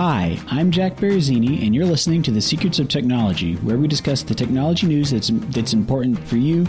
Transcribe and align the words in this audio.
Hi, 0.00 0.38
I'm 0.46 0.70
Jack 0.70 0.96
Barazini, 0.96 1.62
and 1.62 1.74
you're 1.74 1.84
listening 1.84 2.22
to 2.22 2.30
The 2.30 2.40
Secrets 2.40 2.78
of 2.78 2.88
Technology, 2.88 3.56
where 3.56 3.76
we 3.76 3.86
discuss 3.86 4.22
the 4.22 4.34
technology 4.34 4.86
news 4.86 5.10
that's, 5.10 5.28
that's 5.50 5.74
important 5.74 6.18
for 6.26 6.38
you 6.38 6.64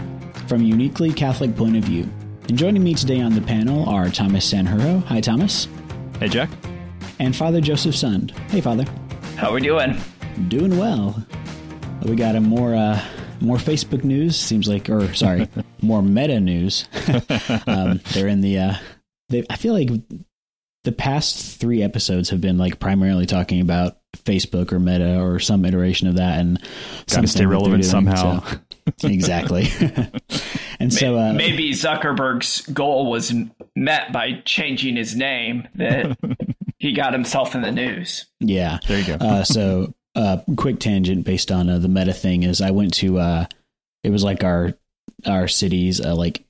from 0.48 0.60
a 0.60 0.64
uniquely 0.64 1.10
Catholic 1.14 1.56
point 1.56 1.78
of 1.78 1.82
view. 1.82 2.06
And 2.50 2.58
joining 2.58 2.84
me 2.84 2.92
today 2.92 3.22
on 3.22 3.34
the 3.34 3.40
panel 3.40 3.88
are 3.88 4.10
Thomas 4.10 4.52
Sanjuro. 4.52 5.02
Hi, 5.04 5.22
Thomas. 5.22 5.66
Hey, 6.20 6.28
Jack. 6.28 6.50
And 7.20 7.34
Father 7.34 7.62
Joseph 7.62 7.94
Sund. 7.94 8.32
Hey, 8.50 8.60
Father. 8.60 8.84
How 9.38 9.48
are 9.48 9.54
we 9.54 9.62
doing? 9.62 9.98
Doing 10.48 10.76
well. 10.76 11.26
We 12.02 12.16
got 12.16 12.36
a 12.36 12.40
more 12.42 12.74
uh, 12.74 13.02
more 13.40 13.56
Facebook 13.56 14.04
news. 14.04 14.38
Seems 14.38 14.68
like, 14.68 14.90
or 14.90 15.14
sorry, 15.14 15.48
more 15.80 16.02
meta 16.02 16.38
news. 16.38 16.86
um, 17.66 17.98
they're 18.12 18.28
in 18.28 18.42
the. 18.42 18.58
Uh, 18.58 18.74
they, 19.30 19.42
I 19.48 19.56
feel 19.56 19.72
like 19.72 19.88
the 20.84 20.92
past 20.92 21.60
three 21.60 21.82
episodes 21.82 22.30
have 22.30 22.40
been 22.40 22.58
like 22.58 22.80
primarily 22.80 23.26
talking 23.26 23.60
about 23.60 23.98
Facebook 24.18 24.72
or 24.72 24.78
Meta 24.78 25.20
or 25.20 25.38
some 25.38 25.64
iteration 25.64 26.08
of 26.08 26.16
that, 26.16 26.38
and 26.38 26.60
got 27.08 27.20
to 27.20 27.28
stay 27.28 27.46
relevant 27.46 27.82
doing, 27.82 27.90
somehow. 27.90 28.42
So, 28.98 29.08
exactly. 29.08 29.68
and 30.80 30.92
so 30.92 31.16
uh, 31.16 31.32
maybe 31.32 31.70
Zuckerberg's 31.70 32.62
goal 32.66 33.10
was 33.10 33.32
met 33.76 34.12
by 34.12 34.42
changing 34.44 34.96
his 34.96 35.14
name 35.14 35.68
that 35.76 36.16
he 36.78 36.92
got 36.92 37.12
himself 37.12 37.54
in 37.54 37.62
the 37.62 37.72
news. 37.72 38.26
Yeah, 38.40 38.78
there 38.88 38.98
you 38.98 39.06
go. 39.06 39.24
uh, 39.24 39.44
so, 39.44 39.94
uh, 40.14 40.38
quick 40.56 40.80
tangent 40.80 41.24
based 41.24 41.50
on 41.52 41.70
uh, 41.70 41.78
the 41.78 41.88
Meta 41.88 42.12
thing 42.12 42.42
is 42.42 42.60
I 42.60 42.72
went 42.72 42.94
to 42.94 43.18
uh, 43.18 43.46
it 44.02 44.10
was 44.10 44.24
like 44.24 44.42
our 44.42 44.74
our 45.26 45.46
cities 45.46 46.00
uh, 46.00 46.14
like 46.14 46.44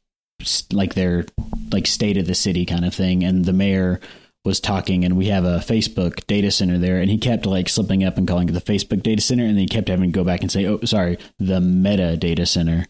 like 0.73 0.95
their 0.95 1.27
like 1.71 1.87
state 1.87 2.17
of 2.17 2.27
the 2.27 2.35
city 2.35 2.65
kind 2.65 2.85
of 2.85 2.95
thing, 2.95 3.23
and 3.25 3.45
the 3.45 3.53
mayor 3.53 4.01
was 4.45 4.61
talking 4.61 5.05
and 5.05 5.17
we 5.17 5.27
have 5.27 5.45
a 5.45 5.59
Facebook 5.59 6.27
data 6.27 6.51
center 6.51 6.79
there 6.79 6.99
and 6.99 7.11
he 7.11 7.19
kept 7.19 7.47
like 7.47 7.69
slipping 7.69 8.03
up 8.03 8.19
and 8.19 8.27
calling 8.27 8.49
it 8.49 8.53
the 8.53 8.61
Facebook 8.61 9.03
data 9.03 9.23
center 9.23 9.45
and 9.45 9.53
then 9.53 9.61
he 9.61 9.69
kept 9.69 9.89
having 9.89 10.11
to 10.11 10.19
go 10.19 10.25
back 10.25 10.41
and 10.41 10.51
say, 10.51 10.67
Oh, 10.67 10.81
sorry, 10.85 11.19
the 11.39 11.61
meta 11.61 12.17
data 12.17 12.45
center. 12.45 12.87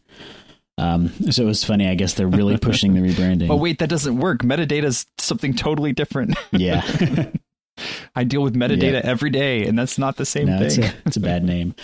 Um, 0.78 1.12
so 1.30 1.42
it 1.42 1.46
was 1.46 1.62
funny. 1.62 1.86
I 1.86 1.94
guess 1.94 2.14
they're 2.14 2.26
really 2.26 2.56
pushing 2.58 2.94
the 2.94 3.00
rebranding. 3.00 3.50
oh, 3.50 3.56
wait, 3.56 3.78
that 3.80 3.90
doesn't 3.90 4.18
work. 4.18 4.40
Metadata 4.40 4.84
is 4.84 5.06
something 5.18 5.52
totally 5.54 5.92
different. 5.92 6.36
Yeah. 6.52 6.82
I 8.14 8.24
deal 8.24 8.42
with 8.42 8.54
metadata 8.54 9.02
every 9.02 9.30
day 9.30 9.66
and 9.66 9.78
that's 9.78 9.98
not 9.98 10.16
the 10.16 10.26
same 10.26 10.46
no, 10.46 10.58
thing. 10.58 10.66
It's 10.66 10.78
a, 10.78 10.94
it's 11.06 11.16
a 11.16 11.20
bad 11.20 11.44
name. 11.44 11.74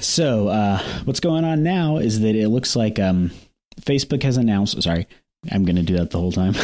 So, 0.00 0.48
uh, 0.48 0.78
what's 1.04 1.20
going 1.20 1.44
on 1.44 1.62
now 1.62 1.96
is 1.96 2.20
that 2.20 2.36
it 2.36 2.48
looks 2.48 2.76
like, 2.76 2.98
um, 2.98 3.32
Facebook 3.80 4.22
has 4.22 4.36
announced, 4.36 4.80
sorry, 4.82 5.08
I'm 5.50 5.64
going 5.64 5.76
to 5.76 5.82
do 5.82 5.96
that 5.96 6.10
the 6.10 6.18
whole 6.18 6.32
time. 6.32 6.54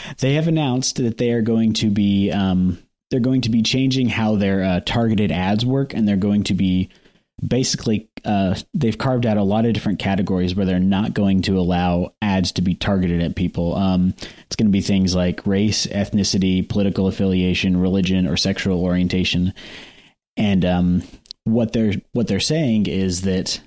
they 0.18 0.34
have 0.34 0.48
announced 0.48 0.96
that 0.96 1.18
they 1.18 1.30
are 1.30 1.42
going 1.42 1.74
to 1.74 1.90
be 1.90 2.30
um, 2.30 2.78
they're 3.10 3.20
going 3.20 3.42
to 3.42 3.50
be 3.50 3.62
changing 3.62 4.08
how 4.08 4.36
their 4.36 4.62
uh, 4.62 4.80
targeted 4.80 5.30
ads 5.30 5.64
work, 5.64 5.94
and 5.94 6.06
they're 6.06 6.16
going 6.16 6.44
to 6.44 6.54
be 6.54 6.90
basically 7.46 8.08
uh, 8.24 8.54
they've 8.74 8.98
carved 8.98 9.26
out 9.26 9.36
a 9.36 9.42
lot 9.42 9.64
of 9.64 9.72
different 9.72 9.98
categories 9.98 10.54
where 10.54 10.66
they're 10.66 10.78
not 10.78 11.14
going 11.14 11.42
to 11.42 11.58
allow 11.58 12.12
ads 12.20 12.52
to 12.52 12.62
be 12.62 12.74
targeted 12.74 13.22
at 13.22 13.36
people. 13.36 13.74
Um, 13.76 14.14
it's 14.46 14.56
going 14.56 14.66
to 14.66 14.72
be 14.72 14.82
things 14.82 15.14
like 15.14 15.46
race, 15.46 15.86
ethnicity, 15.86 16.68
political 16.68 17.06
affiliation, 17.06 17.80
religion, 17.80 18.26
or 18.26 18.36
sexual 18.36 18.82
orientation. 18.82 19.54
And 20.36 20.64
um, 20.64 21.02
what 21.44 21.72
they're 21.72 21.94
what 22.12 22.26
they're 22.26 22.40
saying 22.40 22.86
is 22.86 23.22
that 23.22 23.60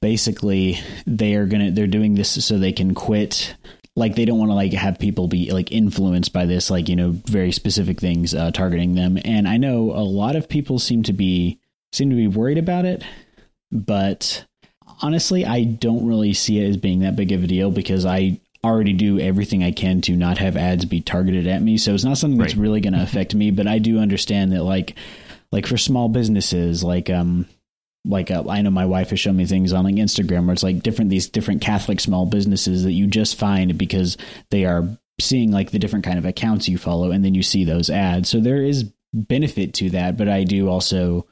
basically 0.00 0.78
they 1.06 1.34
are 1.34 1.46
gonna 1.46 1.70
they're 1.70 1.86
doing 1.86 2.14
this 2.14 2.44
so 2.44 2.58
they 2.58 2.72
can 2.72 2.94
quit. 2.94 3.54
Like 3.94 4.14
they 4.14 4.24
don't 4.24 4.38
want 4.38 4.50
to 4.50 4.54
like 4.54 4.72
have 4.72 4.98
people 4.98 5.28
be 5.28 5.50
like 5.50 5.70
influenced 5.70 6.32
by 6.32 6.46
this 6.46 6.70
like 6.70 6.88
you 6.88 6.96
know 6.96 7.10
very 7.10 7.52
specific 7.52 8.00
things 8.00 8.34
uh, 8.34 8.50
targeting 8.50 8.94
them. 8.94 9.18
And 9.24 9.46
i 9.46 9.58
know 9.58 9.92
a 9.92 10.00
lot 10.00 10.36
of 10.36 10.48
people 10.48 10.78
seem 10.78 11.02
to 11.04 11.12
be 11.12 11.58
seem 11.92 12.10
to 12.10 12.16
be 12.16 12.28
worried 12.28 12.58
about 12.58 12.84
it 12.84 13.04
but 13.70 14.44
honestly 15.02 15.44
i 15.44 15.64
don't 15.64 16.06
really 16.06 16.32
see 16.32 16.58
it 16.58 16.68
as 16.68 16.76
being 16.76 17.00
that 17.00 17.16
big 17.16 17.32
of 17.32 17.44
a 17.44 17.46
deal 17.46 17.70
because 17.70 18.06
i 18.06 18.38
already 18.64 18.92
do 18.92 19.18
everything 19.18 19.62
i 19.62 19.72
can 19.72 20.00
to 20.00 20.16
not 20.16 20.38
have 20.38 20.56
ads 20.56 20.84
be 20.84 21.00
targeted 21.00 21.48
at 21.48 21.60
me. 21.60 21.76
So 21.76 21.94
it's 21.94 22.04
not 22.04 22.16
something 22.16 22.38
that's 22.38 22.54
right. 22.54 22.62
really 22.62 22.80
going 22.80 22.92
to 22.98 23.02
affect 23.02 23.34
me 23.34 23.50
but 23.50 23.66
i 23.66 23.78
do 23.78 23.98
understand 23.98 24.52
that 24.52 24.62
like 24.62 24.96
like 25.50 25.66
for 25.66 25.76
small 25.76 26.08
businesses 26.08 26.82
like 26.82 27.10
um 27.10 27.46
like 28.04 28.30
uh, 28.30 28.42
I 28.48 28.62
know 28.62 28.70
my 28.70 28.86
wife 28.86 29.10
has 29.10 29.20
shown 29.20 29.36
me 29.36 29.46
things 29.46 29.72
on 29.72 29.84
like 29.84 29.94
Instagram 29.94 30.46
where 30.46 30.52
it's 30.52 30.62
like 30.62 30.82
different 30.82 31.10
these 31.10 31.28
different 31.28 31.60
Catholic 31.60 32.00
small 32.00 32.26
businesses 32.26 32.84
that 32.84 32.92
you 32.92 33.06
just 33.06 33.38
find 33.38 33.78
because 33.78 34.16
they 34.50 34.64
are 34.64 34.84
seeing 35.20 35.52
like 35.52 35.70
the 35.70 35.78
different 35.78 36.04
kind 36.04 36.18
of 36.18 36.24
accounts 36.24 36.68
you 36.68 36.78
follow 36.78 37.10
and 37.12 37.24
then 37.24 37.34
you 37.34 37.42
see 37.42 37.64
those 37.64 37.90
ads. 37.90 38.28
So 38.28 38.40
there 38.40 38.62
is 38.62 38.92
benefit 39.12 39.74
to 39.74 39.90
that, 39.90 40.16
but 40.16 40.28
I 40.28 40.44
do 40.44 40.68
also 40.68 41.26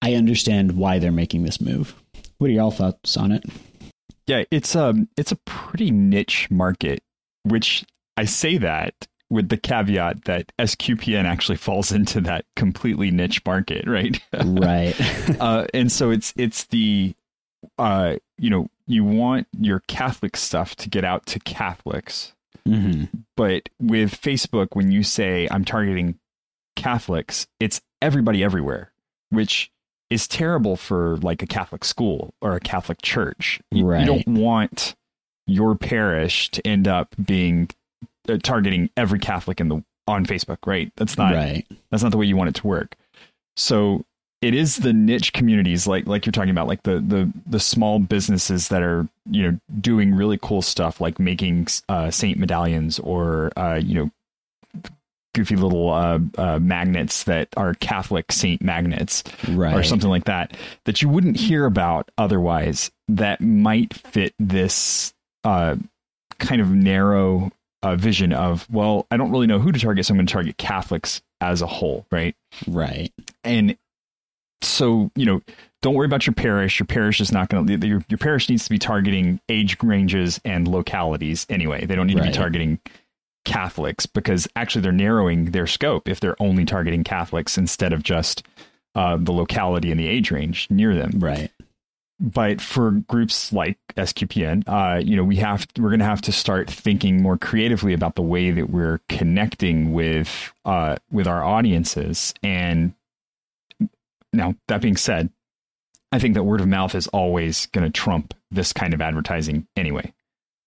I 0.00 0.14
understand 0.14 0.72
why 0.72 0.98
they're 0.98 1.12
making 1.12 1.44
this 1.44 1.60
move. 1.60 1.94
What 2.38 2.48
are 2.48 2.54
y'all 2.54 2.70
thoughts 2.70 3.16
on 3.16 3.32
it? 3.32 3.44
Yeah, 4.26 4.44
it's 4.50 4.74
um 4.74 5.08
it's 5.16 5.32
a 5.32 5.36
pretty 5.44 5.90
niche 5.90 6.50
market, 6.50 7.02
which 7.44 7.84
I 8.16 8.24
say 8.24 8.58
that 8.58 9.06
with 9.32 9.48
the 9.48 9.56
caveat 9.56 10.24
that 10.26 10.52
SQPN 10.58 11.24
actually 11.24 11.56
falls 11.56 11.90
into 11.90 12.20
that 12.20 12.44
completely 12.54 13.10
niche 13.10 13.44
market, 13.46 13.88
right? 13.88 14.20
Right. 14.44 14.94
uh, 15.40 15.66
and 15.72 15.90
so 15.90 16.10
it's 16.10 16.34
it's 16.36 16.64
the 16.64 17.14
uh, 17.78 18.16
you 18.36 18.50
know 18.50 18.68
you 18.86 19.04
want 19.04 19.46
your 19.58 19.80
Catholic 19.88 20.36
stuff 20.36 20.76
to 20.76 20.90
get 20.90 21.04
out 21.04 21.24
to 21.26 21.38
Catholics, 21.40 22.34
mm-hmm. 22.68 23.04
but 23.36 23.68
with 23.80 24.20
Facebook, 24.20 24.68
when 24.72 24.92
you 24.92 25.02
say 25.02 25.48
I'm 25.50 25.64
targeting 25.64 26.18
Catholics, 26.76 27.46
it's 27.58 27.80
everybody 28.02 28.44
everywhere, 28.44 28.92
which 29.30 29.72
is 30.10 30.28
terrible 30.28 30.76
for 30.76 31.16
like 31.18 31.42
a 31.42 31.46
Catholic 31.46 31.84
school 31.84 32.34
or 32.42 32.54
a 32.54 32.60
Catholic 32.60 33.00
church. 33.00 33.60
You, 33.70 33.86
right. 33.86 34.00
you 34.00 34.06
don't 34.06 34.28
want 34.28 34.94
your 35.46 35.74
parish 35.74 36.50
to 36.50 36.66
end 36.66 36.86
up 36.86 37.14
being 37.24 37.70
uh, 38.28 38.38
targeting 38.42 38.90
every 38.96 39.18
Catholic 39.18 39.60
in 39.60 39.68
the 39.68 39.82
on 40.08 40.26
Facebook, 40.26 40.58
right? 40.66 40.92
That's 40.96 41.16
not 41.16 41.34
right. 41.34 41.66
That's 41.90 42.02
not 42.02 42.12
the 42.12 42.18
way 42.18 42.26
you 42.26 42.36
want 42.36 42.48
it 42.48 42.54
to 42.56 42.66
work. 42.66 42.96
So 43.56 44.04
it 44.40 44.54
is 44.54 44.76
the 44.78 44.92
niche 44.92 45.32
communities, 45.32 45.86
like 45.86 46.06
like 46.06 46.26
you're 46.26 46.32
talking 46.32 46.50
about, 46.50 46.66
like 46.66 46.82
the 46.82 46.98
the 46.98 47.32
the 47.46 47.60
small 47.60 47.98
businesses 48.00 48.68
that 48.68 48.82
are 48.82 49.08
you 49.30 49.50
know 49.50 49.58
doing 49.80 50.14
really 50.14 50.38
cool 50.42 50.62
stuff, 50.62 51.00
like 51.00 51.18
making 51.18 51.68
uh, 51.88 52.10
saint 52.10 52.38
medallions 52.38 52.98
or 52.98 53.52
uh, 53.56 53.80
you 53.82 53.94
know 53.94 54.10
goofy 55.34 55.56
little 55.56 55.90
uh, 55.90 56.18
uh, 56.36 56.58
magnets 56.58 57.24
that 57.24 57.48
are 57.56 57.74
Catholic 57.74 58.32
saint 58.32 58.62
magnets, 58.62 59.22
right. 59.48 59.74
or 59.74 59.82
something 59.82 60.10
like 60.10 60.24
that, 60.24 60.56
that 60.84 61.00
you 61.00 61.08
wouldn't 61.08 61.36
hear 61.36 61.64
about 61.64 62.10
otherwise. 62.18 62.90
That 63.08 63.40
might 63.40 63.94
fit 63.94 64.34
this 64.38 65.14
uh, 65.44 65.76
kind 66.38 66.60
of 66.60 66.70
narrow 66.70 67.52
uh, 67.82 67.96
vision 67.96 68.32
of, 68.32 68.68
well, 68.70 69.06
I 69.10 69.16
don't 69.16 69.30
really 69.30 69.46
know 69.46 69.58
who 69.58 69.72
to 69.72 69.78
target, 69.78 70.06
so 70.06 70.12
I'm 70.12 70.18
going 70.18 70.26
to 70.26 70.32
target 70.32 70.56
Catholics 70.56 71.22
as 71.40 71.62
a 71.62 71.66
whole, 71.66 72.06
right? 72.10 72.36
Right. 72.66 73.12
And 73.44 73.76
so, 74.62 75.10
you 75.16 75.26
know, 75.26 75.42
don't 75.80 75.94
worry 75.94 76.06
about 76.06 76.26
your 76.26 76.34
parish. 76.34 76.78
Your 76.78 76.86
parish 76.86 77.20
is 77.20 77.32
not 77.32 77.48
going 77.48 77.66
to, 77.66 77.86
your, 77.86 78.04
your 78.08 78.18
parish 78.18 78.48
needs 78.48 78.64
to 78.64 78.70
be 78.70 78.78
targeting 78.78 79.40
age 79.48 79.76
ranges 79.82 80.40
and 80.44 80.68
localities 80.68 81.46
anyway. 81.48 81.84
They 81.84 81.96
don't 81.96 82.06
need 82.06 82.18
right. 82.18 82.26
to 82.26 82.30
be 82.30 82.36
targeting 82.36 82.78
Catholics 83.44 84.06
because 84.06 84.46
actually 84.54 84.82
they're 84.82 84.92
narrowing 84.92 85.46
their 85.46 85.66
scope 85.66 86.08
if 86.08 86.20
they're 86.20 86.40
only 86.40 86.64
targeting 86.64 87.02
Catholics 87.02 87.58
instead 87.58 87.92
of 87.92 88.04
just 88.04 88.44
uh, 88.94 89.16
the 89.18 89.32
locality 89.32 89.90
and 89.90 89.98
the 89.98 90.06
age 90.06 90.30
range 90.30 90.68
near 90.70 90.94
them. 90.94 91.18
Right 91.18 91.50
but 92.22 92.60
for 92.60 92.92
groups 92.92 93.52
like 93.52 93.78
SQPN, 93.96 94.62
uh, 94.68 95.00
you 95.00 95.16
know, 95.16 95.24
we 95.24 95.36
have 95.36 95.66
we're 95.76 95.88
going 95.88 95.98
to 95.98 96.06
have 96.06 96.22
to 96.22 96.32
start 96.32 96.70
thinking 96.70 97.20
more 97.20 97.36
creatively 97.36 97.94
about 97.94 98.14
the 98.14 98.22
way 98.22 98.52
that 98.52 98.70
we're 98.70 99.00
connecting 99.08 99.92
with 99.92 100.52
uh, 100.64 100.96
with 101.10 101.26
our 101.26 101.42
audiences. 101.42 102.32
And 102.40 102.94
now, 104.32 104.54
that 104.68 104.80
being 104.80 104.96
said, 104.96 105.30
I 106.12 106.20
think 106.20 106.34
that 106.34 106.44
word 106.44 106.60
of 106.60 106.68
mouth 106.68 106.94
is 106.94 107.08
always 107.08 107.66
going 107.66 107.84
to 107.84 107.90
trump 107.90 108.34
this 108.52 108.72
kind 108.72 108.94
of 108.94 109.00
advertising 109.00 109.66
anyway. 109.76 110.12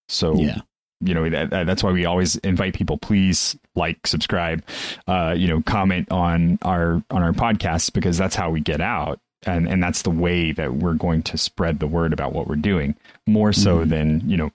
So 0.10 0.36
yeah. 0.36 0.60
you 1.00 1.14
know 1.14 1.30
that, 1.30 1.66
that's 1.66 1.82
why 1.82 1.92
we 1.92 2.04
always 2.04 2.36
invite 2.38 2.74
people 2.74 2.98
please 2.98 3.58
like 3.76 4.06
subscribe 4.06 4.62
uh, 5.08 5.34
you 5.38 5.48
know 5.48 5.62
comment 5.62 6.12
on 6.12 6.60
our 6.64 7.02
on 7.10 7.24
our 7.24 7.32
podcasts 7.32 7.94
because 7.94 8.18
that's 8.18 8.36
how 8.36 8.50
we 8.50 8.60
get 8.60 8.82
out 8.82 9.22
and 9.46 9.68
and 9.68 9.82
that's 9.82 10.02
the 10.02 10.12
way 10.12 10.52
that 10.52 10.76
we're 10.76 10.94
going 10.94 11.22
to 11.24 11.38
spread 11.38 11.80
the 11.80 11.88
word 11.88 12.14
about 12.14 12.34
what 12.34 12.48
we're 12.48 12.56
doing 12.56 12.96
more 13.28 13.54
so 13.54 13.80
mm-hmm. 13.80 13.90
than 13.90 14.30
you 14.30 14.38
know 14.38 14.52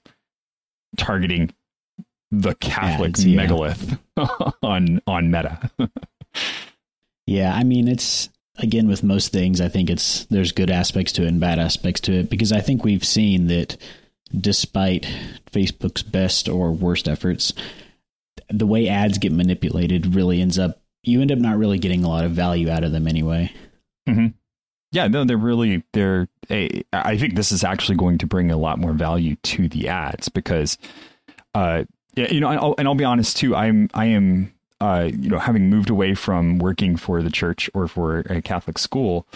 targeting 0.97 1.53
the 2.31 2.55
catholic 2.57 3.11
Ads, 3.11 3.27
yeah. 3.27 3.37
megalith 3.37 3.99
on 4.63 5.01
on 5.07 5.31
meta 5.31 5.71
yeah 7.27 7.55
i 7.55 7.65
mean 7.65 7.89
it's 7.89 8.29
again 8.59 8.89
with 8.89 9.03
most 9.03 9.33
things 9.33 9.61
i 9.61 9.69
think 9.69 9.91
it's 9.91 10.25
there's 10.27 10.53
good 10.53 10.71
aspects 10.71 11.13
to 11.13 11.25
it 11.25 11.29
and 11.29 11.41
bad 11.41 11.59
aspects 11.59 12.01
to 12.03 12.13
it 12.13 12.31
because 12.31 12.53
i 12.53 12.61
think 12.61 12.85
we've 12.85 13.05
seen 13.05 13.47
that 13.47 13.77
despite 14.39 15.09
Facebook's 15.51 16.03
best 16.03 16.49
or 16.49 16.71
worst 16.71 17.09
efforts, 17.09 17.53
the 18.49 18.67
way 18.67 18.89
ads 18.89 19.19
get 19.19 19.33
manipulated 19.33 20.15
really 20.15 20.41
ends 20.41 20.59
up 20.59 20.81
you 21.03 21.21
end 21.23 21.33
up 21.33 21.39
not 21.39 21.57
really 21.57 21.79
getting 21.79 22.05
a 22.05 22.09
lot 22.09 22.25
of 22.25 22.33
value 22.33 22.69
out 22.69 22.85
of 22.85 22.93
them 22.93 23.09
anyway. 23.09 23.51
Mm-hmm. 24.07 24.27
Yeah, 24.93 25.07
no, 25.07 25.25
they're 25.25 25.37
really 25.37 25.83
they're. 25.93 26.29
A, 26.51 26.83
I 26.93 27.17
think 27.17 27.37
this 27.37 27.53
is 27.53 27.63
actually 27.63 27.97
going 27.97 28.19
to 28.19 28.27
bring 28.27 28.51
a 28.51 28.57
lot 28.57 28.79
more 28.79 28.93
value 28.93 29.37
to 29.37 29.69
the 29.69 29.89
ads 29.89 30.29
because, 30.29 30.79
uh, 31.55 31.85
you 32.17 32.41
know, 32.41 32.49
and 32.49 32.59
I'll, 32.59 32.75
and 32.77 32.89
I'll 32.89 32.97
be 32.97 33.05
honest 33.05 33.37
too. 33.37 33.55
I'm 33.55 33.89
I 33.95 34.07
am 34.07 34.53
uh, 34.81 35.11
you 35.13 35.29
know, 35.29 35.39
having 35.39 35.69
moved 35.69 35.91
away 35.91 36.15
from 36.15 36.59
working 36.59 36.97
for 36.97 37.23
the 37.23 37.31
church 37.31 37.69
or 37.75 37.87
for 37.87 38.21
a 38.21 38.41
Catholic 38.41 38.79
school, 38.79 39.27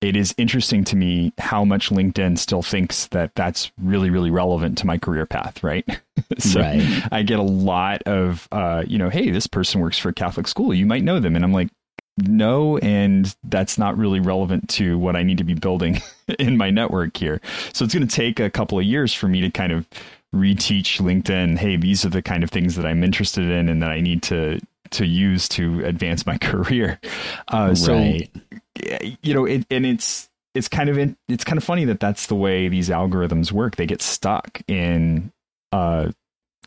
it 0.00 0.16
is 0.16 0.34
interesting 0.38 0.84
to 0.84 0.96
me 0.96 1.32
how 1.38 1.64
much 1.64 1.90
LinkedIn 1.90 2.38
still 2.38 2.62
thinks 2.62 3.06
that 3.08 3.34
that's 3.34 3.70
really, 3.80 4.10
really 4.10 4.30
relevant 4.30 4.78
to 4.78 4.86
my 4.86 4.98
career 4.98 5.26
path, 5.26 5.62
right? 5.62 5.84
so 6.38 6.60
right. 6.60 7.02
I 7.10 7.22
get 7.22 7.38
a 7.38 7.42
lot 7.44 8.02
of, 8.02 8.48
uh, 8.52 8.84
you 8.86 8.98
know, 8.98 9.08
hey, 9.08 9.30
this 9.30 9.46
person 9.46 9.80
works 9.80 9.98
for 9.98 10.08
a 10.08 10.14
Catholic 10.14 10.46
school. 10.46 10.74
You 10.74 10.86
might 10.86 11.04
know 11.04 11.20
them. 11.20 11.34
And 11.34 11.44
I'm 11.44 11.52
like, 11.52 11.68
no, 12.26 12.78
and 12.78 13.34
that's 13.44 13.78
not 13.78 13.96
really 13.96 14.20
relevant 14.20 14.68
to 14.70 14.98
what 14.98 15.16
I 15.16 15.22
need 15.22 15.38
to 15.38 15.44
be 15.44 15.54
building 15.54 16.00
in 16.38 16.56
my 16.56 16.70
network 16.70 17.16
here. 17.16 17.40
So 17.72 17.84
it's 17.84 17.94
going 17.94 18.06
to 18.06 18.14
take 18.14 18.40
a 18.40 18.50
couple 18.50 18.78
of 18.78 18.84
years 18.84 19.12
for 19.12 19.28
me 19.28 19.40
to 19.42 19.50
kind 19.50 19.72
of 19.72 19.86
reteach 20.34 21.00
LinkedIn, 21.00 21.58
hey, 21.58 21.76
these 21.76 22.04
are 22.04 22.10
the 22.10 22.22
kind 22.22 22.42
of 22.42 22.50
things 22.50 22.76
that 22.76 22.84
I'm 22.84 23.02
interested 23.02 23.48
in 23.48 23.68
and 23.68 23.82
that 23.82 23.90
I 23.90 24.00
need 24.00 24.22
to 24.24 24.60
to 24.90 25.04
use 25.06 25.48
to 25.50 25.84
advance 25.84 26.24
my 26.24 26.38
career. 26.40 26.98
Uh, 27.48 27.74
so, 27.74 27.94
right. 27.94 28.30
you 29.22 29.34
know, 29.34 29.44
it, 29.44 29.66
and 29.70 29.84
it's 29.86 30.28
it's 30.54 30.68
kind 30.68 30.88
of 30.88 30.98
in, 30.98 31.16
it's 31.28 31.44
kind 31.44 31.58
of 31.58 31.64
funny 31.64 31.84
that 31.86 32.00
that's 32.00 32.26
the 32.26 32.34
way 32.34 32.68
these 32.68 32.88
algorithms 32.88 33.52
work. 33.52 33.76
They 33.76 33.86
get 33.86 34.02
stuck 34.02 34.60
in 34.66 35.32
uh 35.72 36.10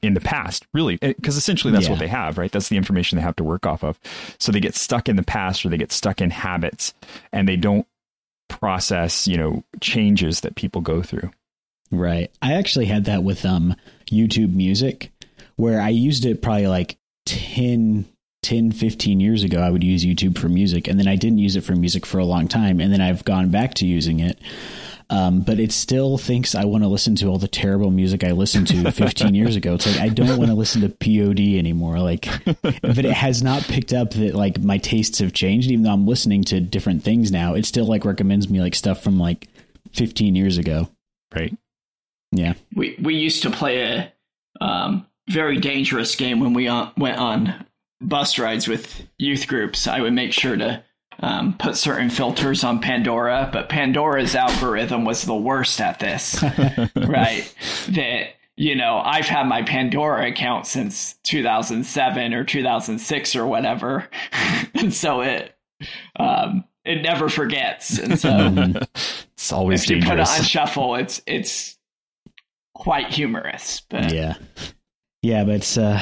in 0.01 0.13
the 0.13 0.21
past, 0.21 0.65
really, 0.73 0.97
because 0.97 1.37
essentially 1.37 1.71
that's 1.71 1.85
yeah. 1.85 1.91
what 1.91 1.99
they 1.99 2.07
have, 2.07 2.37
right? 2.37 2.51
That's 2.51 2.69
the 2.69 2.77
information 2.77 3.17
they 3.17 3.23
have 3.23 3.35
to 3.35 3.43
work 3.43 3.65
off 3.65 3.83
of. 3.83 3.99
So 4.39 4.51
they 4.51 4.59
get 4.59 4.75
stuck 4.75 5.07
in 5.07 5.15
the 5.15 5.23
past 5.23 5.65
or 5.65 5.69
they 5.69 5.77
get 5.77 5.91
stuck 5.91 6.21
in 6.21 6.31
habits 6.31 6.93
and 7.31 7.47
they 7.47 7.55
don't 7.55 7.85
process, 8.49 9.27
you 9.27 9.37
know, 9.37 9.63
changes 9.79 10.41
that 10.41 10.55
people 10.55 10.81
go 10.81 11.01
through. 11.01 11.31
Right. 11.91 12.31
I 12.41 12.53
actually 12.53 12.85
had 12.85 13.05
that 13.05 13.23
with 13.23 13.45
um 13.45 13.75
YouTube 14.09 14.53
Music 14.53 15.11
where 15.55 15.81
I 15.81 15.89
used 15.89 16.25
it 16.25 16.41
probably 16.41 16.67
like 16.67 16.97
10 17.25 18.05
10 18.43 18.71
15 18.71 19.19
years 19.19 19.43
ago 19.43 19.59
i 19.59 19.69
would 19.69 19.83
use 19.83 20.03
youtube 20.03 20.35
for 20.35 20.49
music 20.49 20.87
and 20.87 20.99
then 20.99 21.07
i 21.07 21.15
didn't 21.15 21.37
use 21.37 21.55
it 21.55 21.61
for 21.61 21.75
music 21.75 22.07
for 22.07 22.17
a 22.17 22.25
long 22.25 22.47
time 22.47 22.79
and 22.79 22.91
then 22.91 22.99
i've 22.99 23.23
gone 23.23 23.49
back 23.49 23.75
to 23.75 23.85
using 23.85 24.19
it 24.19 24.39
um, 25.11 25.41
but 25.41 25.59
it 25.59 25.73
still 25.73 26.17
thinks 26.17 26.55
I 26.55 26.63
want 26.63 26.85
to 26.85 26.87
listen 26.87 27.15
to 27.17 27.27
all 27.27 27.37
the 27.37 27.49
terrible 27.49 27.91
music 27.91 28.23
I 28.23 28.31
listened 28.31 28.67
to 28.67 28.91
15 28.93 29.35
years 29.35 29.57
ago. 29.57 29.73
It's 29.73 29.85
like 29.85 29.99
I 29.99 30.07
don't 30.07 30.37
want 30.37 30.49
to 30.49 30.55
listen 30.55 30.81
to 30.81 30.89
POD 30.89 31.59
anymore. 31.59 31.99
Like, 31.99 32.29
but 32.61 33.05
it 33.05 33.11
has 33.11 33.43
not 33.43 33.61
picked 33.63 33.91
up 33.91 34.11
that 34.11 34.35
like 34.35 34.59
my 34.59 34.77
tastes 34.77 35.19
have 35.19 35.33
changed. 35.33 35.69
Even 35.69 35.83
though 35.83 35.91
I'm 35.91 36.07
listening 36.07 36.45
to 36.45 36.61
different 36.61 37.03
things 37.03 37.29
now, 37.29 37.55
it 37.55 37.65
still 37.65 37.85
like 37.85 38.05
recommends 38.05 38.49
me 38.49 38.61
like 38.61 38.73
stuff 38.73 39.03
from 39.03 39.19
like 39.19 39.49
15 39.91 40.33
years 40.33 40.57
ago. 40.57 40.87
Right. 41.35 41.53
Yeah. 42.31 42.53
We 42.73 42.97
we 43.01 43.15
used 43.15 43.43
to 43.43 43.51
play 43.51 43.81
a 43.81 44.13
um, 44.61 45.05
very 45.29 45.59
dangerous 45.59 46.15
game 46.15 46.39
when 46.39 46.53
we 46.53 46.69
on, 46.69 46.93
went 46.95 47.17
on 47.17 47.65
bus 47.99 48.39
rides 48.39 48.65
with 48.65 49.05
youth 49.17 49.45
groups. 49.47 49.87
I 49.87 49.99
would 49.99 50.13
make 50.13 50.31
sure 50.31 50.55
to 50.55 50.83
um, 51.19 51.55
put 51.57 51.77
certain 51.77 52.09
filters 52.09 52.63
on 52.63 52.79
Pandora, 52.79 53.49
but 53.51 53.69
Pandora's 53.69 54.35
algorithm 54.35 55.05
was 55.05 55.23
the 55.23 55.35
worst 55.35 55.79
at 55.79 55.99
this, 55.99 56.41
right? 56.95 57.53
That 57.89 58.33
you 58.57 58.75
know, 58.75 59.01
I've 59.03 59.25
had 59.25 59.47
my 59.47 59.63
Pandora 59.63 60.29
account 60.29 60.67
since 60.67 61.15
2007 61.23 62.33
or 62.33 62.43
2006 62.43 63.35
or 63.35 63.47
whatever, 63.47 64.09
and 64.73 64.93
so 64.93 65.21
it 65.21 65.55
um, 66.17 66.63
it 66.85 67.01
never 67.01 67.29
forgets, 67.29 67.97
and 67.97 68.19
so 68.19 68.29
it's 69.33 69.51
always 69.51 69.83
if 69.83 69.89
dangerous. 69.89 70.09
you 70.09 70.09
put 70.09 70.19
it 70.19 70.39
on 70.39 70.43
shuffle, 70.43 70.95
it's 70.95 71.21
it's 71.25 71.77
quite 72.73 73.13
humorous, 73.13 73.81
but 73.89 74.11
yeah. 74.13 74.35
Yeah, 75.21 75.43
but 75.43 75.55
it's 75.55 75.77
uh 75.77 76.01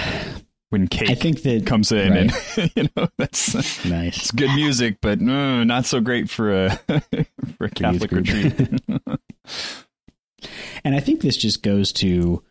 when 0.69 0.87
Kate 0.87 1.09
I 1.09 1.15
think 1.15 1.41
that 1.43 1.65
comes 1.65 1.91
in 1.91 2.11
right. 2.11 2.57
and 2.57 2.71
you 2.75 2.89
know 2.95 3.07
that's 3.17 3.85
nice. 3.85 4.17
It's 4.17 4.31
good 4.31 4.53
music, 4.55 4.97
but 5.01 5.19
no, 5.19 5.63
not 5.63 5.85
so 5.85 5.99
great 5.99 6.29
for 6.29 6.65
a 6.65 6.69
for 7.57 7.65
a 7.65 7.69
Catholic 7.69 8.11
retreat. 8.11 8.55
and 10.83 10.95
I 10.95 10.99
think 10.99 11.21
this 11.21 11.37
just 11.37 11.63
goes 11.63 11.91
to 11.93 12.43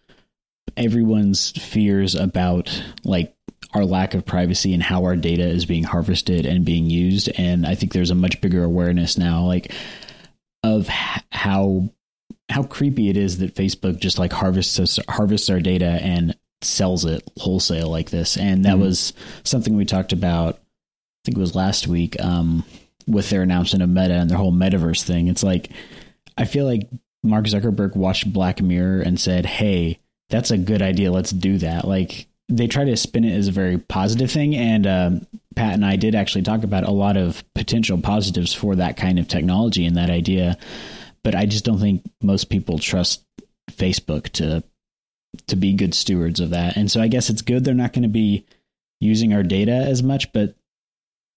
everyone's 0.77 1.53
fears 1.53 2.15
about 2.15 2.83
like 3.05 3.35
our 3.75 3.85
lack 3.85 4.15
of 4.15 4.25
privacy 4.25 4.75
and 4.75 4.83
how 4.83 5.05
our 5.05 5.17
data 5.17 5.47
is 5.47 5.67
being 5.67 5.85
harvested 5.85 6.47
and 6.47 6.65
being 6.65 6.89
used 6.89 7.29
and 7.37 7.67
I 7.67 7.75
think 7.75 7.93
there's 7.93 8.11
a 8.11 8.15
much 8.15 8.41
bigger 8.41 8.65
awareness 8.65 9.19
now 9.19 9.45
like 9.45 9.73
of 10.63 10.89
how 10.89 11.91
how 12.49 12.63
creepy 12.63 13.09
it 13.09 13.17
is 13.17 13.39
that 13.39 13.55
Facebook 13.55 13.99
just 14.01 14.19
like 14.19 14.33
harvests 14.33 14.79
us, 14.81 14.99
harvests 15.09 15.51
our 15.51 15.61
data 15.61 15.99
and 16.03 16.37
sells 16.63 17.05
it 17.05 17.23
wholesale 17.37 17.89
like 17.89 18.11
this. 18.11 18.37
And 18.37 18.65
that 18.65 18.75
mm-hmm. 18.75 18.83
was 18.83 19.13
something 19.45 19.77
we 19.77 19.85
talked 19.85 20.13
about, 20.13 20.57
I 20.57 20.61
think 21.25 21.37
it 21.37 21.41
was 21.41 21.55
last 21.55 21.87
week, 21.87 22.21
um, 22.21 22.65
with 23.07 23.31
their 23.31 23.43
announcement 23.43 23.83
of 23.83 23.89
Meta 23.89 24.15
and 24.15 24.29
their 24.29 24.39
whole 24.39 24.53
metaverse 24.53 25.03
thing. 25.03 25.29
It's 25.29 25.43
like, 25.43 25.71
I 26.37 26.45
feel 26.45 26.67
like 26.67 26.89
Mark 27.23 27.47
Zuckerberg 27.47 27.97
watched 27.97 28.33
Black 28.33 28.61
Mirror 28.61 29.03
and 29.03 29.19
said, 29.19 29.47
Hey, 29.47 30.01
that's 30.31 30.51
a 30.51 30.59
good 30.59 30.83
idea. 30.83 31.11
Let's 31.11 31.31
do 31.31 31.59
that. 31.59 31.87
Like, 31.87 32.27
they 32.49 32.67
try 32.67 32.85
to 32.85 32.97
spin 32.97 33.25
it 33.25 33.37
as 33.37 33.49
a 33.49 33.53
very 33.53 33.79
positive 33.79 34.31
thing. 34.31 34.57
And 34.57 34.87
um, 34.87 35.27
Pat 35.55 35.75
and 35.75 35.85
I 35.85 35.97
did 35.97 36.15
actually 36.15 36.43
talk 36.43 36.65
about 36.65 36.85
a 36.89 36.91
lot 36.91 37.17
of 37.17 37.45
potential 37.55 38.01
positives 38.01 38.55
for 38.55 38.77
that 38.77 38.97
kind 38.97 39.19
of 39.19 39.29
technology 39.29 39.85
and 39.85 39.97
that 39.97 40.11
idea. 40.11 40.57
But 41.23 41.35
I 41.35 41.47
just 41.47 41.65
don't 41.65 41.79
think 41.79 42.09
most 42.23 42.49
people 42.49 42.79
trust 42.79 43.25
Facebook 43.71 44.31
to 44.35 44.65
to 45.47 45.57
be 45.57 45.73
good 45.75 45.95
stewards 45.95 46.41
of 46.41 46.51
that. 46.51 46.77
And 46.77 46.91
so 46.91 47.01
I 47.01 47.09
guess 47.09 47.31
it's 47.31 47.43
good 47.43 47.65
they're 47.65 47.75
not 47.75 47.93
going 47.93 48.03
to 48.03 48.09
be 48.09 48.47
using 49.01 49.33
our 49.33 49.43
data 49.43 49.73
as 49.73 50.03
much, 50.03 50.33
but 50.33 50.55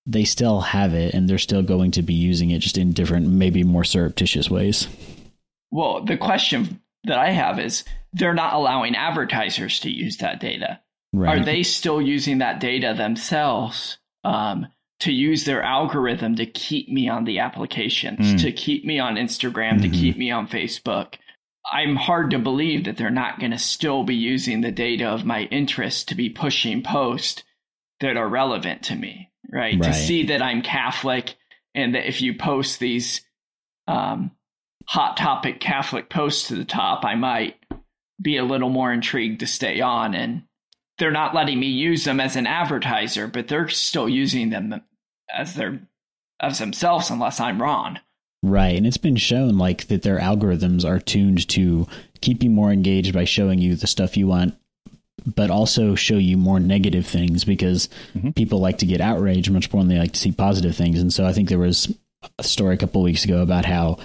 they 0.05 0.23
still 0.23 0.61
have 0.61 0.93
it 0.93 1.13
and 1.13 1.29
they're 1.29 1.37
still 1.37 1.61
going 1.61 1.91
to 1.91 2.01
be 2.01 2.13
using 2.13 2.51
it 2.51 2.59
just 2.59 2.77
in 2.77 2.93
different, 2.93 3.27
maybe 3.27 3.63
more 3.63 3.83
surreptitious 3.83 4.49
ways. 4.49 4.87
Well, 5.69 6.03
the 6.03 6.17
question 6.17 6.81
that 7.03 7.19
I 7.19 7.31
have 7.31 7.59
is 7.59 7.83
they're 8.13 8.33
not 8.33 8.53
allowing 8.53 8.95
advertisers 8.95 9.79
to 9.81 9.89
use 9.89 10.17
that 10.17 10.39
data. 10.39 10.79
Right. 11.13 11.39
Are 11.39 11.45
they 11.45 11.63
still 11.63 12.01
using 12.01 12.39
that 12.39 12.59
data 12.59 12.93
themselves 12.97 13.97
um, 14.23 14.67
to 15.01 15.11
use 15.11 15.45
their 15.45 15.61
algorithm 15.61 16.35
to 16.37 16.45
keep 16.45 16.89
me 16.89 17.09
on 17.09 17.25
the 17.25 17.39
applications, 17.39 18.19
mm. 18.19 18.41
to 18.41 18.51
keep 18.51 18.85
me 18.85 18.99
on 18.99 19.15
Instagram, 19.15 19.73
mm-hmm. 19.73 19.81
to 19.81 19.89
keep 19.89 20.17
me 20.17 20.31
on 20.31 20.47
Facebook? 20.47 21.15
I'm 21.69 21.95
hard 21.95 22.31
to 22.31 22.39
believe 22.39 22.85
that 22.85 22.97
they're 22.97 23.09
not 23.09 23.39
going 23.39 23.51
to 23.51 23.59
still 23.59 24.03
be 24.03 24.15
using 24.15 24.61
the 24.61 24.71
data 24.71 25.05
of 25.05 25.25
my 25.25 25.43
interest 25.43 26.09
to 26.09 26.15
be 26.15 26.29
pushing 26.29 26.81
posts 26.83 27.43
that 27.99 28.17
are 28.17 28.27
relevant 28.27 28.83
to 28.83 28.95
me, 28.95 29.31
right? 29.51 29.79
right. 29.79 29.83
To 29.83 29.93
see 29.93 30.25
that 30.27 30.41
I'm 30.41 30.61
Catholic 30.61 31.35
and 31.75 31.95
that 31.95 32.07
if 32.07 32.21
you 32.21 32.35
post 32.35 32.79
these 32.79 33.21
um, 33.87 34.31
hot 34.87 35.17
topic 35.17 35.59
Catholic 35.59 36.09
posts 36.09 36.47
to 36.47 36.55
the 36.55 36.65
top, 36.65 37.05
I 37.05 37.15
might 37.15 37.55
be 38.21 38.37
a 38.37 38.43
little 38.43 38.69
more 38.69 38.91
intrigued 38.91 39.39
to 39.41 39.47
stay 39.47 39.81
on. 39.81 40.15
And 40.15 40.43
they're 40.97 41.11
not 41.11 41.35
letting 41.35 41.59
me 41.59 41.67
use 41.67 42.03
them 42.03 42.19
as 42.19 42.35
an 42.35 42.47
advertiser, 42.47 43.27
but 43.27 43.47
they're 43.47 43.69
still 43.69 44.09
using 44.09 44.49
them 44.49 44.81
as 45.33 45.55
their 45.55 45.87
as 46.39 46.57
themselves 46.57 47.11
unless 47.11 47.39
I'm 47.39 47.61
wrong. 47.61 47.99
Right. 48.43 48.75
And 48.75 48.87
it's 48.87 48.97
been 48.97 49.17
shown 49.17 49.57
like 49.57 49.87
that 49.87 50.01
their 50.01 50.19
algorithms 50.19 50.83
are 50.83 50.99
tuned 50.99 51.47
to 51.49 51.87
keep 52.21 52.43
you 52.43 52.49
more 52.49 52.71
engaged 52.71 53.13
by 53.13 53.25
showing 53.25 53.59
you 53.59 53.75
the 53.75 53.87
stuff 53.87 54.17
you 54.17 54.27
want, 54.27 54.55
but 55.25 55.51
also 55.51 55.93
show 55.93 56.17
you 56.17 56.37
more 56.37 56.59
negative 56.59 57.05
things 57.05 57.43
because 57.43 57.87
mm-hmm. 58.15 58.31
people 58.31 58.59
like 58.59 58.79
to 58.79 58.87
get 58.87 59.01
outraged 59.01 59.51
much 59.51 59.71
more 59.71 59.83
than 59.83 59.89
they 59.89 59.99
like 59.99 60.13
to 60.13 60.19
see 60.19 60.31
positive 60.31 60.75
things. 60.75 60.99
And 60.99 61.13
so 61.13 61.25
I 61.25 61.33
think 61.33 61.49
there 61.49 61.59
was 61.59 61.95
a 62.39 62.43
story 62.43 62.73
a 62.73 62.77
couple 62.77 63.03
weeks 63.03 63.25
ago 63.25 63.41
about 63.41 63.65
how 63.65 63.99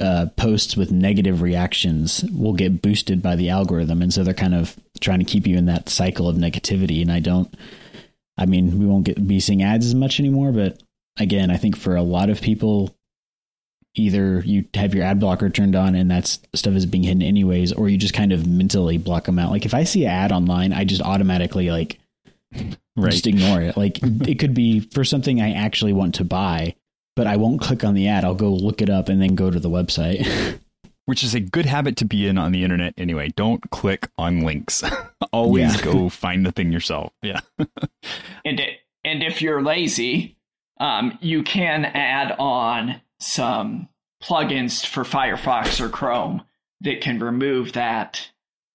uh, 0.00 0.26
posts 0.36 0.76
with 0.76 0.92
negative 0.92 1.42
reactions 1.42 2.24
will 2.32 2.52
get 2.52 2.80
boosted 2.80 3.22
by 3.22 3.36
the 3.36 3.50
algorithm, 3.50 4.00
and 4.00 4.12
so 4.12 4.22
they're 4.22 4.34
kind 4.34 4.54
of 4.54 4.76
trying 5.00 5.18
to 5.18 5.24
keep 5.24 5.46
you 5.46 5.56
in 5.56 5.66
that 5.66 5.88
cycle 5.88 6.28
of 6.28 6.36
negativity. 6.36 7.02
And 7.02 7.10
I 7.10 7.20
don't, 7.20 7.52
I 8.36 8.46
mean, 8.46 8.78
we 8.78 8.86
won't 8.86 9.04
get 9.04 9.26
be 9.26 9.40
seeing 9.40 9.62
ads 9.62 9.86
as 9.86 9.94
much 9.94 10.20
anymore, 10.20 10.52
but 10.52 10.80
again, 11.18 11.50
I 11.50 11.56
think 11.56 11.76
for 11.76 11.96
a 11.96 12.02
lot 12.02 12.30
of 12.30 12.40
people, 12.40 12.94
either 13.98 14.40
you 14.40 14.64
have 14.74 14.94
your 14.94 15.04
ad 15.04 15.20
blocker 15.20 15.50
turned 15.50 15.76
on 15.76 15.94
and 15.94 16.10
that 16.10 16.26
stuff 16.26 16.74
is 16.74 16.86
being 16.86 17.04
hidden 17.04 17.22
anyways, 17.22 17.72
or 17.72 17.88
you 17.88 17.96
just 17.96 18.14
kind 18.14 18.32
of 18.32 18.46
mentally 18.46 18.98
block 18.98 19.24
them 19.24 19.38
out. 19.38 19.50
Like 19.50 19.66
if 19.66 19.74
I 19.74 19.84
see 19.84 20.04
an 20.04 20.10
ad 20.10 20.32
online, 20.32 20.72
I 20.72 20.84
just 20.84 21.02
automatically 21.02 21.70
like 21.70 21.98
right. 22.96 23.10
just 23.10 23.26
ignore 23.26 23.60
it. 23.62 23.76
Like 23.76 23.98
it 24.02 24.38
could 24.38 24.54
be 24.54 24.80
for 24.80 25.04
something 25.04 25.40
I 25.40 25.52
actually 25.52 25.92
want 25.92 26.16
to 26.16 26.24
buy, 26.24 26.74
but 27.16 27.26
I 27.26 27.36
won't 27.36 27.60
click 27.60 27.84
on 27.84 27.94
the 27.94 28.08
ad. 28.08 28.24
I'll 28.24 28.34
go 28.34 28.52
look 28.52 28.82
it 28.82 28.90
up 28.90 29.08
and 29.08 29.20
then 29.20 29.34
go 29.34 29.50
to 29.50 29.60
the 29.60 29.70
website. 29.70 30.58
Which 31.06 31.24
is 31.24 31.34
a 31.34 31.40
good 31.40 31.64
habit 31.64 31.96
to 31.98 32.04
be 32.04 32.26
in 32.26 32.36
on 32.36 32.52
the 32.52 32.62
internet 32.64 32.92
anyway. 32.98 33.32
Don't 33.34 33.70
click 33.70 34.10
on 34.18 34.40
links. 34.40 34.84
Always 35.32 35.76
yeah. 35.76 35.82
go 35.82 36.10
find 36.10 36.44
the 36.44 36.52
thing 36.52 36.70
yourself. 36.70 37.14
Yeah. 37.22 37.40
and 38.44 38.60
it, 38.60 38.80
and 39.04 39.22
if 39.22 39.40
you're 39.40 39.62
lazy, 39.62 40.36
um, 40.78 41.16
you 41.22 41.42
can 41.42 41.86
add 41.86 42.36
on 42.38 43.00
some 43.20 43.88
plugins 44.22 44.84
for 44.84 45.04
Firefox 45.04 45.80
or 45.80 45.88
Chrome 45.88 46.42
that 46.80 47.00
can 47.00 47.18
remove 47.18 47.72
that 47.72 48.30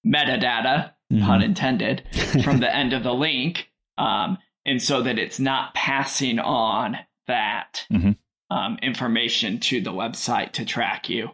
metadata, 0.05 0.91
mm-hmm. 1.11 1.25
pun 1.25 1.41
intended, 1.41 2.03
from 2.43 2.59
the 2.59 2.73
end 2.73 2.93
of 2.93 3.03
the 3.03 3.13
link. 3.13 3.69
Um, 3.97 4.37
and 4.65 4.81
so 4.81 5.03
that 5.03 5.19
it's 5.19 5.39
not 5.39 5.73
passing 5.73 6.39
on 6.39 6.97
that 7.27 7.85
mm-hmm. 7.91 8.11
um, 8.55 8.77
information 8.81 9.59
to 9.59 9.81
the 9.81 9.91
website 9.91 10.53
to 10.53 10.65
track 10.65 11.09
you. 11.09 11.29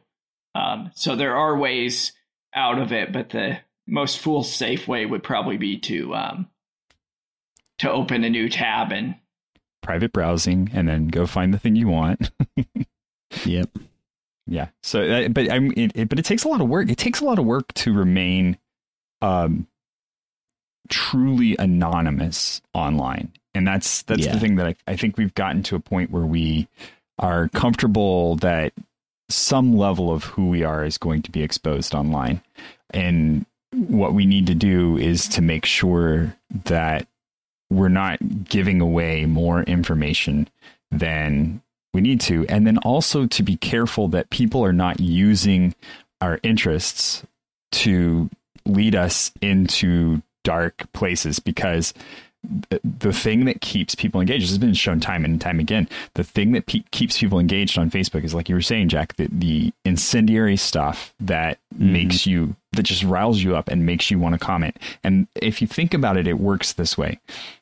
Um, 0.56 0.92
so 0.96 1.16
there 1.16 1.36
are 1.36 1.58
ways 1.58 2.12
out 2.54 2.80
of 2.80 2.92
it, 2.92 3.14
but 3.14 3.30
the 3.30 3.60
most 3.88 4.20
fool 4.20 4.44
safe 4.44 4.88
way 4.88 5.06
would 5.06 5.24
probably 5.24 5.58
be 5.58 5.80
to 5.80 6.16
um, 6.16 6.50
to 7.80 7.90
open 7.90 8.24
a 8.24 8.30
new 8.30 8.50
tab 8.50 8.92
and 8.92 9.16
private 9.82 10.12
browsing 10.12 10.70
and 10.74 10.88
then 10.88 11.08
go 11.08 11.26
find 11.26 11.54
the 11.54 11.60
thing 11.60 11.76
you 11.76 11.88
want. 11.88 12.32
yep. 13.46 13.70
Yeah. 14.48 14.70
So, 14.82 15.04
uh, 15.04 15.28
but 15.30 15.52
I'm, 15.52 15.72
it, 15.74 15.92
it, 15.96 16.10
but 16.10 16.18
it 16.18 16.26
takes 16.26 16.44
a 16.44 16.48
lot 16.48 16.62
of 16.62 16.68
work. 16.68 16.90
It 16.90 16.98
takes 16.98 17.22
a 17.22 17.26
lot 17.26 17.40
of 17.40 17.46
work 17.46 17.72
to 17.76 17.94
remain, 17.94 18.58
um, 19.22 19.68
truly 20.90 21.56
anonymous 21.60 22.62
online, 22.74 23.32
and 23.54 23.68
that's 23.68 24.02
that's 24.04 24.26
yeah. 24.26 24.34
the 24.34 24.40
thing 24.40 24.56
that 24.56 24.66
I, 24.66 24.76
I 24.88 24.96
think 24.96 25.18
we've 25.18 25.36
gotten 25.36 25.62
to 25.64 25.76
a 25.76 25.80
point 25.80 26.10
where 26.10 26.26
we 26.26 26.68
are 27.20 27.50
comfortable 27.50 28.38
that 28.38 28.74
some 29.30 29.78
level 29.78 30.12
of 30.12 30.24
who 30.24 30.50
we 30.50 30.64
are 30.64 30.84
is 30.84 30.98
going 30.98 31.22
to 31.22 31.32
be 31.32 31.44
exposed 31.44 31.94
online, 31.94 32.42
and 32.90 33.46
what 33.72 34.16
we 34.16 34.26
need 34.26 34.48
to 34.48 34.56
do 34.56 34.98
is 34.98 35.28
to 35.28 35.44
make 35.44 35.66
sure 35.66 36.36
that 36.66 37.08
we're 37.70 37.88
not 37.88 38.18
giving 38.46 38.82
away 38.82 39.28
more 39.28 39.62
information 39.64 40.48
than 40.90 41.62
we 41.94 42.02
need 42.02 42.22
to. 42.22 42.46
And 42.48 42.68
then 42.68 42.78
also 42.80 43.26
to 43.28 43.44
be 43.44 43.58
careful 43.58 44.08
that 44.10 44.30
people 44.30 44.64
are 44.64 44.74
not 44.74 45.00
using 45.00 45.74
our 46.22 46.40
interests 46.44 47.24
to 47.72 48.30
lead 48.66 48.96
us 48.96 49.32
into 49.42 50.22
dark 50.44 50.92
places 50.94 51.40
because 51.40 51.94
the 53.02 53.12
thing 53.12 53.46
that 53.46 53.60
keeps 53.60 53.96
people 53.96 54.22
engaged 54.22 54.44
this 54.44 54.52
has 54.52 54.58
been 54.58 54.74
shown 54.74 55.00
time 55.00 55.26
and 55.26 55.42
time 55.42 55.60
again 55.60 55.90
the 56.14 56.24
thing 56.24 56.54
that 56.54 56.66
pe- 56.68 56.84
keeps 56.92 57.20
people 57.20 57.38
engaged 57.38 57.78
on 57.78 57.92
facebook 57.92 58.24
is 58.24 58.34
like 58.34 58.48
you 58.48 58.56
were 58.56 58.62
saying 58.62 58.88
jack 58.88 59.14
the, 59.18 59.28
the 59.32 59.74
incendiary 59.84 60.56
stuff 60.56 61.14
that 61.20 61.60
mm-hmm. 61.76 61.92
makes 61.92 62.26
you 62.26 62.56
that 62.72 62.84
just 62.84 63.04
riles 63.04 63.44
you 63.44 63.58
up 63.58 63.68
and 63.68 63.86
makes 63.86 64.10
you 64.10 64.18
want 64.18 64.34
to 64.34 64.40
comment 64.40 64.78
and 65.04 65.28
if 65.36 65.62
you 65.62 65.68
think 65.68 65.94
about 65.94 66.16
it 66.16 66.28
it 66.28 66.40
works 66.40 66.74
this 66.74 66.98
way 66.98 67.20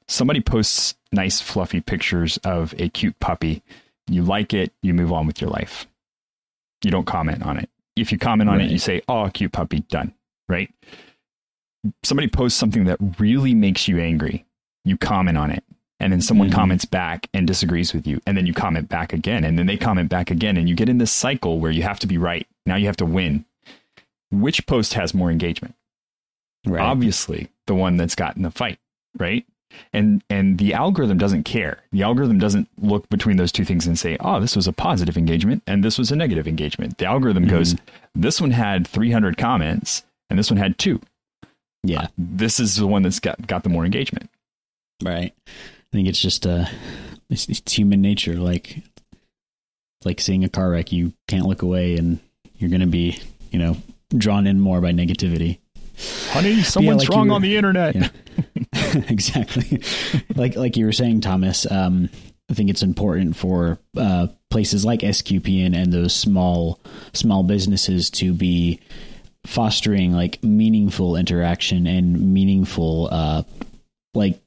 somebody 0.07 0.39
posts 0.39 0.93
nice 1.12 1.41
fluffy 1.41 1.81
pictures 1.81 2.38
of 2.43 2.75
a 2.77 2.88
cute 2.89 3.19
puppy 3.19 3.63
you 4.07 4.23
like 4.23 4.53
it, 4.53 4.71
you 4.81 4.93
move 4.93 5.11
on 5.11 5.27
with 5.27 5.41
your 5.41 5.49
life. 5.49 5.87
You 6.83 6.91
don't 6.91 7.05
comment 7.05 7.43
on 7.43 7.57
it. 7.57 7.69
If 7.95 8.11
you 8.11 8.17
comment 8.17 8.49
on 8.49 8.57
right. 8.57 8.67
it, 8.67 8.71
you 8.71 8.77
say, 8.77 9.01
"Oh, 9.07 9.29
cute 9.33 9.51
puppy, 9.51 9.79
done." 9.81 10.13
Right? 10.47 10.69
Somebody 12.03 12.27
posts 12.27 12.59
something 12.59 12.85
that 12.85 12.97
really 13.19 13.53
makes 13.53 13.87
you 13.87 13.99
angry. 13.99 14.45
You 14.85 14.97
comment 14.97 15.37
on 15.37 15.51
it. 15.51 15.63
And 15.99 16.13
then 16.13 16.21
someone 16.21 16.49
mm-hmm. 16.49 16.55
comments 16.55 16.85
back 16.85 17.27
and 17.33 17.47
disagrees 17.47 17.93
with 17.93 18.05
you. 18.05 18.21
And 18.27 18.37
then 18.37 18.45
you 18.45 18.53
comment 18.53 18.87
back 18.87 19.13
again. 19.13 19.43
And 19.43 19.57
then 19.57 19.65
they 19.65 19.77
comment 19.77 20.09
back 20.09 20.29
again. 20.29 20.55
And 20.57 20.69
you 20.69 20.75
get 20.75 20.89
in 20.89 20.99
this 20.99 21.11
cycle 21.11 21.59
where 21.59 21.71
you 21.71 21.81
have 21.83 21.99
to 21.99 22.07
be 22.07 22.17
right. 22.17 22.45
Now 22.65 22.75
you 22.75 22.85
have 22.85 22.97
to 22.97 23.05
win. 23.05 23.45
Which 24.29 24.65
post 24.67 24.93
has 24.93 25.13
more 25.13 25.31
engagement? 25.31 25.75
Right. 26.65 26.81
Obviously, 26.81 27.49
the 27.65 27.75
one 27.75 27.97
that's 27.97 28.15
gotten 28.15 28.43
the 28.43 28.51
fight, 28.51 28.79
right? 29.17 29.45
And 29.93 30.24
and 30.29 30.57
the 30.57 30.74
algorithm 30.74 31.17
doesn't 31.17 31.43
care. 31.43 31.83
The 31.91 32.03
algorithm 32.03 32.39
doesn't 32.39 32.67
look 32.79 33.07
between 33.09 33.38
those 33.38 33.51
two 33.51 33.65
things 33.65 33.88
and 33.88 33.97
say 33.97 34.17
oh 34.19 34.39
this 34.39 34.55
was 34.55 34.67
a 34.67 34.74
positive 34.74 35.17
engagement 35.17 35.63
and 35.67 35.83
this 35.83 35.97
was 35.97 36.12
a 36.12 36.15
negative 36.15 36.47
engagement. 36.47 36.97
The 36.97 37.05
algorithm 37.05 37.43
mm-hmm. 37.45 37.55
goes 37.55 37.75
this 38.15 38.41
one 38.41 38.51
had 38.51 38.88
300 38.88 39.38
comments 39.38 40.03
and 40.29 40.38
this 40.38 40.50
one 40.50 40.57
had 40.57 40.77
two. 40.77 41.01
Yeah. 41.83 42.03
Uh, 42.03 42.07
this 42.17 42.59
is 42.59 42.75
the 42.75 42.88
one 42.88 43.03
that's 43.03 43.19
got 43.19 43.45
got 43.47 43.63
the 43.63 43.69
more 43.69 43.86
engagement. 43.86 44.29
Right. 45.03 45.33
I 45.47 45.91
think 45.91 46.07
it's 46.07 46.21
just 46.21 46.45
uh 46.47 46.65
it's, 47.29 47.47
it's 47.50 47.74
human 47.74 48.01
nature. 48.01 48.36
Like 48.36 48.81
like 50.05 50.21
seeing 50.21 50.43
a 50.43 50.50
car 50.50 50.69
wreck 50.69 50.91
you 50.91 51.13
can't 51.27 51.45
look 51.45 51.62
away 51.62 51.97
and 51.97 52.19
you're 52.57 52.69
going 52.69 52.81
to 52.81 52.88
be 52.88 53.19
you 53.51 53.59
know 53.59 53.77
drawn 54.15 54.47
in 54.47 54.59
more 54.59 54.79
by 54.79 54.91
negativity 54.91 55.59
honey 56.31 56.61
someone's 56.61 57.03
yeah, 57.03 57.09
like 57.09 57.17
wrong 57.17 57.29
were, 57.29 57.35
on 57.35 57.41
the 57.41 57.55
internet 57.55 57.95
yeah. 57.95 58.09
exactly. 59.09 59.81
like 60.35 60.55
like 60.55 60.77
you 60.77 60.85
were 60.85 60.91
saying, 60.91 61.21
Thomas. 61.21 61.69
Um, 61.69 62.09
I 62.49 62.53
think 62.53 62.69
it's 62.69 62.83
important 62.83 63.35
for 63.35 63.77
uh, 63.97 64.27
places 64.49 64.85
like 64.85 65.01
SQPN 65.01 65.75
and 65.75 65.91
those 65.91 66.15
small 66.15 66.79
small 67.13 67.43
businesses 67.43 68.09
to 68.11 68.33
be 68.33 68.79
fostering 69.45 70.13
like 70.13 70.43
meaningful 70.43 71.15
interaction 71.15 71.87
and 71.87 72.33
meaningful 72.33 73.09
uh, 73.11 73.43
like 74.13 74.41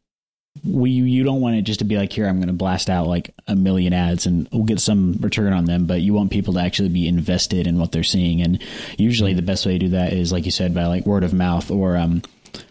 we 0.64 0.90
you 0.90 1.24
don't 1.24 1.40
want 1.40 1.56
it 1.56 1.62
just 1.62 1.78
to 1.80 1.84
be 1.84 1.96
like 1.96 2.12
here 2.12 2.26
I'm 2.26 2.36
going 2.36 2.48
to 2.48 2.52
blast 2.52 2.90
out 2.90 3.06
like 3.06 3.34
a 3.46 3.56
million 3.56 3.92
ads 3.92 4.26
and 4.26 4.48
we'll 4.52 4.64
get 4.64 4.80
some 4.80 5.18
return 5.20 5.52
on 5.52 5.64
them 5.64 5.86
but 5.86 6.00
you 6.00 6.14
want 6.14 6.30
people 6.30 6.54
to 6.54 6.60
actually 6.60 6.88
be 6.88 7.08
invested 7.08 7.66
in 7.66 7.78
what 7.78 7.92
they're 7.92 8.02
seeing 8.02 8.40
and 8.42 8.62
usually 8.98 9.34
the 9.34 9.42
best 9.42 9.66
way 9.66 9.72
to 9.72 9.78
do 9.78 9.88
that 9.90 10.12
is 10.12 10.32
like 10.32 10.44
you 10.44 10.50
said 10.50 10.74
by 10.74 10.86
like 10.86 11.06
word 11.06 11.24
of 11.24 11.32
mouth 11.32 11.70
or 11.70 11.96
um 11.96 12.22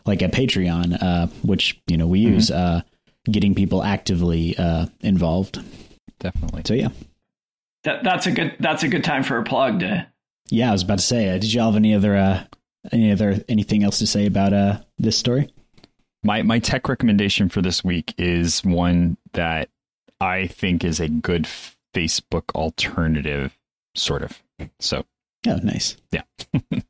like 0.05 0.21
a 0.21 0.27
Patreon, 0.27 1.01
uh, 1.01 1.27
which 1.43 1.81
you 1.87 1.97
know 1.97 2.07
we 2.07 2.23
mm-hmm. 2.23 2.35
use, 2.35 2.51
uh, 2.51 2.81
getting 3.25 3.55
people 3.55 3.83
actively 3.83 4.55
uh, 4.57 4.87
involved. 5.01 5.59
Definitely. 6.19 6.63
So 6.65 6.73
yeah, 6.73 6.89
that, 7.83 8.03
that's 8.03 8.27
a 8.27 8.31
good 8.31 8.55
that's 8.59 8.83
a 8.83 8.87
good 8.87 9.03
time 9.03 9.23
for 9.23 9.37
a 9.37 9.43
plug 9.43 9.81
to. 9.81 10.07
Yeah, 10.49 10.69
I 10.69 10.71
was 10.71 10.83
about 10.83 10.99
to 10.99 11.05
say. 11.05 11.29
Uh, 11.29 11.33
did 11.33 11.53
you 11.53 11.61
have 11.61 11.75
any 11.75 11.93
other 11.93 12.15
uh, 12.15 12.43
any 12.91 13.11
other 13.11 13.43
anything 13.47 13.83
else 13.83 13.99
to 13.99 14.07
say 14.07 14.25
about 14.25 14.53
uh, 14.53 14.79
this 14.97 15.17
story? 15.17 15.49
My 16.23 16.41
my 16.41 16.59
tech 16.59 16.89
recommendation 16.89 17.49
for 17.49 17.61
this 17.61 17.83
week 17.83 18.13
is 18.17 18.63
one 18.63 19.17
that 19.33 19.69
I 20.19 20.47
think 20.47 20.83
is 20.83 20.99
a 20.99 21.07
good 21.07 21.47
Facebook 21.93 22.53
alternative, 22.55 23.57
sort 23.95 24.23
of. 24.23 24.41
So. 24.79 25.05
Oh, 25.47 25.59
nice. 25.63 25.95
Yeah. 26.11 26.23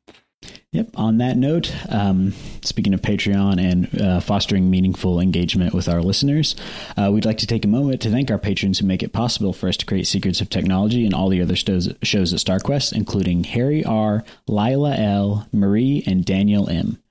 Yep. 0.72 0.90
On 0.94 1.18
that 1.18 1.36
note, 1.36 1.74
um, 1.88 2.32
speaking 2.62 2.94
of 2.94 3.02
Patreon 3.02 3.60
and 3.60 4.00
uh, 4.00 4.20
fostering 4.20 4.70
meaningful 4.70 5.18
engagement 5.18 5.74
with 5.74 5.88
our 5.88 6.00
listeners, 6.00 6.54
uh, 6.96 7.10
we'd 7.12 7.24
like 7.24 7.38
to 7.38 7.46
take 7.46 7.64
a 7.64 7.68
moment 7.68 8.00
to 8.02 8.10
thank 8.10 8.30
our 8.30 8.38
patrons 8.38 8.78
who 8.78 8.86
make 8.86 9.02
it 9.02 9.12
possible 9.12 9.52
for 9.52 9.68
us 9.68 9.76
to 9.78 9.86
create 9.86 10.06
Secrets 10.06 10.40
of 10.40 10.48
Technology 10.48 11.04
and 11.04 11.12
all 11.12 11.28
the 11.28 11.42
other 11.42 11.56
shows, 11.56 11.92
shows 12.02 12.32
at 12.32 12.38
StarQuest, 12.38 12.92
including 12.92 13.42
Harry 13.44 13.84
R., 13.84 14.24
Lila 14.46 14.94
L., 14.94 15.48
Marie, 15.52 16.04
and 16.06 16.24
Daniel 16.24 16.70
M. 16.70 17.02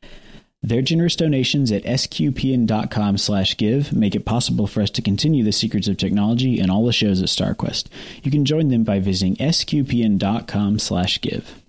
Their 0.61 0.81
generous 0.81 1.15
donations 1.15 1.71
at 1.71 1.83
sqpn.com 1.83 3.17
slash 3.17 3.55
give 3.55 3.93
make 3.93 4.13
it 4.13 4.25
possible 4.25 4.67
for 4.67 4.81
us 4.81 4.89
to 4.91 5.01
continue 5.01 5.43
the 5.43 5.53
secrets 5.53 5.87
of 5.87 5.95
technology 5.95 6.59
and 6.59 6.69
all 6.69 6.85
the 6.85 6.91
shows 6.91 7.21
at 7.21 7.29
StarQuest. 7.29 7.87
You 8.23 8.31
can 8.31 8.43
join 8.43 8.67
them 8.67 8.83
by 8.83 8.99
visiting 8.99 9.37
sqpn.com 9.37 10.79
slash 10.79 11.21
give. 11.21 11.61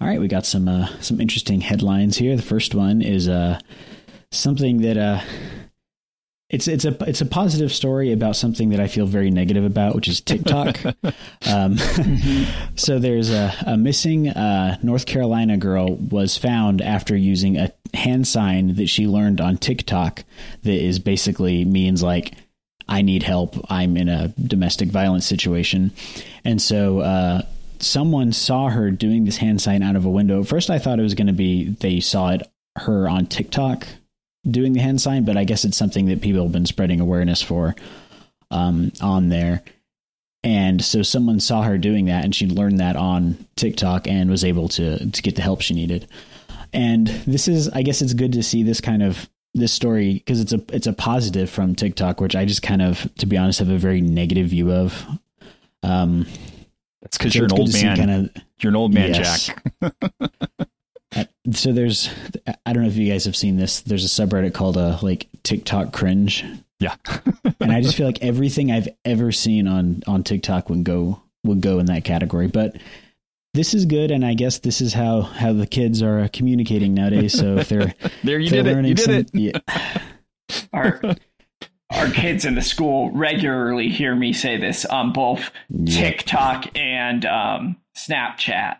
All 0.00 0.06
right, 0.06 0.20
we 0.20 0.28
got 0.28 0.46
some 0.46 0.68
uh, 0.68 0.86
some 1.00 1.20
interesting 1.20 1.60
headlines 1.60 2.16
here. 2.16 2.36
The 2.36 2.42
first 2.42 2.74
one 2.74 3.02
is 3.02 3.28
uh, 3.28 3.58
something 4.30 4.80
that 4.82 4.96
uh, 4.96 5.20
it's 6.50 6.66
it's 6.66 6.84
a 6.84 6.96
it's 7.08 7.20
a 7.20 7.26
positive 7.26 7.72
story 7.72 8.12
about 8.12 8.34
something 8.34 8.70
that 8.70 8.80
I 8.80 8.88
feel 8.88 9.06
very 9.06 9.30
negative 9.30 9.64
about, 9.64 9.94
which 9.94 10.08
is 10.08 10.20
TikTok. 10.20 10.78
um, 11.46 11.78
so 12.74 12.98
there's 12.98 13.30
a, 13.30 13.54
a 13.66 13.76
missing 13.76 14.28
uh, 14.28 14.76
North 14.82 15.06
Carolina 15.06 15.56
girl 15.56 15.94
was 15.94 16.36
found 16.36 16.82
after 16.82 17.16
using 17.16 17.56
a 17.56 17.72
hand 17.94 18.26
sign 18.26 18.74
that 18.74 18.88
she 18.88 19.06
learned 19.06 19.40
on 19.40 19.58
TikTok 19.58 20.24
that 20.64 20.84
is 20.84 20.98
basically 20.98 21.64
means 21.64 22.02
like 22.02 22.34
I 22.88 23.02
need 23.02 23.22
help. 23.22 23.56
I'm 23.70 23.96
in 23.96 24.08
a 24.08 24.28
domestic 24.28 24.88
violence 24.88 25.26
situation, 25.26 25.92
and 26.44 26.60
so 26.60 26.98
uh, 26.98 27.42
someone 27.78 28.32
saw 28.32 28.70
her 28.70 28.90
doing 28.90 29.24
this 29.24 29.36
hand 29.36 29.62
sign 29.62 29.84
out 29.84 29.94
of 29.94 30.04
a 30.04 30.10
window. 30.10 30.42
First, 30.42 30.68
I 30.68 30.80
thought 30.80 30.98
it 30.98 31.02
was 31.02 31.14
going 31.14 31.28
to 31.28 31.32
be 31.32 31.70
they 31.78 32.00
saw 32.00 32.30
it 32.30 32.42
her 32.76 33.08
on 33.08 33.26
TikTok 33.26 33.86
doing 34.48 34.72
the 34.72 34.80
hand 34.80 35.00
sign, 35.00 35.24
but 35.24 35.36
I 35.36 35.44
guess 35.44 35.64
it's 35.64 35.76
something 35.76 36.06
that 36.06 36.20
people 36.20 36.42
have 36.42 36.52
been 36.52 36.66
spreading 36.66 37.00
awareness 37.00 37.42
for 37.42 37.74
um, 38.50 38.92
on 39.00 39.28
there. 39.28 39.62
And 40.42 40.82
so 40.82 41.02
someone 41.02 41.40
saw 41.40 41.62
her 41.62 41.76
doing 41.76 42.06
that, 42.06 42.24
and 42.24 42.34
she 42.34 42.46
learned 42.46 42.80
that 42.80 42.96
on 42.96 43.46
TikTok 43.56 44.08
and 44.08 44.30
was 44.30 44.44
able 44.44 44.68
to 44.70 45.10
to 45.10 45.22
get 45.22 45.36
the 45.36 45.42
help 45.42 45.60
she 45.60 45.74
needed. 45.74 46.08
And 46.72 47.08
this 47.08 47.48
is, 47.48 47.68
I 47.68 47.82
guess, 47.82 48.00
it's 48.00 48.14
good 48.14 48.32
to 48.32 48.42
see 48.42 48.62
this 48.62 48.80
kind 48.80 49.02
of 49.02 49.28
this 49.52 49.72
story 49.72 50.14
because 50.14 50.40
it's 50.40 50.52
a 50.52 50.62
it's 50.72 50.86
a 50.86 50.94
positive 50.94 51.50
from 51.50 51.74
TikTok, 51.74 52.22
which 52.22 52.34
I 52.34 52.46
just 52.46 52.62
kind 52.62 52.80
of, 52.80 53.06
to 53.16 53.26
be 53.26 53.36
honest, 53.36 53.58
have 53.58 53.68
a 53.68 53.76
very 53.76 54.00
negative 54.00 54.48
view 54.48 54.72
of. 54.72 55.04
Um, 55.82 56.26
that's 57.02 57.18
because 57.18 57.34
you're, 57.34 57.46
an 57.46 57.52
old 57.52 57.72
man. 57.72 57.96
Kind 57.96 58.10
of, 58.10 58.42
you're 58.60 58.70
an 58.70 58.76
old 58.76 58.94
man. 58.94 59.12
Jack. 59.12 59.62
So 61.52 61.72
there's, 61.72 62.10
I 62.66 62.72
don't 62.72 62.82
know 62.82 62.88
if 62.88 62.96
you 62.96 63.10
guys 63.10 63.24
have 63.24 63.36
seen 63.36 63.56
this. 63.56 63.80
There's 63.80 64.04
a 64.04 64.08
subreddit 64.08 64.52
called 64.52 64.76
a 64.76 64.80
uh, 64.80 64.98
like 65.02 65.26
TikTok 65.42 65.92
cringe. 65.92 66.44
Yeah, 66.80 66.96
and 67.60 67.72
I 67.72 67.80
just 67.80 67.96
feel 67.96 68.06
like 68.06 68.22
everything 68.22 68.70
I've 68.70 68.88
ever 69.04 69.32
seen 69.32 69.66
on 69.66 70.02
on 70.06 70.22
TikTok 70.22 70.68
would 70.70 70.84
go 70.84 71.22
would 71.44 71.60
go 71.60 71.78
in 71.78 71.86
that 71.86 72.04
category. 72.04 72.46
But 72.46 72.76
this 73.54 73.74
is 73.74 73.84
good, 73.86 74.10
and 74.10 74.24
I 74.24 74.34
guess 74.34 74.58
this 74.58 74.80
is 74.80 74.92
how 74.92 75.22
how 75.22 75.52
the 75.52 75.66
kids 75.66 76.02
are 76.02 76.28
communicating 76.28 76.94
nowadays. 76.94 77.38
So 77.38 77.56
if 77.56 77.68
they're 77.68 77.94
there, 78.24 78.38
you 78.38 78.50
did 78.50 78.66
it. 78.66 78.84
You 78.84 78.94
did 78.94 79.04
some, 79.04 79.14
it. 79.14 79.30
Yeah. 79.34 80.00
our 80.72 81.00
our 81.90 82.10
kids 82.10 82.44
in 82.44 82.54
the 82.54 82.62
school 82.62 83.10
regularly 83.12 83.88
hear 83.88 84.14
me 84.14 84.32
say 84.32 84.56
this 84.56 84.84
on 84.84 85.12
both 85.12 85.50
TikTok 85.86 86.76
and 86.76 87.24
um, 87.26 87.76
Snapchat 87.96 88.76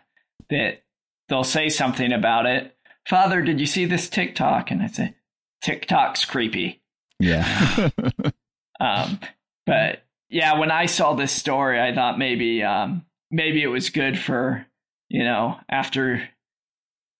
that 0.49 0.83
they'll 1.31 1.45
say 1.45 1.69
something 1.69 2.11
about 2.11 2.45
it. 2.45 2.75
Father, 3.07 3.41
did 3.41 3.59
you 3.59 3.65
see 3.65 3.85
this 3.85 4.09
TikTok? 4.09 4.69
And 4.69 4.83
I 4.83 4.87
say, 4.87 5.15
TikTok's 5.63 6.25
creepy. 6.25 6.83
Yeah. 7.19 7.89
um, 8.81 9.17
but 9.65 10.03
yeah, 10.29 10.59
when 10.59 10.71
I 10.71 10.87
saw 10.87 11.13
this 11.13 11.31
story, 11.31 11.79
I 11.79 11.95
thought 11.95 12.19
maybe 12.19 12.63
um, 12.63 13.05
maybe 13.31 13.63
it 13.63 13.67
was 13.67 13.89
good 13.89 14.19
for 14.19 14.65
you 15.09 15.23
know 15.23 15.57
after 15.69 16.27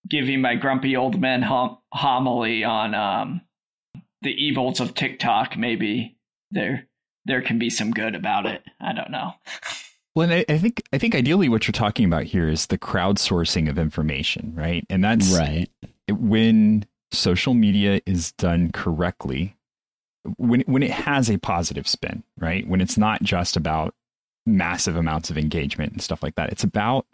giving 0.09 0.41
my 0.41 0.55
grumpy 0.55 0.97
old 0.97 1.19
man 1.19 1.41
hom- 1.41 1.77
homily 1.93 2.63
on 2.63 2.93
um, 2.93 3.41
the 4.21 4.31
evils 4.31 4.79
of 4.81 4.93
TikTok. 4.93 5.57
Maybe 5.57 6.17
there 6.49 6.87
there 7.25 7.41
can 7.41 7.59
be 7.59 7.69
some 7.69 7.91
good 7.91 8.15
about 8.15 8.45
it. 8.45 8.63
I 8.81 8.91
don't 8.93 9.11
know. 9.11 9.33
Well, 10.15 10.31
I, 10.31 10.45
I, 10.49 10.57
think 10.57 10.83
I 10.91 10.97
think 10.97 11.15
ideally 11.15 11.47
what 11.47 11.67
you're 11.67 11.73
talking 11.73 12.05
about 12.05 12.23
here 12.23 12.49
is 12.49 12.67
the 12.67 12.77
crowdsourcing 12.77 13.69
of 13.69 13.77
information, 13.77 14.53
right? 14.55 14.85
And 14.89 15.03
that's 15.03 15.31
right 15.37 15.69
when 16.09 16.85
social 17.11 17.53
media 17.53 18.01
is 18.05 18.33
done 18.33 18.71
correctly. 18.71 19.55
When 20.37 20.61
when 20.61 20.83
it 20.83 20.91
has 20.91 21.29
a 21.29 21.37
positive 21.37 21.87
spin, 21.87 22.23
right? 22.37 22.67
When 22.67 22.81
it's 22.81 22.97
not 22.97 23.23
just 23.23 23.55
about 23.55 23.95
massive 24.45 24.95
amounts 24.95 25.29
of 25.29 25.37
engagement 25.37 25.93
and 25.93 26.01
stuff 26.01 26.23
like 26.23 26.35
that. 26.35 26.51
It's 26.51 26.63
about 26.63 27.05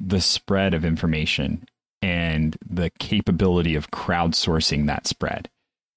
the 0.00 0.20
spread 0.20 0.74
of 0.74 0.84
information 0.84 1.66
and 2.02 2.56
the 2.68 2.90
capability 2.98 3.74
of 3.74 3.90
crowdsourcing 3.90 4.86
that 4.86 5.06
spread. 5.06 5.48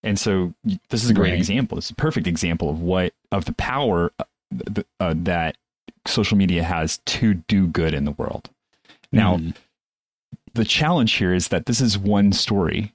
And 0.04 0.20
so 0.20 0.54
this 0.90 1.04
is 1.04 1.12
a 1.12 1.14
great 1.14 1.32
right. 1.32 1.38
example. 1.38 1.76
This 1.76 1.86
is 1.86 1.92
a 1.92 1.96
perfect 1.96 2.26
example 2.26 2.70
of 2.70 2.82
what 2.82 3.14
of 3.32 3.46
the 3.46 3.54
power 3.54 4.12
uh, 4.20 4.24
uh, 5.00 5.14
that 5.18 5.58
social 6.08 6.38
media 6.38 6.64
has 6.64 7.00
to 7.06 7.36
do 7.36 7.68
good 7.68 7.94
in 7.94 8.06
the 8.06 8.12
world. 8.12 8.50
Now, 9.12 9.38
mm. 9.38 9.56
the 10.54 10.66
challenge 10.66 11.14
here 11.14 11.34
is 11.34 11.50
that 11.50 11.66
this 11.66 11.82
is 11.82 11.98
one 11.98 12.32
story 12.32 12.94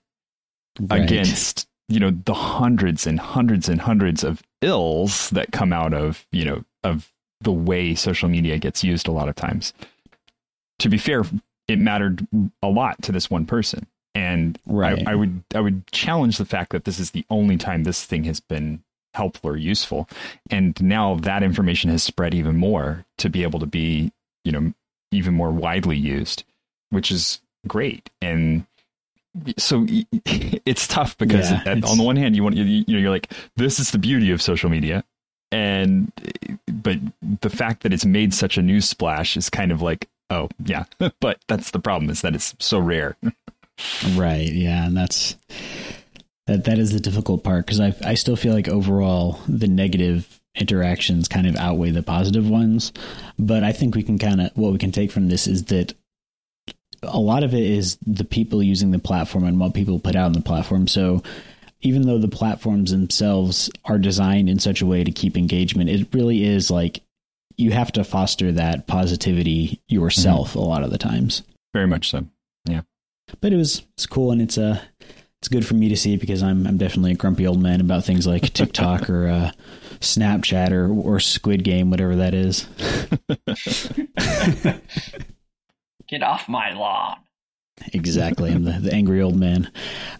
right. 0.81 1.03
against 1.03 1.67
you 1.89 2.01
know 2.01 2.11
the 2.11 2.35
hundreds 2.35 3.07
and 3.07 3.21
hundreds 3.21 3.69
and 3.69 3.81
hundreds 3.81 4.25
of 4.25 4.43
ills 4.61 5.31
that 5.31 5.53
come 5.53 5.73
out 5.73 5.95
of 5.95 6.27
you 6.33 6.45
know 6.45 6.65
of 6.83 7.13
the 7.41 7.53
way 7.53 7.95
social 7.95 8.29
media 8.29 8.59
gets 8.59 8.83
used 8.83 9.09
a 9.09 9.13
lot 9.13 9.29
of 9.29 9.37
times. 9.37 9.73
To 10.81 10.89
be 10.89 10.99
fair, 10.99 11.23
it 11.69 11.79
mattered 11.79 12.27
a 12.63 12.69
lot 12.69 13.01
to 13.03 13.13
this 13.13 13.31
one 13.31 13.47
person. 13.47 13.87
And 14.15 14.59
right. 14.67 15.07
I, 15.07 15.13
I 15.13 15.15
would 15.15 15.45
I 15.55 15.61
would 15.61 15.87
challenge 15.89 16.39
the 16.39 16.45
fact 16.45 16.73
that 16.73 16.85
this 16.85 16.99
is 16.99 17.11
the 17.11 17.25
only 17.29 17.57
time 17.57 17.85
this 17.85 18.05
thing 18.05 18.25
has 18.25 18.41
been 18.41 18.83
helpful 19.17 19.51
or 19.51 19.57
useful. 19.57 20.09
And 20.51 20.81
now 20.83 21.17
that 21.17 21.43
information 21.43 21.91
has 21.91 22.03
spread 22.03 22.35
even 22.35 22.57
more 22.57 23.05
to 23.19 23.29
be 23.29 23.43
able 23.43 23.61
to 23.61 23.67
be, 23.67 24.13
you 24.45 24.53
know, 24.53 24.73
even 25.11 25.35
more 25.35 25.51
widely 25.51 25.97
used, 25.97 26.45
which 26.91 27.11
is 27.11 27.41
great. 27.67 28.11
And 28.21 28.67
so 29.59 29.87
it's 30.25 30.87
tough 30.87 31.17
because 31.19 31.51
yeah, 31.51 31.63
it's... 31.67 31.91
on 31.91 31.99
the 31.99 32.05
one 32.05 32.17
hand, 32.17 32.37
you 32.37 32.43
want, 32.43 32.57
you, 32.57 32.65
you 32.65 32.85
know, 32.89 32.99
you're 32.99 33.11
like, 33.11 33.33
this 33.57 33.79
is 33.81 33.91
the 33.91 33.99
beauty 33.99 34.31
of 34.31 34.41
social 34.41 34.71
media. 34.71 35.05
And 35.53 36.13
but 36.67 36.99
the 37.41 37.51
fact 37.51 37.83
that 37.83 37.93
it's 37.93 38.05
made 38.05 38.35
such 38.35 38.59
a 38.59 38.63
news 38.63 38.89
splash 38.89 39.37
is 39.37 39.49
kind 39.49 39.71
of 39.71 39.81
like 39.81 40.09
oh 40.29 40.49
yeah. 40.65 40.85
But 41.21 41.39
that's 41.47 41.71
the 41.71 41.79
problem 41.79 42.11
is 42.11 42.23
that 42.23 42.35
it's 42.35 42.55
so 42.59 42.79
rare. 42.79 43.17
Right. 44.15 44.51
Yeah. 44.51 44.87
And 44.87 44.97
that's 44.97 45.37
that 46.47 46.65
that 46.65 46.79
is 46.79 46.93
the 46.93 47.01
difficult 47.01 47.45
part 47.45 47.67
because 47.67 47.81
I 47.81 47.95
I 48.05 48.15
still 48.15 48.37
feel 48.37 48.55
like 48.55 48.69
overall 48.69 49.41
the 49.49 49.69
negative 49.69 50.41
interactions 50.55 51.29
kind 51.29 51.47
of 51.47 51.57
outweigh 51.57 51.91
the 51.91 52.03
positive 52.03 52.49
ones 52.49 52.93
but 53.39 53.63
I 53.63 53.73
think 53.73 53.95
we 53.95 54.03
can 54.03 54.19
kind 54.19 54.41
of 54.41 54.51
what 54.55 54.73
we 54.73 54.79
can 54.79 54.93
take 54.93 55.13
from 55.13 55.29
this 55.29 55.47
is 55.47 55.65
that 55.65 55.93
a 57.03 57.19
lot 57.19 57.45
of 57.45 57.53
it 57.53 57.63
is 57.63 57.99
the 58.07 58.25
people 58.25 58.63
using 58.63 58.91
the 58.91 58.99
platform 58.99 59.45
and 59.45 59.61
what 59.61 59.75
people 59.75 59.99
put 59.99 60.17
out 60.17 60.27
on 60.27 60.33
the 60.33 60.41
platform 60.41 60.89
so 60.89 61.23
even 61.87 62.03
though 62.03 62.19
the 62.19 62.29
platforms 62.29 62.91
themselves 62.91 63.71
are 63.85 63.99
designed 63.99 64.49
in 64.49 64.59
such 64.59 64.81
a 64.81 64.87
way 64.87 65.05
to 65.05 65.13
keep 65.13 65.37
engagement, 65.37 65.91
it 65.91 66.09
really 66.13 66.45
is 66.45 66.71
like 66.71 67.03
you 67.57 67.71
have 67.71 67.93
to 67.93 68.05
foster 68.05 68.53
that 68.53 68.87
positivity 68.87 69.81
yourself 69.89 70.51
mm-hmm. 70.51 70.59
a 70.59 70.63
lot 70.63 70.83
of 70.83 70.91
the 70.91 70.99
times. 70.99 71.43
Very 71.73 71.87
much 71.87 72.11
so. 72.11 72.27
Yeah. 72.65 72.83
But 73.41 73.53
it 73.53 73.57
was 73.57 73.85
it's 73.97 74.07
cool 74.07 74.33
and 74.33 74.43
it's 74.43 74.59
uh 74.59 74.81
it's 75.41 75.49
good 75.49 75.67
for 75.67 75.75
me 75.75 75.89
to 75.89 75.97
see 75.97 76.17
because 76.17 76.43
I'm 76.43 76.67
I'm 76.67 76.79
definitely 76.79 77.13
a 77.13 77.17
grumpy 77.17 77.47
old 77.47 77.63
man 77.63 77.81
about 77.81 78.05
things 78.05 78.27
like 78.27 78.53
TikTok 78.53 79.11
or 79.11 79.29
uh, 79.29 79.51
Snapchat 80.01 80.73
or 80.73 80.93
or 80.93 81.21
Squid 81.21 81.65
Game, 81.65 81.91
whatever 81.91 82.17
that 82.17 82.35
is. 82.35 82.67
Get 86.09 86.23
off 86.23 86.49
my 86.49 86.73
lawn. 86.73 87.19
Exactly. 87.93 88.53
I'm 88.53 88.65
the, 88.65 88.73
the 88.73 88.93
angry 88.93 89.21
old 89.21 89.37
man. 89.37 89.71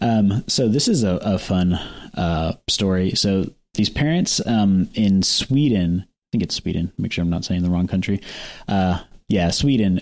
Um, 0.01 0.43
so 0.47 0.67
this 0.67 0.87
is 0.87 1.03
a, 1.03 1.15
a 1.17 1.39
fun 1.39 1.73
uh, 2.13 2.53
story. 2.67 3.15
So 3.15 3.45
these 3.73 3.89
parents 3.89 4.45
um, 4.45 4.89
in 4.93 5.23
Sweden, 5.23 6.05
I 6.05 6.27
think 6.31 6.43
it's 6.43 6.55
Sweden, 6.55 6.91
make 6.97 7.11
sure 7.11 7.23
I'm 7.23 7.29
not 7.29 7.45
saying 7.45 7.63
the 7.63 7.69
wrong 7.69 7.87
country. 7.87 8.21
Uh, 8.67 9.01
yeah, 9.27 9.49
Sweden. 9.49 10.01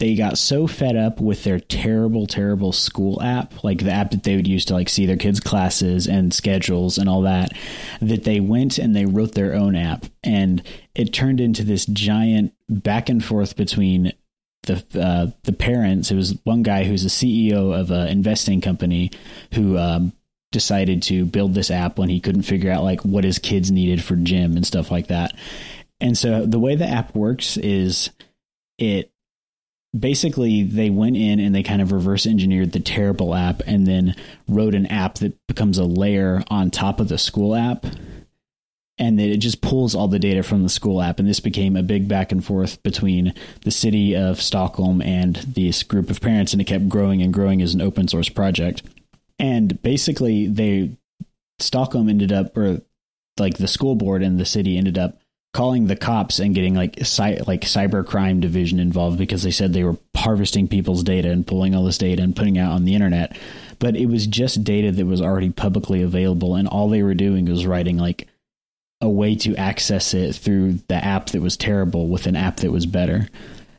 They 0.00 0.14
got 0.14 0.38
so 0.38 0.66
fed 0.66 0.96
up 0.96 1.20
with 1.20 1.44
their 1.44 1.60
terrible, 1.60 2.26
terrible 2.26 2.72
school 2.72 3.20
app, 3.22 3.62
like 3.62 3.84
the 3.84 3.92
app 3.92 4.12
that 4.12 4.22
they 4.22 4.34
would 4.34 4.48
use 4.48 4.64
to 4.64 4.72
like 4.72 4.88
see 4.88 5.04
their 5.04 5.18
kids' 5.18 5.40
classes 5.40 6.06
and 6.06 6.32
schedules 6.32 6.96
and 6.96 7.06
all 7.06 7.20
that, 7.22 7.52
that 8.00 8.24
they 8.24 8.40
went 8.40 8.78
and 8.78 8.96
they 8.96 9.04
wrote 9.04 9.34
their 9.34 9.54
own 9.54 9.76
app, 9.76 10.06
and 10.24 10.62
it 10.94 11.12
turned 11.12 11.38
into 11.38 11.64
this 11.64 11.84
giant 11.84 12.54
back 12.66 13.10
and 13.10 13.22
forth 13.22 13.56
between 13.56 14.14
the 14.62 14.82
uh, 14.98 15.30
the 15.42 15.52
parents. 15.52 16.10
It 16.10 16.16
was 16.16 16.38
one 16.44 16.62
guy 16.62 16.84
who's 16.84 17.04
a 17.04 17.08
CEO 17.08 17.78
of 17.78 17.90
an 17.90 18.08
investing 18.08 18.62
company 18.62 19.10
who 19.52 19.76
um, 19.76 20.14
decided 20.50 21.02
to 21.02 21.26
build 21.26 21.52
this 21.52 21.70
app 21.70 21.98
when 21.98 22.08
he 22.08 22.20
couldn't 22.20 22.44
figure 22.44 22.72
out 22.72 22.84
like 22.84 23.02
what 23.02 23.24
his 23.24 23.38
kids 23.38 23.70
needed 23.70 24.02
for 24.02 24.16
gym 24.16 24.56
and 24.56 24.66
stuff 24.66 24.90
like 24.90 25.08
that. 25.08 25.36
And 26.00 26.16
so 26.16 26.46
the 26.46 26.58
way 26.58 26.74
the 26.74 26.88
app 26.88 27.14
works 27.14 27.58
is 27.58 28.08
it 28.78 29.12
basically 29.98 30.62
they 30.62 30.90
went 30.90 31.16
in 31.16 31.40
and 31.40 31.54
they 31.54 31.62
kind 31.62 31.82
of 31.82 31.92
reverse 31.92 32.26
engineered 32.26 32.72
the 32.72 32.80
terrible 32.80 33.34
app 33.34 33.60
and 33.66 33.86
then 33.86 34.14
wrote 34.48 34.74
an 34.74 34.86
app 34.86 35.16
that 35.16 35.36
becomes 35.46 35.78
a 35.78 35.84
layer 35.84 36.42
on 36.48 36.70
top 36.70 37.00
of 37.00 37.08
the 37.08 37.18
school 37.18 37.54
app 37.54 37.84
and 39.00 39.18
then 39.18 39.30
it 39.30 39.38
just 39.38 39.62
pulls 39.62 39.94
all 39.94 40.08
the 40.08 40.18
data 40.18 40.42
from 40.42 40.62
the 40.62 40.68
school 40.68 41.00
app. 41.00 41.18
And 41.18 41.26
this 41.26 41.40
became 41.40 41.74
a 41.74 41.82
big 41.82 42.06
back 42.06 42.32
and 42.32 42.44
forth 42.44 42.80
between 42.82 43.32
the 43.64 43.70
city 43.70 44.14
of 44.14 44.42
Stockholm 44.42 45.00
and 45.00 45.36
this 45.36 45.82
group 45.82 46.10
of 46.10 46.20
parents, 46.20 46.52
and 46.52 46.60
it 46.60 46.66
kept 46.66 46.90
growing 46.90 47.22
and 47.22 47.32
growing 47.32 47.62
as 47.62 47.72
an 47.72 47.80
open 47.80 48.06
source 48.06 48.28
project. 48.28 48.82
And 49.38 49.80
basically, 49.82 50.46
they 50.46 50.98
Stockholm 51.58 52.10
ended 52.10 52.30
up, 52.30 52.54
or 52.56 52.82
like 53.38 53.56
the 53.56 53.68
school 53.68 53.94
board 53.94 54.22
and 54.22 54.38
the 54.38 54.44
city 54.44 54.76
ended 54.76 54.98
up 54.98 55.19
calling 55.52 55.86
the 55.86 55.96
cops 55.96 56.38
and 56.38 56.54
getting 56.54 56.74
like 56.74 57.04
cy- 57.04 57.40
like 57.46 57.62
cyber 57.62 58.06
crime 58.06 58.40
division 58.40 58.78
involved 58.78 59.18
because 59.18 59.42
they 59.42 59.50
said 59.50 59.72
they 59.72 59.84
were 59.84 59.96
harvesting 60.16 60.68
people's 60.68 61.02
data 61.02 61.30
and 61.30 61.46
pulling 61.46 61.74
all 61.74 61.84
this 61.84 61.98
data 61.98 62.22
and 62.22 62.36
putting 62.36 62.56
out 62.56 62.72
on 62.72 62.84
the 62.84 62.94
internet 62.94 63.36
but 63.80 63.96
it 63.96 64.06
was 64.06 64.28
just 64.28 64.62
data 64.62 64.92
that 64.92 65.06
was 65.06 65.20
already 65.20 65.50
publicly 65.50 66.02
available 66.02 66.54
and 66.54 66.68
all 66.68 66.88
they 66.88 67.02
were 67.02 67.14
doing 67.14 67.46
was 67.46 67.66
writing 67.66 67.98
like 67.98 68.28
a 69.00 69.08
way 69.08 69.34
to 69.34 69.56
access 69.56 70.12
it 70.14 70.34
through 70.34 70.74
the 70.88 70.94
app 70.94 71.26
that 71.30 71.40
was 71.40 71.56
terrible 71.56 72.08
with 72.08 72.26
an 72.26 72.36
app 72.36 72.58
that 72.58 72.70
was 72.70 72.86
better. 72.86 73.28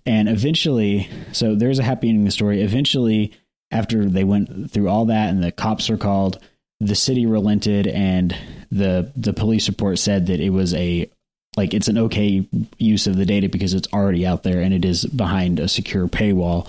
And 0.05 0.27
eventually, 0.27 1.09
so 1.31 1.55
there's 1.55 1.79
a 1.79 1.83
happy 1.83 2.09
ending 2.09 2.25
the 2.25 2.31
story. 2.31 2.61
Eventually, 2.61 3.33
after 3.69 4.05
they 4.05 4.23
went 4.23 4.71
through 4.71 4.89
all 4.89 5.05
that 5.05 5.29
and 5.29 5.43
the 5.43 5.51
cops 5.51 5.89
were 5.89 5.97
called, 5.97 6.39
the 6.79 6.95
city 6.95 7.27
relented 7.27 7.85
and 7.85 8.35
the 8.71 9.11
the 9.15 9.33
police 9.33 9.69
report 9.69 9.99
said 9.99 10.25
that 10.27 10.39
it 10.39 10.49
was 10.49 10.73
a 10.73 11.11
like 11.57 11.73
it's 11.73 11.87
an 11.87 11.97
okay 11.97 12.47
use 12.77 13.07
of 13.07 13.17
the 13.17 13.25
data 13.25 13.49
because 13.49 13.73
it's 13.73 13.91
already 13.93 14.25
out 14.25 14.43
there 14.43 14.61
and 14.61 14.73
it 14.73 14.85
is 14.85 15.05
behind 15.05 15.59
a 15.59 15.67
secure 15.67 16.07
paywall. 16.07 16.67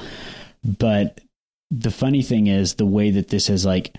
But 0.64 1.20
the 1.70 1.90
funny 1.90 2.22
thing 2.22 2.48
is 2.48 2.74
the 2.74 2.86
way 2.86 3.10
that 3.10 3.28
this 3.28 3.48
is 3.48 3.64
like 3.64 3.94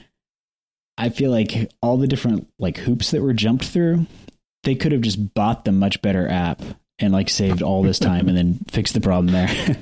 I 0.97 1.09
feel 1.09 1.31
like 1.31 1.71
all 1.81 1.97
the 1.97 2.07
different 2.07 2.47
like 2.59 2.77
hoops 2.77 3.11
that 3.11 3.21
were 3.21 3.33
jumped 3.33 3.65
through, 3.65 4.05
they 4.63 4.75
could 4.75 4.91
have 4.91 5.01
just 5.01 5.33
bought 5.33 5.65
the 5.65 5.71
much 5.71 6.01
better 6.01 6.27
app 6.27 6.61
and 6.99 7.11
like 7.11 7.29
saved 7.29 7.61
all 7.61 7.81
this 7.81 7.99
time 7.99 8.27
and 8.27 8.37
then 8.37 8.59
fixed 8.69 8.93
the 8.93 9.01
problem 9.01 9.33
there. 9.33 9.77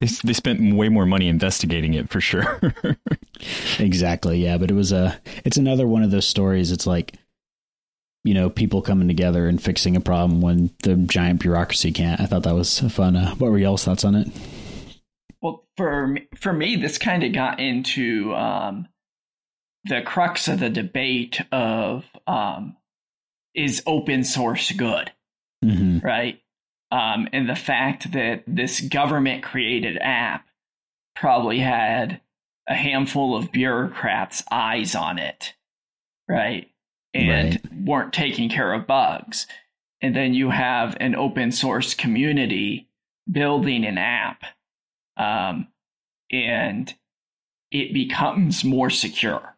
they, 0.00 0.06
they 0.24 0.32
spent 0.32 0.74
way 0.74 0.88
more 0.88 1.06
money 1.06 1.28
investigating 1.28 1.94
it 1.94 2.10
for 2.10 2.20
sure. 2.20 2.74
exactly. 3.78 4.42
Yeah. 4.42 4.58
But 4.58 4.70
it 4.70 4.74
was 4.74 4.90
a, 4.90 5.20
it's 5.44 5.56
another 5.56 5.86
one 5.86 6.02
of 6.02 6.10
those 6.10 6.26
stories. 6.26 6.72
It's 6.72 6.86
like, 6.86 7.14
you 8.24 8.34
know, 8.34 8.50
people 8.50 8.82
coming 8.82 9.08
together 9.08 9.48
and 9.48 9.62
fixing 9.62 9.96
a 9.96 10.00
problem 10.00 10.40
when 10.40 10.70
the 10.82 10.96
giant 10.96 11.40
bureaucracy 11.40 11.92
can't. 11.92 12.20
I 12.20 12.26
thought 12.26 12.42
that 12.42 12.54
was 12.54 12.80
fun. 12.80 13.16
Uh, 13.16 13.34
what 13.36 13.50
were 13.50 13.58
y'all's 13.58 13.84
thoughts 13.84 14.04
on 14.04 14.14
it? 14.14 14.28
Well, 15.40 15.66
for 15.76 16.06
me, 16.06 16.28
for 16.36 16.52
me, 16.52 16.76
this 16.76 16.98
kind 16.98 17.22
of 17.22 17.32
got 17.32 17.60
into 17.60 18.34
um, 18.34 18.88
the 19.84 20.02
crux 20.02 20.48
of 20.48 20.60
the 20.60 20.68
debate 20.68 21.40
of 21.50 22.04
um, 22.26 22.76
is 23.54 23.82
open 23.86 24.24
source 24.24 24.70
good, 24.72 25.10
mm-hmm. 25.64 26.04
right? 26.04 26.40
Um, 26.92 27.28
and 27.32 27.48
the 27.48 27.56
fact 27.56 28.12
that 28.12 28.42
this 28.46 28.80
government 28.80 29.42
created 29.42 29.96
app 29.98 30.46
probably 31.14 31.60
had 31.60 32.20
a 32.68 32.74
handful 32.74 33.36
of 33.36 33.52
bureaucrats' 33.52 34.42
eyes 34.50 34.94
on 34.94 35.18
it, 35.18 35.54
right? 36.28 36.70
And 37.12 37.60
right. 37.64 37.72
weren't 37.84 38.12
taking 38.12 38.48
care 38.48 38.72
of 38.72 38.86
bugs. 38.86 39.46
And 40.00 40.14
then 40.14 40.32
you 40.32 40.50
have 40.50 40.96
an 41.00 41.14
open 41.14 41.52
source 41.52 41.92
community 41.92 42.88
building 43.30 43.84
an 43.84 43.98
app, 43.98 44.42
um, 45.16 45.68
and 46.30 46.94
it 47.70 47.92
becomes 47.92 48.64
more 48.64 48.90
secure. 48.90 49.56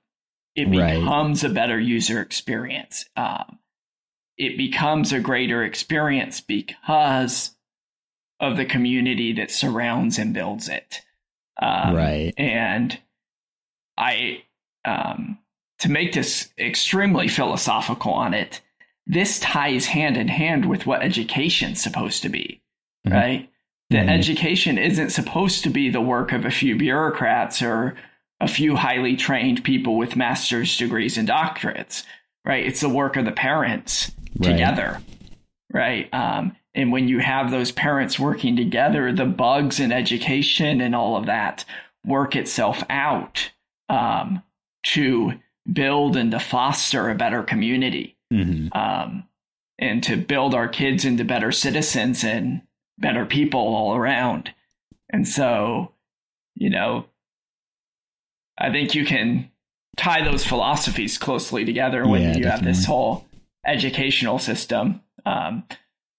It 0.55 0.71
becomes 0.71 1.43
right. 1.43 1.51
a 1.51 1.55
better 1.55 1.79
user 1.81 2.21
experience. 2.21 3.07
Um, 3.17 3.59
it 4.37 4.57
becomes 4.57 5.13
a 5.13 5.21
greater 5.21 5.63
experience 5.63 6.41
because 6.41 7.55
of 8.41 8.57
the 8.57 8.65
community 8.65 9.33
that 9.35 9.51
surrounds 9.51 10.19
and 10.19 10.35
builds 10.35 10.69
it. 10.69 11.03
Um, 11.61 11.95
right. 11.95 12.35
And 12.37 12.99
I, 13.97 14.43
um, 14.85 15.39
to 15.83 15.91
make 15.91 16.13
this 16.13 16.53
extremely 16.59 17.27
philosophical 17.27 18.13
on 18.13 18.35
it, 18.35 18.61
this 19.05 19.41
ties 19.41 19.87
hand 19.87 20.17
in 20.17 20.29
hand 20.29 20.65
with 20.65 20.87
what 20.87 21.03
education's 21.03 21.83
supposed 21.83 22.23
to 22.23 22.29
be, 22.29 22.63
mm-hmm. 23.05 23.17
right? 23.17 23.51
That 23.91 24.07
mm-hmm. 24.07 24.11
education 24.11 24.79
isn't 24.79 25.11
supposed 25.11 25.65
to 25.65 25.71
be 25.71 25.91
the 25.91 26.01
work 26.01 26.31
of 26.31 26.45
a 26.45 26.53
few 26.53 26.77
bureaucrats 26.77 27.63
or 27.63 27.97
a 28.41 28.47
few 28.47 28.77
highly 28.77 29.17
trained 29.17 29.65
people 29.65 29.97
with 29.97 30.15
master's 30.15 30.77
degrees 30.77 31.19
and 31.19 31.29
doctorates, 31.29 32.05
right? 32.45 32.65
It's 32.65 32.81
the 32.81 32.89
work 32.89 33.17
of 33.17 33.25
the 33.25 33.33
parents 33.33 34.13
together, 34.41 35.01
right? 35.73 36.09
right? 36.13 36.15
Um, 36.15 36.57
and 36.77 36.93
when 36.93 37.09
you 37.09 37.19
have 37.19 37.51
those 37.51 37.73
parents 37.73 38.21
working 38.21 38.55
together, 38.55 39.13
the 39.13 39.27
bugs 39.27 39.81
in 39.81 39.91
education 39.91 40.81
and 40.81 40.95
all 40.95 41.17
of 41.17 41.27
that 41.27 41.65
work 42.07 42.37
itself 42.37 42.85
out 42.89 43.51
um, 43.89 44.45
to 44.85 45.33
build 45.71 46.17
and 46.17 46.31
to 46.31 46.41
foster 46.41 47.11
a 47.11 47.15
better 47.15 47.43
community 47.43 48.17
mm-hmm. 48.33 48.69
um, 48.77 49.25
and 49.79 50.03
to 50.03 50.17
build 50.17 50.55
our 50.55 50.69
kids 50.69 51.05
into 51.05 51.25
better 51.25 51.53
citizens 51.53 52.25
and 52.25 52.63
better 52.99 53.27
people 53.27 53.61
all 53.61 53.95
around. 53.95 54.53
And 55.11 55.27
so, 55.27 55.93
you 56.55 56.71
know, 56.71 57.07
I 58.59 58.71
think 58.71 58.95
you 58.95 59.05
can 59.05 59.51
tie 59.97 60.25
those 60.25 60.45
philosophies 60.45 61.19
closely 61.19 61.65
together 61.65 62.07
when 62.07 62.23
yeah, 62.23 62.29
you 62.29 62.43
definitely. 62.43 62.51
have 62.51 62.65
this 62.65 62.85
whole 62.87 63.27
educational 63.67 64.39
system. 64.39 65.01
Um, 65.25 65.65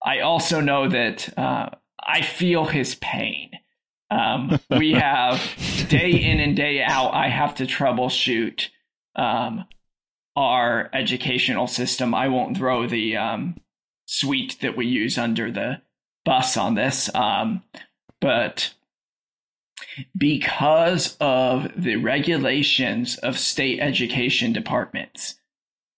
I 0.04 0.20
also 0.20 0.60
know 0.62 0.90
that 0.90 1.38
uh, 1.38 1.70
I 2.02 2.22
feel 2.22 2.66
his 2.66 2.96
pain. 2.96 3.52
Um, 4.10 4.60
we 4.70 4.92
have 4.94 5.42
day 5.90 6.12
in 6.12 6.40
and 6.40 6.56
day 6.56 6.82
out, 6.84 7.14
I 7.14 7.30
have 7.30 7.56
to 7.56 7.66
troubleshoot 7.66 8.70
um, 9.16 9.66
our 10.36 10.90
educational 10.94 11.68
system. 11.68 12.14
I 12.14 12.28
won't 12.28 12.58
throw 12.58 12.88
the 12.88 13.18
um, 13.18 13.56
suite 14.06 14.58
that 14.62 14.76
we 14.76 14.86
use 14.88 15.18
under 15.18 15.52
the 15.52 15.82
bus 16.26 16.58
on 16.58 16.76
this, 16.76 17.14
um, 17.14 17.64
but 18.22 18.74
because 20.18 21.18
of 21.20 21.72
the 21.76 21.98
regulations 21.98 23.18
of 23.18 23.38
state 23.38 23.80
education 23.80 24.54
departments, 24.54 25.36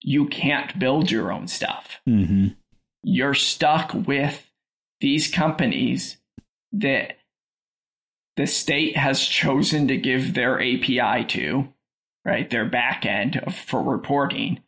you 0.02 0.28
can't 0.28 0.78
build 0.78 1.12
your 1.12 1.32
own 1.32 1.48
stuff. 1.48 2.00
Mm-hmm. 2.08 2.48
You're 3.04 3.34
stuck 3.34 3.94
with 3.94 4.50
these 5.00 5.30
companies 5.30 6.18
that 6.72 7.18
the 8.38 8.48
state 8.48 8.98
has 8.98 9.26
chosen 9.26 9.88
to 9.88 9.98
give 9.98 10.34
their 10.34 10.60
API 10.60 11.26
to, 11.26 11.70
right? 12.26 12.50
Their 12.50 12.66
back 12.66 13.04
backend 13.04 13.54
for 13.54 13.82
reporting, 13.82 14.62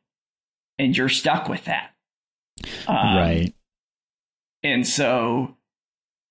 and 0.78 0.96
you're 0.96 1.10
stuck 1.10 1.50
with 1.50 1.66
that. 1.66 1.92
Um, 2.88 3.18
right. 3.18 3.54
And 4.64 4.88
so 4.88 5.58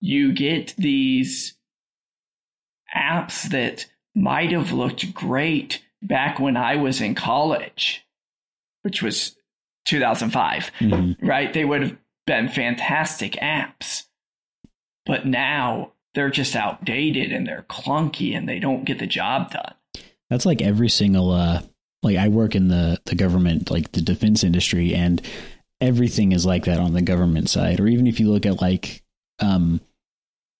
you 0.00 0.32
get 0.32 0.74
these 0.76 1.56
apps 2.94 3.48
that 3.50 3.86
might 4.14 4.52
have 4.52 4.72
looked 4.72 5.12
great 5.14 5.82
back 6.02 6.38
when 6.38 6.56
I 6.56 6.76
was 6.76 7.00
in 7.00 7.14
college, 7.14 8.06
which 8.82 9.02
was 9.02 9.36
2005, 9.86 10.70
mm-hmm. 10.80 11.26
right? 11.26 11.52
They 11.52 11.64
would 11.64 11.82
have 11.82 11.96
been 12.26 12.48
fantastic 12.48 13.32
apps. 13.34 14.04
But 15.04 15.26
now 15.26 15.92
they're 16.14 16.30
just 16.30 16.56
outdated 16.56 17.32
and 17.32 17.46
they're 17.46 17.66
clunky 17.68 18.36
and 18.36 18.48
they 18.48 18.58
don't 18.58 18.84
get 18.84 18.98
the 18.98 19.06
job 19.06 19.52
done. 19.52 19.74
That's 20.30 20.46
like 20.46 20.62
every 20.62 20.88
single 20.88 21.30
uh 21.30 21.62
like 22.02 22.16
I 22.16 22.28
work 22.28 22.54
in 22.54 22.68
the 22.68 23.00
the 23.06 23.14
government 23.14 23.70
like 23.70 23.92
the 23.92 24.02
defense 24.02 24.44
industry 24.44 24.94
and 24.94 25.20
everything 25.80 26.32
is 26.32 26.46
like 26.46 26.64
that 26.64 26.80
on 26.80 26.92
the 26.92 27.02
government 27.02 27.50
side 27.50 27.80
or 27.80 27.86
even 27.86 28.06
if 28.06 28.18
you 28.18 28.30
look 28.30 28.46
at 28.46 28.60
like 28.60 29.02
um 29.40 29.80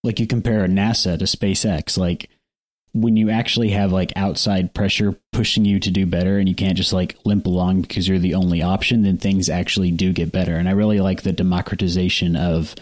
like 0.07 0.21
you 0.21 0.27
compare 0.27 0.67
NASA 0.69 1.19
to 1.19 1.25
SpaceX, 1.25 1.99
like 1.99 2.31
when 2.95 3.17
you 3.17 3.29
actually 3.29 3.71
have 3.71 3.93
like 3.93 4.13
outside 4.17 4.73
pressure 4.73 5.19
pushing 5.33 5.67
you 5.67 5.79
to 5.81 5.91
do 5.91 6.07
better 6.07 6.39
and 6.39 6.49
you 6.49 6.55
can't 6.55 6.79
just 6.79 6.93
like 6.93 7.19
limp 7.27 7.45
along 7.47 7.83
because 7.83 8.09
you're 8.09 8.19
the 8.19 8.35
only 8.35 8.63
option, 8.63 9.03
then 9.03 9.19
things 9.19 9.51
actually 9.51 9.91
do 9.91 10.13
get 10.13 10.33
better. 10.33 10.55
And 10.55 10.69
I 10.69 10.73
really 10.73 11.01
like 11.01 11.23
the 11.23 11.33
democratization 11.33 12.37
of 12.37 12.75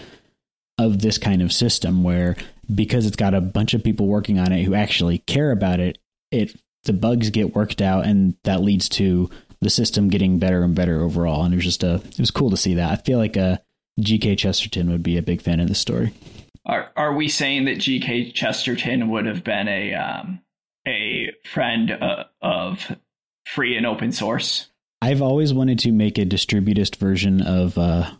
of 0.76 1.00
this 1.00 1.18
kind 1.18 1.40
of 1.40 1.52
system 1.52 2.02
where 2.04 2.36
because 2.72 3.06
it's 3.06 3.16
got 3.16 3.32
a 3.32 3.40
bunch 3.40 3.74
of 3.74 3.82
people 3.82 4.06
working 4.06 4.38
on 4.38 4.52
it 4.52 4.64
who 4.64 4.74
actually 4.74 5.18
care 5.18 5.50
about 5.50 5.80
it, 5.80 5.98
it 6.30 6.60
the 6.84 6.92
bugs 6.92 7.30
get 7.30 7.54
worked 7.54 7.82
out 7.82 8.06
and 8.06 8.36
that 8.44 8.62
leads 8.62 8.88
to 8.90 9.30
the 9.60 9.70
system 9.70 10.08
getting 10.08 10.38
better 10.38 10.62
and 10.62 10.74
better 10.74 11.02
overall. 11.02 11.44
And 11.44 11.54
it 11.54 11.56
was 11.56 11.64
just 11.64 11.82
a 11.82 11.94
it 11.94 12.18
was 12.18 12.30
cool 12.30 12.50
to 12.50 12.56
see 12.56 12.74
that. 12.74 12.90
I 12.90 12.96
feel 12.96 13.18
like 13.18 13.36
a 13.36 13.42
uh, 13.42 13.56
GK 14.00 14.36
Chesterton 14.36 14.90
would 14.90 15.02
be 15.02 15.16
a 15.16 15.22
big 15.22 15.40
fan 15.40 15.60
of 15.60 15.68
this 15.68 15.78
story. 15.78 16.12
Are 16.66 16.90
are 16.96 17.14
we 17.14 17.28
saying 17.28 17.66
that 17.66 17.78
G.K. 17.78 18.30
Chesterton 18.30 19.10
would 19.10 19.26
have 19.26 19.44
been 19.44 19.68
a 19.68 19.94
um, 19.94 20.40
a 20.86 21.30
friend 21.44 21.90
uh, 21.90 22.24
of 22.40 22.96
free 23.46 23.76
and 23.76 23.86
open 23.86 24.12
source? 24.12 24.70
I've 25.02 25.20
always 25.20 25.52
wanted 25.52 25.78
to 25.80 25.92
make 25.92 26.16
a 26.16 26.24
distributist 26.24 26.96
version 26.96 27.42
of 27.42 27.76
uh, 27.76 28.10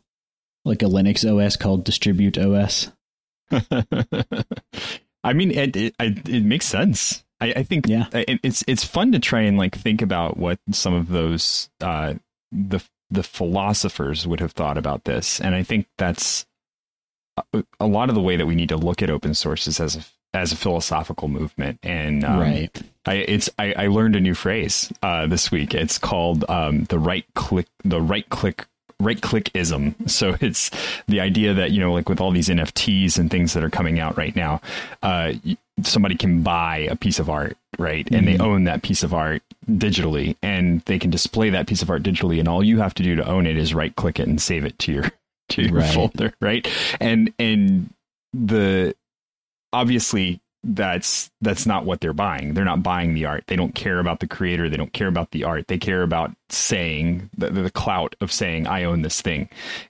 like 0.67 0.83
a 0.83 0.87
Linux 0.87 1.25
OS 1.25 1.57
called 1.57 1.85
Distribute 1.85 2.37
OS. 2.37 2.91
I 3.51 5.33
mean, 5.33 5.51
it, 5.51 5.75
it 5.75 5.95
it, 5.99 6.45
makes 6.45 6.67
sense. 6.67 7.25
I, 7.41 7.53
I 7.57 7.63
think 7.63 7.87
yeah, 7.89 8.07
it, 8.13 8.41
it's 8.43 8.65
it's 8.67 8.85
fun 8.85 9.13
to 9.13 9.19
try 9.19 9.43
and 9.43 9.59
like 9.59 9.77
think 9.77 10.03
about 10.03 10.37
what 10.37 10.59
some 10.71 10.95
of 10.95 11.09
those 11.09 11.69
uh, 11.81 12.15
the 12.53 12.83
the 13.11 13.23
philosophers 13.23 14.27
would 14.27 14.41
have 14.41 14.53
thought 14.53 14.79
about 14.79 15.05
this, 15.05 15.41
and 15.41 15.55
I 15.55 15.63
think 15.63 15.87
that's 15.99 16.47
a 17.81 17.87
lot 17.87 18.09
of 18.09 18.15
the 18.15 18.21
way 18.21 18.37
that 18.37 18.47
we 18.47 18.55
need 18.55 18.69
to 18.69 18.77
look 18.77 19.03
at 19.03 19.11
open 19.11 19.35
source 19.35 19.67
is 19.67 19.81
as 19.81 19.97
a 19.97 20.05
as 20.37 20.53
a 20.53 20.57
philosophical 20.57 21.29
movement. 21.29 21.79
And 21.83 22.25
um, 22.25 22.41
right. 22.41 22.83
I, 23.07 23.15
it's 23.15 23.49
I, 23.59 23.73
I, 23.75 23.87
learned 23.87 24.17
a 24.17 24.21
new 24.21 24.35
phrase 24.35 24.93
uh, 25.03 25.27
this 25.27 25.51
week. 25.51 25.75
It's 25.75 25.99
called 25.99 26.45
um, 26.49 26.85
the 26.85 26.99
right 26.99 27.25
click 27.35 27.67
the 27.85 28.01
right 28.01 28.29
click 28.29 28.67
right 29.05 29.21
click 29.21 29.51
ism. 29.55 29.95
So 30.07 30.37
it's 30.41 30.71
the 31.07 31.21
idea 31.21 31.55
that 31.55 31.71
you 31.71 31.81
know, 31.81 31.93
like 31.93 32.09
with 32.09 32.21
all 32.21 32.31
these 32.31 32.49
NFTs 32.49 33.19
and 33.19 33.31
things 33.31 33.53
that 33.55 33.65
are 33.65 33.71
coming 33.71 34.01
out 34.01 34.17
right 34.17 34.35
now, 34.35 34.61
uh, 35.03 35.35
somebody 35.83 36.17
can 36.17 36.43
buy 36.43 36.79
a 36.91 36.97
piece 36.97 37.19
of 37.19 37.29
art, 37.29 37.57
right, 37.79 38.07
and 38.11 38.27
mm-hmm. 38.27 38.37
they 38.37 38.45
own 38.45 38.65
that 38.65 38.83
piece 38.83 39.03
of 39.03 39.15
art 39.15 39.43
digitally, 39.71 40.37
and 40.43 40.81
they 40.83 40.99
can 40.99 41.11
display 41.11 41.51
that 41.51 41.67
piece 41.67 41.83
of 41.83 41.91
art 41.91 42.03
digitally, 42.03 42.39
and 42.39 42.49
all 42.49 42.63
you 42.63 42.79
have 42.79 42.95
to 42.95 43.03
do 43.03 43.17
to 43.17 43.27
own 43.27 43.47
it 43.47 43.57
is 43.57 43.75
right 43.75 43.95
click 43.97 44.19
it 44.19 44.29
and 44.29 44.41
save 44.41 44.65
it 44.65 44.79
to 44.79 44.93
your 44.93 45.11
to 45.51 45.63
your 45.63 45.81
right. 45.81 45.95
folder, 45.95 46.33
right? 46.41 46.69
And 47.01 47.33
and 47.39 47.93
the 48.33 48.95
obviously 49.73 50.41
that's 50.65 51.31
that's 51.43 51.67
not 51.67 51.85
what 51.85 52.01
they're 52.01 52.13
buying. 52.13 52.55
They're 52.55 52.65
not 52.65 52.83
buying 52.83 53.15
the 53.15 53.27
art. 53.27 53.45
They 53.47 53.57
don't 53.57 53.75
care 53.75 53.99
about 53.99 54.21
the 54.21 54.27
creator. 54.27 54.69
They 54.69 54.77
don't 54.77 54.93
care 54.93 55.09
about 55.09 55.31
the 55.31 55.45
art. 55.45 55.69
They 55.69 55.79
care 55.79 56.03
about 56.03 56.33
saying 56.49 57.31
the, 57.37 57.51
the 57.51 57.71
clout 57.71 58.17
of 58.21 58.33
saying 58.33 58.67
I 58.67 58.85
own 58.85 59.03
this 59.03 59.21
thing. 59.21 59.49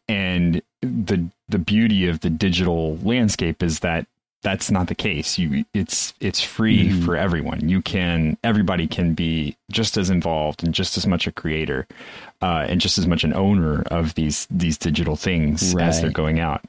And 0.09 0.61
the 0.83 1.27
the 1.49 1.59
beauty 1.59 2.09
of 2.09 2.21
the 2.21 2.31
digital 2.31 2.99
landscape 2.99 3.63
is 3.63 3.81
that 3.81 4.07
that's 4.43 4.71
not 4.71 4.89
the 4.89 4.95
case. 4.95 5.39
You 5.39 5.65
it's 5.73 6.13
it's 6.21 6.43
free 6.43 6.89
mm-hmm. 6.89 7.05
for 7.05 7.17
everyone. 7.17 7.69
You 7.69 7.81
can 7.81 8.37
everybody 8.43 8.87
can 8.87 9.15
be 9.15 9.57
just 9.71 9.97
as 9.97 10.11
involved 10.11 10.65
and 10.65 10.75
just 10.75 10.97
as 10.97 11.07
much 11.07 11.27
a 11.27 11.33
creator 11.33 11.87
uh, 12.43 12.67
and 12.69 12.81
just 12.81 12.99
as 12.99 13.07
much 13.07 13.25
an 13.25 13.33
owner 13.33 13.83
of 13.83 14.15
these 14.15 14.47
these 14.51 14.77
digital 14.77 15.17
things 15.17 15.75
right. 15.75 15.87
as 15.87 16.01
they're 16.01 16.11
going 16.11 16.41
out. 16.41 16.63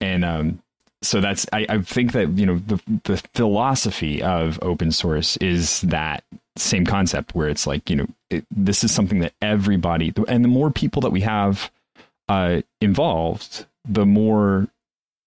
And 0.00 0.24
um, 0.24 0.62
so 1.02 1.20
that's 1.20 1.46
I, 1.52 1.66
I 1.68 1.82
think 1.82 2.12
that 2.12 2.30
you 2.36 2.46
know 2.46 2.58
the 2.58 2.80
the 3.04 3.16
philosophy 3.34 4.22
of 4.22 4.58
open 4.62 4.92
source 4.92 5.36
is 5.38 5.80
that 5.82 6.24
same 6.56 6.84
concept 6.84 7.34
where 7.34 7.48
it's 7.48 7.66
like 7.66 7.88
you 7.88 7.96
know 7.96 8.06
it, 8.30 8.44
this 8.50 8.82
is 8.82 8.92
something 8.92 9.20
that 9.20 9.32
everybody 9.40 10.12
and 10.26 10.44
the 10.44 10.48
more 10.48 10.70
people 10.70 11.00
that 11.02 11.10
we 11.10 11.20
have 11.20 11.70
uh, 12.28 12.60
involved, 12.80 13.66
the 13.88 14.04
more 14.06 14.68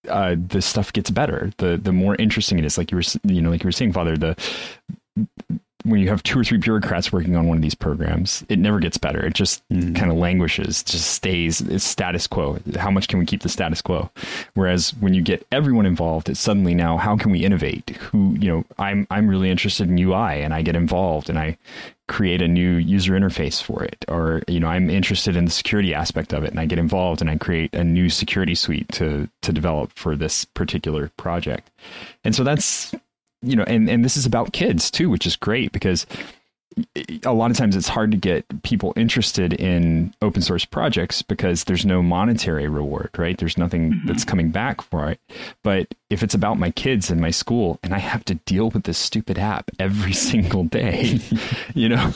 uh, 0.07 0.35
the 0.47 0.61
stuff 0.61 0.93
gets 0.93 1.09
better. 1.09 1.51
The 1.57 1.77
the 1.77 1.91
more 1.91 2.15
interesting 2.15 2.59
it 2.59 2.65
is. 2.65 2.77
Like 2.77 2.91
you 2.91 2.97
were 2.97 3.03
you 3.23 3.41
know 3.41 3.49
like 3.49 3.63
you 3.63 3.67
were 3.67 3.71
saying, 3.71 3.93
Father. 3.93 4.17
The 4.17 4.35
when 5.83 5.99
you 5.99 6.09
have 6.09 6.23
two 6.23 6.39
or 6.39 6.43
three 6.43 6.57
bureaucrats 6.57 7.11
working 7.11 7.35
on 7.35 7.47
one 7.47 7.57
of 7.57 7.61
these 7.61 7.75
programs, 7.75 8.45
it 8.49 8.59
never 8.59 8.79
gets 8.79 8.97
better. 8.97 9.25
It 9.25 9.33
just 9.33 9.67
mm. 9.69 9.95
kind 9.95 10.11
of 10.11 10.17
languishes, 10.17 10.83
just 10.83 11.11
stays 11.11 11.61
it's 11.61 11.83
status 11.83 12.27
quo. 12.27 12.59
How 12.77 12.91
much 12.91 13.07
can 13.07 13.19
we 13.19 13.25
keep 13.25 13.41
the 13.41 13.49
status 13.49 13.81
quo? 13.81 14.09
Whereas 14.53 14.91
when 14.99 15.13
you 15.13 15.21
get 15.21 15.45
everyone 15.51 15.85
involved, 15.85 16.29
it's 16.29 16.39
suddenly 16.39 16.73
now 16.73 16.97
how 16.97 17.17
can 17.17 17.31
we 17.31 17.43
innovate? 17.43 17.89
Who 17.89 18.35
you 18.39 18.49
know, 18.49 18.65
I'm 18.77 19.07
I'm 19.09 19.27
really 19.27 19.49
interested 19.49 19.89
in 19.89 19.97
UI 19.97 20.41
and 20.41 20.53
I 20.53 20.61
get 20.61 20.75
involved 20.75 21.29
and 21.29 21.39
I 21.39 21.57
create 22.07 22.41
a 22.41 22.47
new 22.47 22.73
user 22.73 23.13
interface 23.13 23.63
for 23.63 23.85
it 23.85 24.03
or 24.09 24.41
you 24.45 24.59
know 24.59 24.67
i'm 24.67 24.89
interested 24.89 25.37
in 25.37 25.45
the 25.45 25.51
security 25.51 25.93
aspect 25.93 26.33
of 26.33 26.43
it 26.43 26.51
and 26.51 26.59
i 26.59 26.65
get 26.65 26.77
involved 26.77 27.21
and 27.21 27.29
i 27.29 27.37
create 27.37 27.73
a 27.73 27.85
new 27.85 28.09
security 28.09 28.53
suite 28.53 28.85
to 28.89 29.29
to 29.41 29.53
develop 29.53 29.93
for 29.93 30.17
this 30.17 30.43
particular 30.43 31.09
project 31.15 31.71
and 32.25 32.35
so 32.35 32.43
that's 32.43 32.93
you 33.41 33.55
know, 33.55 33.63
and, 33.63 33.89
and 33.89 34.05
this 34.05 34.17
is 34.17 34.25
about 34.25 34.53
kids 34.53 34.91
too, 34.91 35.09
which 35.09 35.25
is 35.25 35.35
great 35.35 35.71
because 35.71 36.05
a 37.25 37.33
lot 37.33 37.51
of 37.51 37.57
times 37.57 37.75
it's 37.75 37.87
hard 37.87 38.11
to 38.11 38.17
get 38.17 38.45
people 38.63 38.93
interested 38.95 39.53
in 39.53 40.13
open 40.21 40.41
source 40.41 40.63
projects 40.63 41.21
because 41.21 41.65
there's 41.65 41.85
no 41.85 42.01
monetary 42.01 42.67
reward, 42.67 43.09
right? 43.17 43.37
There's 43.37 43.57
nothing 43.57 43.91
mm-hmm. 43.91 44.07
that's 44.07 44.23
coming 44.23 44.51
back 44.51 44.81
for 44.81 45.09
it. 45.09 45.19
But 45.63 45.93
if 46.09 46.23
it's 46.23 46.33
about 46.33 46.59
my 46.59 46.71
kids 46.71 47.09
and 47.09 47.19
my 47.19 47.31
school 47.31 47.79
and 47.83 47.93
I 47.93 47.99
have 47.99 48.23
to 48.25 48.35
deal 48.35 48.69
with 48.69 48.83
this 48.83 48.97
stupid 48.97 49.37
app 49.37 49.69
every 49.79 50.13
single 50.29 50.63
day, 50.63 51.19
you 51.73 51.89
know, 51.89 52.13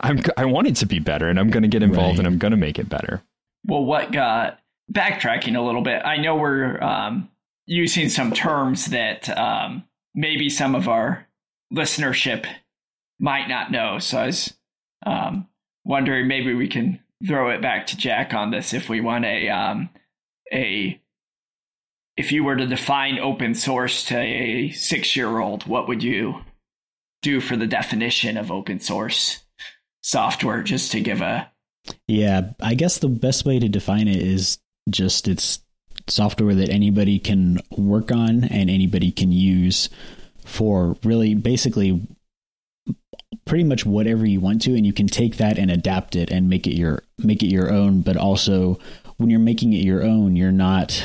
I'm 0.00 0.20
I 0.36 0.44
want 0.46 0.68
it 0.68 0.76
to 0.76 0.86
be 0.86 1.00
better 1.00 1.28
and 1.28 1.38
I'm 1.38 1.50
going 1.50 1.64
to 1.64 1.68
get 1.68 1.82
involved 1.82 2.18
right. 2.18 2.18
and 2.18 2.26
I'm 2.26 2.38
going 2.38 2.52
to 2.52 2.56
make 2.56 2.78
it 2.78 2.88
better. 2.88 3.22
Well, 3.66 3.84
what 3.84 4.12
got 4.12 4.60
backtracking 4.90 5.56
a 5.56 5.60
little 5.60 5.82
bit? 5.82 6.02
I 6.04 6.16
know 6.16 6.36
we're 6.36 6.82
um, 6.82 7.28
using 7.66 8.08
some 8.08 8.32
terms 8.32 8.86
that 8.86 9.28
um, 9.36 9.84
maybe 10.18 10.50
some 10.50 10.74
of 10.74 10.88
our 10.88 11.28
listenership 11.72 12.44
might 13.20 13.48
not 13.48 13.70
know. 13.70 14.00
So 14.00 14.18
I 14.18 14.26
was 14.26 14.52
um, 15.06 15.46
wondering 15.84 16.26
maybe 16.26 16.54
we 16.54 16.66
can 16.66 16.98
throw 17.26 17.50
it 17.50 17.62
back 17.62 17.86
to 17.86 17.96
Jack 17.96 18.34
on 18.34 18.50
this 18.50 18.74
if 18.74 18.88
we 18.88 19.00
want 19.00 19.24
a 19.24 19.48
um, 19.48 19.90
a 20.52 21.00
if 22.16 22.32
you 22.32 22.42
were 22.42 22.56
to 22.56 22.66
define 22.66 23.20
open 23.20 23.54
source 23.54 24.04
to 24.06 24.18
a 24.18 24.70
six 24.70 25.14
year 25.14 25.38
old, 25.38 25.66
what 25.66 25.86
would 25.86 26.02
you 26.02 26.40
do 27.22 27.40
for 27.40 27.56
the 27.56 27.66
definition 27.68 28.36
of 28.36 28.50
open 28.50 28.80
source 28.80 29.44
software? 30.02 30.64
Just 30.64 30.90
to 30.92 31.00
give 31.00 31.20
a 31.20 31.48
yeah, 32.08 32.50
I 32.60 32.74
guess 32.74 32.98
the 32.98 33.08
best 33.08 33.44
way 33.44 33.60
to 33.60 33.68
define 33.68 34.08
it 34.08 34.20
is 34.20 34.58
just 34.90 35.28
it's 35.28 35.60
software 36.06 36.54
that 36.54 36.70
anybody 36.70 37.18
can 37.18 37.60
work 37.76 38.12
on 38.12 38.44
and 38.44 38.70
anybody 38.70 39.10
can 39.10 39.32
use 39.32 39.88
for 40.44 40.96
really 41.04 41.34
basically 41.34 42.06
pretty 43.44 43.64
much 43.64 43.84
whatever 43.84 44.26
you 44.26 44.40
want 44.40 44.62
to 44.62 44.74
and 44.74 44.86
you 44.86 44.92
can 44.92 45.06
take 45.06 45.36
that 45.36 45.58
and 45.58 45.70
adapt 45.70 46.16
it 46.16 46.30
and 46.30 46.48
make 46.48 46.66
it 46.66 46.74
your 46.74 47.02
make 47.18 47.42
it 47.42 47.48
your 47.48 47.70
own 47.70 48.00
but 48.02 48.16
also 48.16 48.78
when 49.16 49.30
you're 49.30 49.40
making 49.40 49.72
it 49.72 49.84
your 49.84 50.02
own 50.02 50.36
you're 50.36 50.52
not 50.52 51.02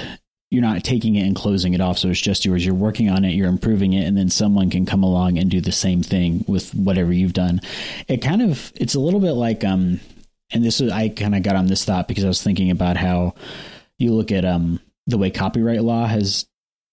you're 0.50 0.62
not 0.62 0.84
taking 0.84 1.16
it 1.16 1.26
and 1.26 1.36
closing 1.36 1.74
it 1.74 1.82
off. 1.82 1.98
So 1.98 2.10
it's 2.10 2.22
just 2.22 2.46
yours. 2.46 2.64
You're 2.64 2.76
working 2.76 3.10
on 3.10 3.26
it 3.26 3.32
you're 3.32 3.50
improving 3.50 3.94
it 3.94 4.06
and 4.06 4.16
then 4.16 4.30
someone 4.30 4.70
can 4.70 4.86
come 4.86 5.04
along 5.04 5.40
and 5.40 5.50
do 5.50 5.60
the 5.60 5.72
same 5.72 6.04
thing 6.04 6.46
with 6.48 6.74
whatever 6.76 7.12
you've 7.12 7.34
done. 7.34 7.60
It 8.08 8.22
kind 8.22 8.42
of 8.42 8.72
it's 8.76 8.94
a 8.94 9.00
little 9.00 9.20
bit 9.20 9.32
like 9.32 9.64
um 9.64 10.00
and 10.54 10.64
this 10.64 10.80
is 10.80 10.92
i 10.92 11.10
kind 11.10 11.36
of 11.36 11.44
got 11.44 11.56
on 11.56 11.68
this 11.68 11.84
thought 11.84 12.08
because 12.08 12.24
i 12.24 12.28
was 12.28 12.42
thinking 12.42 12.72
about 12.72 12.96
how 12.96 13.34
you 14.00 14.14
look 14.14 14.32
at 14.32 14.46
um 14.46 14.80
the 15.08 15.18
way 15.18 15.30
copyright 15.30 15.84
law 15.84 16.06
has 16.06 16.46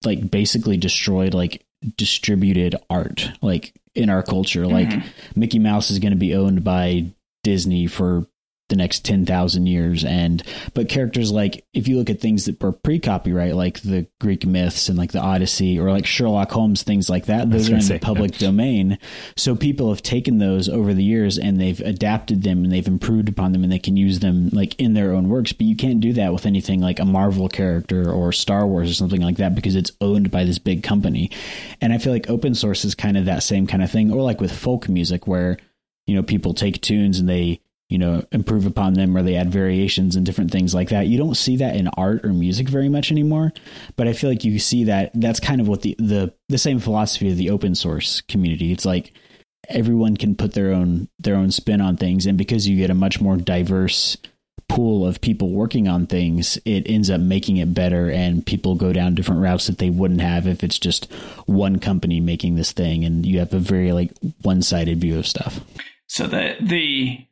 like 0.04 0.30
basically 0.30 0.76
destroyed 0.76 1.34
like 1.34 1.64
distributed 1.96 2.76
art 2.88 3.30
like 3.42 3.74
in 3.94 4.10
our 4.10 4.22
culture 4.22 4.66
like 4.66 4.88
mm-hmm. 4.88 5.40
mickey 5.40 5.58
mouse 5.58 5.90
is 5.90 5.98
going 5.98 6.12
to 6.12 6.18
be 6.18 6.34
owned 6.34 6.62
by 6.62 7.06
disney 7.42 7.86
for 7.86 8.26
the 8.70 8.76
next 8.76 9.04
10,000 9.04 9.66
years. 9.66 10.04
And 10.04 10.42
but 10.74 10.88
characters 10.88 11.30
like 11.30 11.64
if 11.74 11.86
you 11.86 11.98
look 11.98 12.08
at 12.08 12.20
things 12.20 12.46
that 12.46 12.62
were 12.62 12.72
pre-copyright 12.72 13.54
like 13.54 13.80
the 13.80 14.06
Greek 14.20 14.46
myths 14.46 14.88
and 14.88 14.96
like 14.96 15.12
the 15.12 15.20
Odyssey 15.20 15.78
or 15.78 15.90
like 15.90 16.06
Sherlock 16.06 16.50
Holmes 16.50 16.82
things 16.82 17.10
like 17.10 17.26
that 17.26 17.50
those 17.50 17.70
are 17.70 17.74
in 17.74 17.82
say, 17.82 17.94
the 17.94 18.00
public 18.00 18.40
yeah. 18.40 18.48
domain. 18.48 18.98
So 19.36 19.54
people 19.54 19.90
have 19.90 20.02
taken 20.02 20.38
those 20.38 20.68
over 20.68 20.94
the 20.94 21.04
years 21.04 21.38
and 21.38 21.60
they've 21.60 21.80
adapted 21.80 22.42
them 22.42 22.64
and 22.64 22.72
they've 22.72 22.86
improved 22.86 23.28
upon 23.28 23.52
them 23.52 23.62
and 23.62 23.72
they 23.72 23.78
can 23.78 23.96
use 23.96 24.20
them 24.20 24.48
like 24.52 24.78
in 24.80 24.94
their 24.94 25.12
own 25.12 25.28
works. 25.28 25.52
But 25.52 25.66
you 25.66 25.76
can't 25.76 26.00
do 26.00 26.14
that 26.14 26.32
with 26.32 26.46
anything 26.46 26.80
like 26.80 27.00
a 27.00 27.04
Marvel 27.04 27.48
character 27.48 28.10
or 28.10 28.32
Star 28.32 28.66
Wars 28.66 28.90
or 28.90 28.94
something 28.94 29.20
like 29.20 29.36
that 29.36 29.54
because 29.54 29.76
it's 29.76 29.92
owned 30.00 30.30
by 30.30 30.44
this 30.44 30.58
big 30.58 30.82
company. 30.82 31.30
And 31.80 31.92
I 31.92 31.98
feel 31.98 32.12
like 32.12 32.30
open 32.30 32.54
source 32.54 32.84
is 32.84 32.94
kind 32.94 33.16
of 33.16 33.26
that 33.26 33.42
same 33.42 33.66
kind 33.66 33.82
of 33.82 33.90
thing. 33.90 34.12
Or 34.12 34.22
like 34.22 34.40
with 34.40 34.56
folk 34.56 34.88
music 34.88 35.26
where 35.26 35.58
you 36.06 36.14
know 36.14 36.22
people 36.22 36.54
take 36.54 36.80
tunes 36.80 37.18
and 37.18 37.28
they 37.28 37.60
you 37.90 37.98
know, 37.98 38.24
improve 38.30 38.66
upon 38.66 38.94
them 38.94 39.16
or 39.16 39.22
they 39.22 39.34
add 39.34 39.50
variations 39.50 40.14
and 40.14 40.24
different 40.24 40.52
things 40.52 40.72
like 40.72 40.90
that. 40.90 41.08
You 41.08 41.18
don't 41.18 41.36
see 41.36 41.56
that 41.56 41.74
in 41.74 41.88
art 41.88 42.24
or 42.24 42.32
music 42.32 42.68
very 42.68 42.88
much 42.88 43.10
anymore, 43.10 43.52
but 43.96 44.06
I 44.06 44.12
feel 44.12 44.30
like 44.30 44.44
you 44.44 44.60
see 44.60 44.84
that 44.84 45.10
that's 45.14 45.40
kind 45.40 45.60
of 45.60 45.66
what 45.66 45.82
the 45.82 45.96
the 45.98 46.32
the 46.48 46.56
same 46.56 46.78
philosophy 46.78 47.30
of 47.30 47.36
the 47.36 47.50
open 47.50 47.74
source 47.74 48.20
community. 48.22 48.70
It's 48.70 48.86
like 48.86 49.12
everyone 49.68 50.16
can 50.16 50.36
put 50.36 50.54
their 50.54 50.72
own 50.72 51.08
their 51.18 51.34
own 51.34 51.50
spin 51.50 51.80
on 51.80 51.96
things 51.96 52.26
and 52.26 52.38
because 52.38 52.66
you 52.66 52.76
get 52.76 52.90
a 52.90 52.94
much 52.94 53.20
more 53.20 53.36
diverse 53.36 54.16
pool 54.68 55.04
of 55.04 55.20
people 55.20 55.50
working 55.50 55.88
on 55.88 56.06
things, 56.06 56.56
it 56.64 56.88
ends 56.88 57.10
up 57.10 57.20
making 57.20 57.56
it 57.56 57.74
better 57.74 58.08
and 58.08 58.46
people 58.46 58.76
go 58.76 58.92
down 58.92 59.16
different 59.16 59.40
routes 59.40 59.66
that 59.66 59.78
they 59.78 59.90
wouldn't 59.90 60.20
have 60.20 60.46
if 60.46 60.62
it's 60.62 60.78
just 60.78 61.12
one 61.46 61.80
company 61.80 62.20
making 62.20 62.54
this 62.54 62.70
thing 62.70 63.04
and 63.04 63.26
you 63.26 63.40
have 63.40 63.52
a 63.52 63.58
very 63.58 63.90
like 63.90 64.12
one-sided 64.42 65.00
view 65.00 65.18
of 65.18 65.26
stuff. 65.26 65.58
So 66.06 66.28
the 66.28 66.54
the 66.60 67.26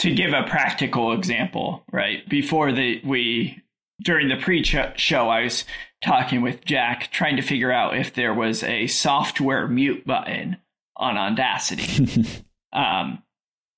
to 0.00 0.14
give 0.14 0.32
a 0.32 0.42
practical 0.44 1.12
example, 1.12 1.84
right? 1.92 2.26
Before 2.28 2.72
the 2.72 3.00
we 3.04 3.62
during 4.02 4.28
the 4.28 4.36
pre-show, 4.36 5.28
I 5.28 5.44
was 5.44 5.64
talking 6.02 6.40
with 6.40 6.64
Jack, 6.64 7.10
trying 7.12 7.36
to 7.36 7.42
figure 7.42 7.70
out 7.70 7.96
if 7.96 8.14
there 8.14 8.32
was 8.32 8.62
a 8.62 8.86
software 8.86 9.68
mute 9.68 10.06
button 10.06 10.56
on 10.96 11.18
Audacity. 11.18 12.24
um, 12.72 13.22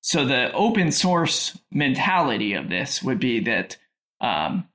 so 0.01 0.25
the 0.25 0.53
open 0.53 0.93
source 0.93 1.59
mentality 1.73 2.55
of 2.55 2.69
this 2.69 3.03
would 3.03 3.19
be 3.19 3.41
that 3.41 3.77
um, 4.21 4.69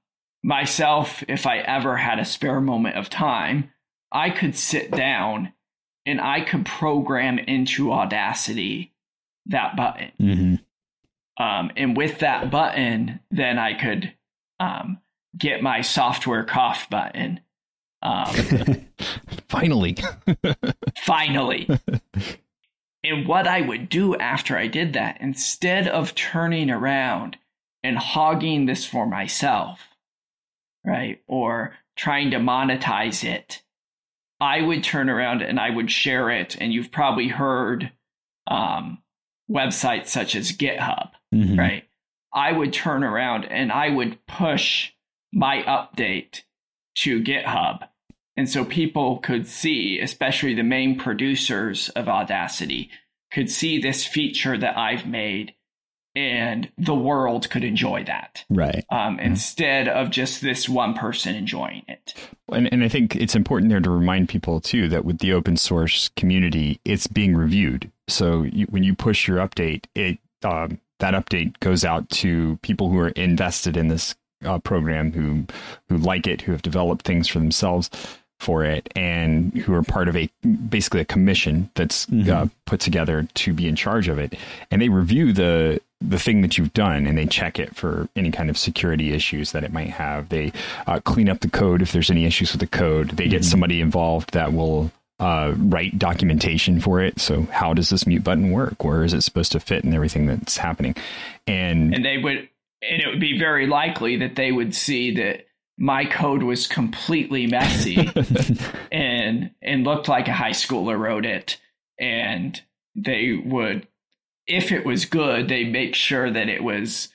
myself, 0.44 1.24
if 1.30 1.46
I 1.46 1.60
ever 1.60 1.96
had 1.96 2.20
a 2.20 2.26
spare 2.26 2.60
moment 2.60 2.98
of 2.98 3.10
time, 3.10 3.72
I 4.12 4.30
could 4.32 4.56
sit 4.56 4.92
down 4.92 5.54
and 6.06 6.20
I 6.20 6.42
could 6.42 6.66
program 6.66 7.40
into 7.40 7.92
Audacity 7.94 8.94
that 9.48 9.76
button. 9.76 10.12
Mm-hmm. 10.20 10.56
Um, 11.40 11.72
and 11.78 11.96
with 11.96 12.20
that 12.20 12.50
button, 12.50 13.20
then 13.30 13.60
I 13.60 13.74
could 13.74 14.14
um, 14.60 15.00
get 15.38 15.62
my 15.62 15.82
software 15.82 16.44
cough 16.44 16.90
button. 16.90 17.42
Um, 18.02 18.88
finally. 19.50 19.98
finally. 20.98 21.70
And 23.04 23.28
what 23.28 23.48
I 23.48 23.62
would 23.62 23.90
do 23.90 24.16
after 24.16 24.58
I 24.58 24.68
did 24.68 24.94
that, 24.94 25.18
instead 25.22 25.88
of 25.88 26.16
turning 26.16 26.70
around 26.70 27.38
and 27.84 27.98
hogging 27.98 28.66
this 28.66 28.86
for 28.86 29.06
myself, 29.06 29.80
right? 30.86 31.22
Or 31.28 31.76
trying 31.96 32.32
to 32.32 32.38
monetize 32.38 33.24
it, 33.24 33.62
I 34.40 34.62
would 34.62 34.84
turn 34.84 35.10
around 35.10 35.42
and 35.42 35.60
I 35.60 35.70
would 35.70 35.92
share 35.92 36.30
it. 36.30 36.58
And 36.60 36.74
you've 36.74 36.92
probably 36.92 37.28
heard 37.28 37.92
um, 38.48 39.00
websites 39.50 40.08
such 40.08 40.36
as 40.36 40.52
GitHub, 40.52 41.12
mm-hmm. 41.34 41.58
right? 41.58 41.84
I 42.34 42.52
would 42.52 42.74
turn 42.74 43.04
around 43.04 43.46
and 43.46 43.72
I 43.72 43.90
would 43.90 44.26
push 44.28 44.92
my 45.34 45.64
update 45.64 46.42
to 47.00 47.22
GitHub. 47.22 47.88
And 48.36 48.50
so 48.50 48.64
people 48.64 49.18
could 49.18 49.48
see, 49.48 50.00
especially 50.00 50.54
the 50.54 50.64
main 50.64 50.98
producers 50.98 51.90
of 51.90 52.08
Audacity, 52.08 52.92
could 53.32 53.50
see 53.50 53.80
this 53.80 54.06
feature 54.06 54.58
that 54.58 54.78
I've 54.78 55.08
made 55.08 55.54
and 56.18 56.72
the 56.80 56.96
world 56.96 57.48
could 57.52 57.64
enjoy 57.64 58.04
that. 58.06 58.44
Right. 58.50 58.84
Um, 58.90 59.18
mm-hmm. 59.18 59.20
Instead 59.20 59.88
of 59.88 60.10
just 60.10 60.42
this 60.42 60.68
one 60.68 60.96
person 60.96 61.36
enjoying 61.36 61.84
it. 61.88 62.16
And, 62.52 62.72
and 62.72 62.84
I 62.84 62.88
think 62.88 63.16
it's 63.16 63.36
important 63.36 63.70
there 63.70 63.80
to 63.80 63.90
remind 63.90 64.28
people 64.28 64.60
too 64.60 64.90
that 64.90 65.06
with 65.06 65.20
the 65.20 65.34
open 65.34 65.58
source 65.58 66.10
community, 66.16 66.80
it's 66.84 67.06
being 67.06 67.36
reviewed. 67.36 67.92
So 68.08 68.44
you, 68.44 68.66
when 68.68 68.84
you 68.84 68.96
push 68.96 69.28
your 69.28 69.38
update, 69.38 69.86
it 69.96 70.18
um, 70.44 70.80
that 71.00 71.14
update 71.14 71.60
goes 71.60 71.86
out 71.86 72.10
to 72.10 72.58
people 72.62 72.90
who 72.90 73.00
are 73.00 73.10
invested 73.10 73.78
in 73.78 73.88
this 73.88 74.16
uh, 74.46 74.60
program, 74.60 75.12
who 75.12 75.46
who 75.90 75.98
like 75.98 76.28
it, 76.28 76.42
who 76.42 76.52
have 76.52 76.62
developed 76.62 77.06
things 77.06 77.28
for 77.28 77.40
themselves 77.40 77.90
for 78.40 78.64
it 78.64 78.92
and 78.96 79.54
who 79.58 79.74
are 79.74 79.82
part 79.82 80.08
of 80.08 80.16
a 80.16 80.30
basically 80.70 81.02
a 81.02 81.06
commission 81.06 81.70
that's 81.74 82.06
mm-hmm. 82.06 82.32
uh, 82.32 82.46
put 82.66 82.80
together 82.80 83.28
to 83.34 83.54
be 83.54 83.68
in 83.68 83.76
charge 83.76 84.08
of 84.08 84.20
it 84.20 84.36
and 84.70 84.82
they 84.82 84.90
review 84.90 85.34
the 85.34 85.82
the 86.00 86.20
thing 86.20 86.42
that 86.42 86.56
you've 86.56 86.74
done 86.74 87.08
and 87.08 87.18
they 87.18 87.26
check 87.26 87.58
it 87.58 87.76
for 87.76 88.08
any 88.16 88.30
kind 88.30 88.52
of 88.52 88.58
security 88.58 89.12
issues 89.12 89.54
that 89.54 89.64
it 89.64 89.74
might 89.74 89.90
have 89.90 90.30
they 90.30 90.52
uh, 90.86 91.00
clean 91.00 91.28
up 91.28 91.40
the 91.40 91.50
code 91.50 91.82
if 91.82 91.92
there's 91.92 92.12
any 92.12 92.26
issues 92.26 92.52
with 92.52 92.62
the 92.62 92.68
code 92.68 93.10
they 93.12 93.28
get 93.28 93.42
mm-hmm. 93.42 93.50
somebody 93.50 93.82
involved 93.82 94.32
that 94.34 94.54
will 94.54 94.92
uh, 95.20 95.54
write 95.58 95.98
documentation 95.98 96.80
for 96.80 97.02
it. 97.02 97.20
So 97.20 97.44
how 97.52 97.74
does 97.74 97.90
this 97.90 98.06
mute 98.06 98.24
button 98.24 98.52
work? 98.52 98.84
Where 98.84 99.04
is 99.04 99.14
it 99.14 99.22
supposed 99.22 99.52
to 99.54 99.60
fit 99.60 99.84
and 99.84 99.94
everything 99.94 100.28
that's 100.28 100.58
happening? 100.58 100.96
And 101.48 101.94
and 101.94 102.06
they 102.06 102.18
would 102.18 102.50
and 102.82 103.02
it 103.02 103.08
would 103.08 103.20
be 103.20 103.38
very 103.38 103.68
likely 103.68 104.18
that 104.18 104.36
they 104.36 104.52
would 104.52 104.76
see 104.76 105.16
that 105.16 105.46
my 105.78 106.06
code 106.06 106.44
was 106.44 106.68
completely 106.68 107.48
messy 107.48 108.10
and 108.92 109.52
and 109.62 109.84
looked 109.84 110.08
like 110.08 110.28
a 110.28 110.34
high 110.34 110.52
schooler 110.52 110.98
wrote 110.98 111.26
it. 111.26 111.60
And 112.00 112.62
they 112.96 113.34
would 113.44 113.88
if 114.46 114.72
it 114.72 114.86
was 114.86 115.06
good 115.06 115.50
they 115.50 115.64
make 115.64 115.96
sure 115.96 116.32
that 116.32 116.48
it 116.48 116.64
was 116.64 117.10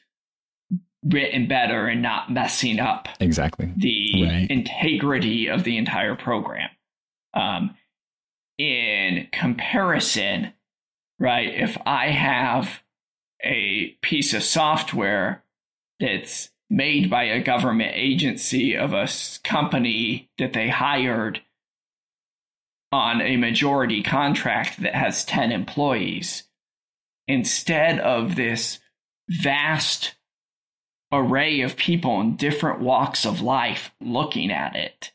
written 1.05 1.49
better 1.49 1.87
and 1.87 2.03
not 2.03 2.31
messing 2.31 2.79
up 2.79 3.09
exactly. 3.21 3.73
the 3.77 4.25
right. 4.25 4.47
integrity 4.51 5.49
of 5.49 5.65
the 5.65 5.77
entire 5.77 6.15
program. 6.15 6.71
Um, 7.35 7.75
in 8.59 9.27
comparison 9.33 10.53
right 11.19 11.55
if 11.55 11.77
i 11.87 12.09
have 12.09 12.83
a 13.45 13.97
piece 14.03 14.35
of 14.35 14.43
software 14.43 15.43
that's 15.99 16.51
made 16.71 17.11
by 17.11 17.25
a 17.25 17.43
government 17.43 17.93
agency 17.95 18.77
of 18.77 18.93
a 18.93 19.09
company 19.45 20.31
that 20.38 20.53
they 20.53 20.69
hired 20.69 21.41
on 22.91 23.21
a 23.21 23.37
majority 23.37 24.03
contract 24.03 24.83
that 24.83 24.95
has 24.95 25.25
10 25.25 25.51
employees 25.53 26.45
instead 27.27 27.99
of 27.99 28.37
this 28.37 28.79
vast 29.29 30.15
array 31.12 31.61
of 31.61 31.77
people 31.77 32.21
in 32.21 32.37
different 32.37 32.81
walks 32.81 33.25
of 33.25 33.41
life 33.41 33.93
looking 34.01 34.51
at 34.51 34.75
it 34.75 35.12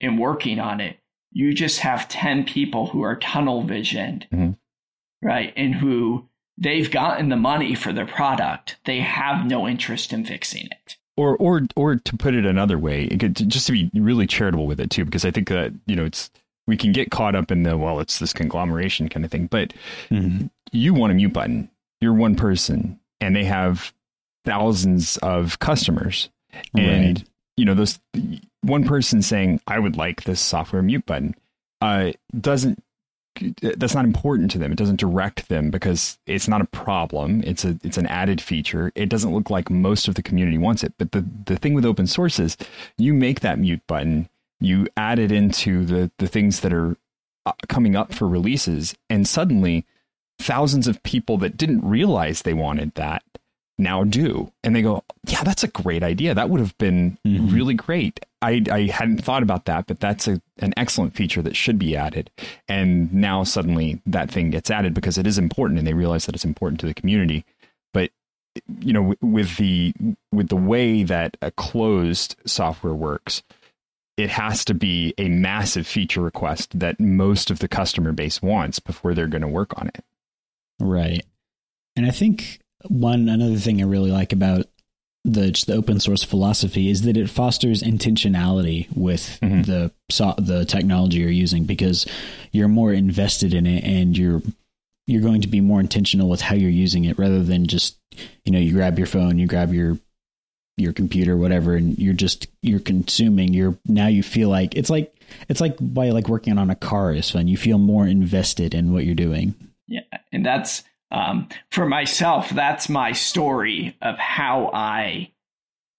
and 0.00 0.18
working 0.18 0.58
on 0.58 0.80
it 0.80 0.98
you 1.32 1.54
just 1.54 1.80
have 1.80 2.08
10 2.08 2.44
people 2.44 2.86
who 2.86 3.02
are 3.02 3.16
tunnel 3.16 3.62
visioned 3.62 4.26
mm-hmm. 4.32 4.52
right 5.26 5.52
and 5.56 5.74
who 5.74 6.28
they've 6.58 6.90
gotten 6.90 7.28
the 7.28 7.36
money 7.36 7.74
for 7.74 7.92
their 7.92 8.06
product. 8.06 8.76
They 8.84 9.00
have 9.00 9.46
no 9.46 9.66
interest 9.66 10.12
in 10.12 10.24
fixing 10.24 10.66
it. 10.66 10.96
Or, 11.16 11.36
or, 11.36 11.62
or 11.76 11.96
to 11.96 12.16
put 12.16 12.34
it 12.34 12.46
another 12.46 12.78
way, 12.78 13.04
it 13.04 13.18
just 13.34 13.66
to 13.66 13.72
be 13.72 13.90
really 13.94 14.26
charitable 14.26 14.66
with 14.66 14.80
it 14.80 14.90
too, 14.90 15.04
because 15.04 15.24
I 15.24 15.30
think 15.30 15.48
that 15.48 15.72
you 15.86 15.94
know 15.94 16.06
it's 16.06 16.30
we 16.66 16.76
can 16.76 16.92
get 16.92 17.10
caught 17.10 17.34
up 17.34 17.50
in 17.50 17.64
the 17.64 17.76
well, 17.76 18.00
it's 18.00 18.18
this 18.18 18.32
conglomeration 18.32 19.08
kind 19.08 19.24
of 19.24 19.30
thing. 19.30 19.46
But 19.46 19.74
mm-hmm. 20.08 20.46
you 20.72 20.94
want 20.94 21.12
a 21.12 21.14
mute 21.14 21.32
button. 21.32 21.70
You're 22.00 22.14
one 22.14 22.34
person, 22.34 22.98
and 23.20 23.36
they 23.36 23.44
have 23.44 23.92
thousands 24.46 25.18
of 25.18 25.58
customers, 25.58 26.30
and 26.74 27.18
right. 27.18 27.28
You 27.56 27.64
know 27.64 27.74
those 27.74 27.98
one 28.62 28.84
person 28.84 29.22
saying, 29.22 29.60
"I 29.66 29.78
would 29.78 29.96
like 29.96 30.24
this 30.24 30.40
software 30.40 30.82
mute 30.82 31.06
button," 31.06 31.34
uh, 31.80 32.12
doesn't 32.38 32.82
that's 33.62 33.94
not 33.94 34.04
important 34.04 34.50
to 34.50 34.58
them. 34.58 34.72
It 34.72 34.78
doesn't 34.78 35.00
direct 35.00 35.48
them 35.48 35.70
because 35.70 36.18
it's 36.26 36.48
not 36.48 36.60
a 36.60 36.66
problem. 36.66 37.42
It's 37.44 37.64
a 37.64 37.78
it's 37.82 37.98
an 37.98 38.06
added 38.06 38.40
feature. 38.40 38.92
It 38.94 39.08
doesn't 39.08 39.32
look 39.32 39.50
like 39.50 39.70
most 39.70 40.08
of 40.08 40.14
the 40.14 40.22
community 40.22 40.58
wants 40.58 40.84
it. 40.84 40.92
But 40.98 41.12
the 41.12 41.26
the 41.46 41.56
thing 41.56 41.74
with 41.74 41.84
open 41.84 42.06
source 42.06 42.38
is 42.38 42.56
you 42.98 43.14
make 43.14 43.40
that 43.40 43.58
mute 43.58 43.82
button, 43.86 44.28
you 44.60 44.86
add 44.96 45.18
it 45.18 45.32
into 45.32 45.84
the 45.84 46.10
the 46.18 46.28
things 46.28 46.60
that 46.60 46.72
are 46.72 46.96
uh, 47.46 47.52
coming 47.68 47.96
up 47.96 48.12
for 48.12 48.28
releases, 48.28 48.94
and 49.08 49.26
suddenly 49.26 49.86
thousands 50.38 50.86
of 50.86 51.02
people 51.02 51.38
that 51.38 51.56
didn't 51.56 51.84
realize 51.88 52.42
they 52.42 52.54
wanted 52.54 52.94
that 52.94 53.22
now 53.78 54.04
do. 54.04 54.52
And 54.62 54.74
they 54.74 54.82
go, 54.82 55.02
yeah, 55.26 55.42
that's 55.42 55.64
a 55.64 55.68
great 55.68 56.02
idea. 56.02 56.34
That 56.34 56.50
would 56.50 56.60
have 56.60 56.76
been 56.78 57.18
mm-hmm. 57.26 57.54
really 57.54 57.74
great. 57.74 58.20
I, 58.40 58.62
I 58.70 58.86
hadn't 58.86 59.24
thought 59.24 59.42
about 59.42 59.66
that, 59.66 59.86
but 59.86 60.00
that's 60.00 60.26
a, 60.28 60.40
an 60.58 60.74
excellent 60.76 61.14
feature 61.14 61.42
that 61.42 61.56
should 61.56 61.78
be 61.78 61.96
added. 61.96 62.30
And 62.68 63.12
now 63.12 63.44
suddenly 63.44 64.00
that 64.06 64.30
thing 64.30 64.50
gets 64.50 64.70
added 64.70 64.94
because 64.94 65.18
it 65.18 65.26
is 65.26 65.38
important 65.38 65.78
and 65.78 65.86
they 65.86 65.94
realize 65.94 66.26
that 66.26 66.34
it's 66.34 66.44
important 66.44 66.80
to 66.80 66.86
the 66.86 66.94
community. 66.94 67.44
But 67.92 68.10
you 68.80 68.92
know, 68.92 69.14
with 69.22 69.56
the 69.56 69.94
with 70.30 70.48
the 70.48 70.56
way 70.56 71.04
that 71.04 71.36
a 71.40 71.50
closed 71.52 72.36
software 72.44 72.94
works, 72.94 73.42
it 74.16 74.28
has 74.30 74.64
to 74.66 74.74
be 74.74 75.14
a 75.18 75.28
massive 75.28 75.86
feature 75.86 76.20
request 76.20 76.78
that 76.78 77.00
most 77.00 77.50
of 77.50 77.60
the 77.60 77.68
customer 77.68 78.12
base 78.12 78.42
wants 78.42 78.78
before 78.78 79.14
they're 79.14 79.26
going 79.26 79.42
to 79.42 79.48
work 79.48 79.72
on 79.80 79.88
it. 79.88 80.04
Right. 80.78 81.24
And 81.96 82.06
I 82.06 82.10
think 82.10 82.60
one 82.88 83.28
another 83.28 83.56
thing 83.56 83.80
I 83.80 83.84
really 83.84 84.10
like 84.10 84.32
about 84.32 84.66
the 85.24 85.52
just 85.52 85.66
the 85.68 85.74
open 85.74 86.00
source 86.00 86.24
philosophy 86.24 86.90
is 86.90 87.02
that 87.02 87.16
it 87.16 87.30
fosters 87.30 87.82
intentionality 87.82 88.94
with 88.96 89.38
mm-hmm. 89.40 89.62
the 89.62 89.92
the 90.42 90.64
technology 90.64 91.18
you're 91.18 91.30
using 91.30 91.64
because 91.64 92.06
you're 92.50 92.68
more 92.68 92.92
invested 92.92 93.54
in 93.54 93.66
it 93.66 93.84
and 93.84 94.18
you're 94.18 94.42
you're 95.06 95.22
going 95.22 95.40
to 95.40 95.48
be 95.48 95.60
more 95.60 95.80
intentional 95.80 96.28
with 96.28 96.40
how 96.40 96.54
you're 96.54 96.70
using 96.70 97.04
it 97.04 97.18
rather 97.18 97.42
than 97.42 97.66
just 97.66 97.96
you 98.44 98.52
know 98.52 98.58
you 98.58 98.72
grab 98.72 98.98
your 98.98 99.06
phone 99.06 99.38
you 99.38 99.46
grab 99.46 99.72
your 99.72 99.96
your 100.76 100.92
computer 100.92 101.36
whatever 101.36 101.76
and 101.76 101.98
you're 101.98 102.14
just 102.14 102.48
you're 102.62 102.80
consuming 102.80 103.54
you're 103.54 103.76
now 103.86 104.08
you 104.08 104.22
feel 104.22 104.48
like 104.48 104.74
it's 104.74 104.90
like 104.90 105.14
it's 105.48 105.60
like 105.60 105.76
by 105.80 106.10
like 106.10 106.28
working 106.28 106.58
on 106.58 106.70
a 106.70 106.74
car 106.74 107.12
is 107.12 107.30
fun 107.30 107.46
you 107.46 107.56
feel 107.56 107.78
more 107.78 108.06
invested 108.06 108.74
in 108.74 108.92
what 108.92 109.04
you're 109.04 109.14
doing 109.14 109.54
yeah 109.86 110.00
and 110.32 110.44
that's 110.44 110.82
um, 111.12 111.48
for 111.70 111.86
myself, 111.86 112.48
that's 112.50 112.88
my 112.88 113.12
story 113.12 113.96
of 114.00 114.16
how 114.16 114.70
I, 114.72 115.30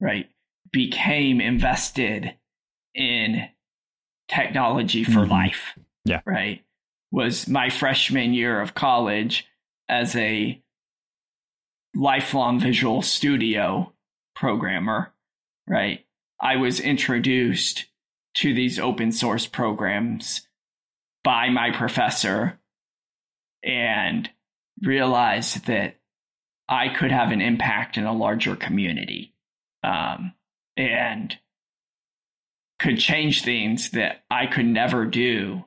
right, 0.01 0.27
became 0.71 1.39
invested 1.39 2.33
in 2.95 3.47
technology 4.27 5.03
for 5.03 5.21
mm-hmm. 5.21 5.31
life. 5.31 5.77
Yeah. 6.03 6.21
Right. 6.25 6.63
Was 7.11 7.47
my 7.47 7.69
freshman 7.69 8.33
year 8.33 8.59
of 8.59 8.73
college 8.73 9.45
as 9.87 10.15
a 10.15 10.59
lifelong 11.95 12.59
visual 12.59 13.03
studio 13.03 13.93
programmer, 14.35 15.13
right? 15.67 16.03
I 16.41 16.55
was 16.55 16.79
introduced 16.79 17.85
to 18.37 18.53
these 18.53 18.79
open 18.79 19.11
source 19.11 19.45
programs 19.45 20.47
by 21.23 21.49
my 21.49 21.69
professor 21.69 22.59
and 23.63 24.27
realized 24.83 25.65
that 25.67 25.95
I 26.67 26.89
could 26.89 27.11
have 27.11 27.31
an 27.31 27.41
impact 27.41 27.97
in 27.97 28.05
a 28.05 28.13
larger 28.13 28.55
community 28.55 29.33
um, 29.83 30.33
and 30.77 31.37
could 32.79 32.99
change 32.99 33.43
things 33.43 33.91
that 33.91 34.23
I 34.29 34.47
could 34.47 34.65
never 34.65 35.05
do 35.05 35.65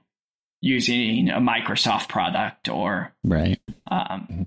using 0.61 1.31
a 1.31 1.39
Microsoft 1.39 2.09
product 2.09 2.69
or 2.69 3.15
right. 3.25 3.61
Um, 3.91 4.47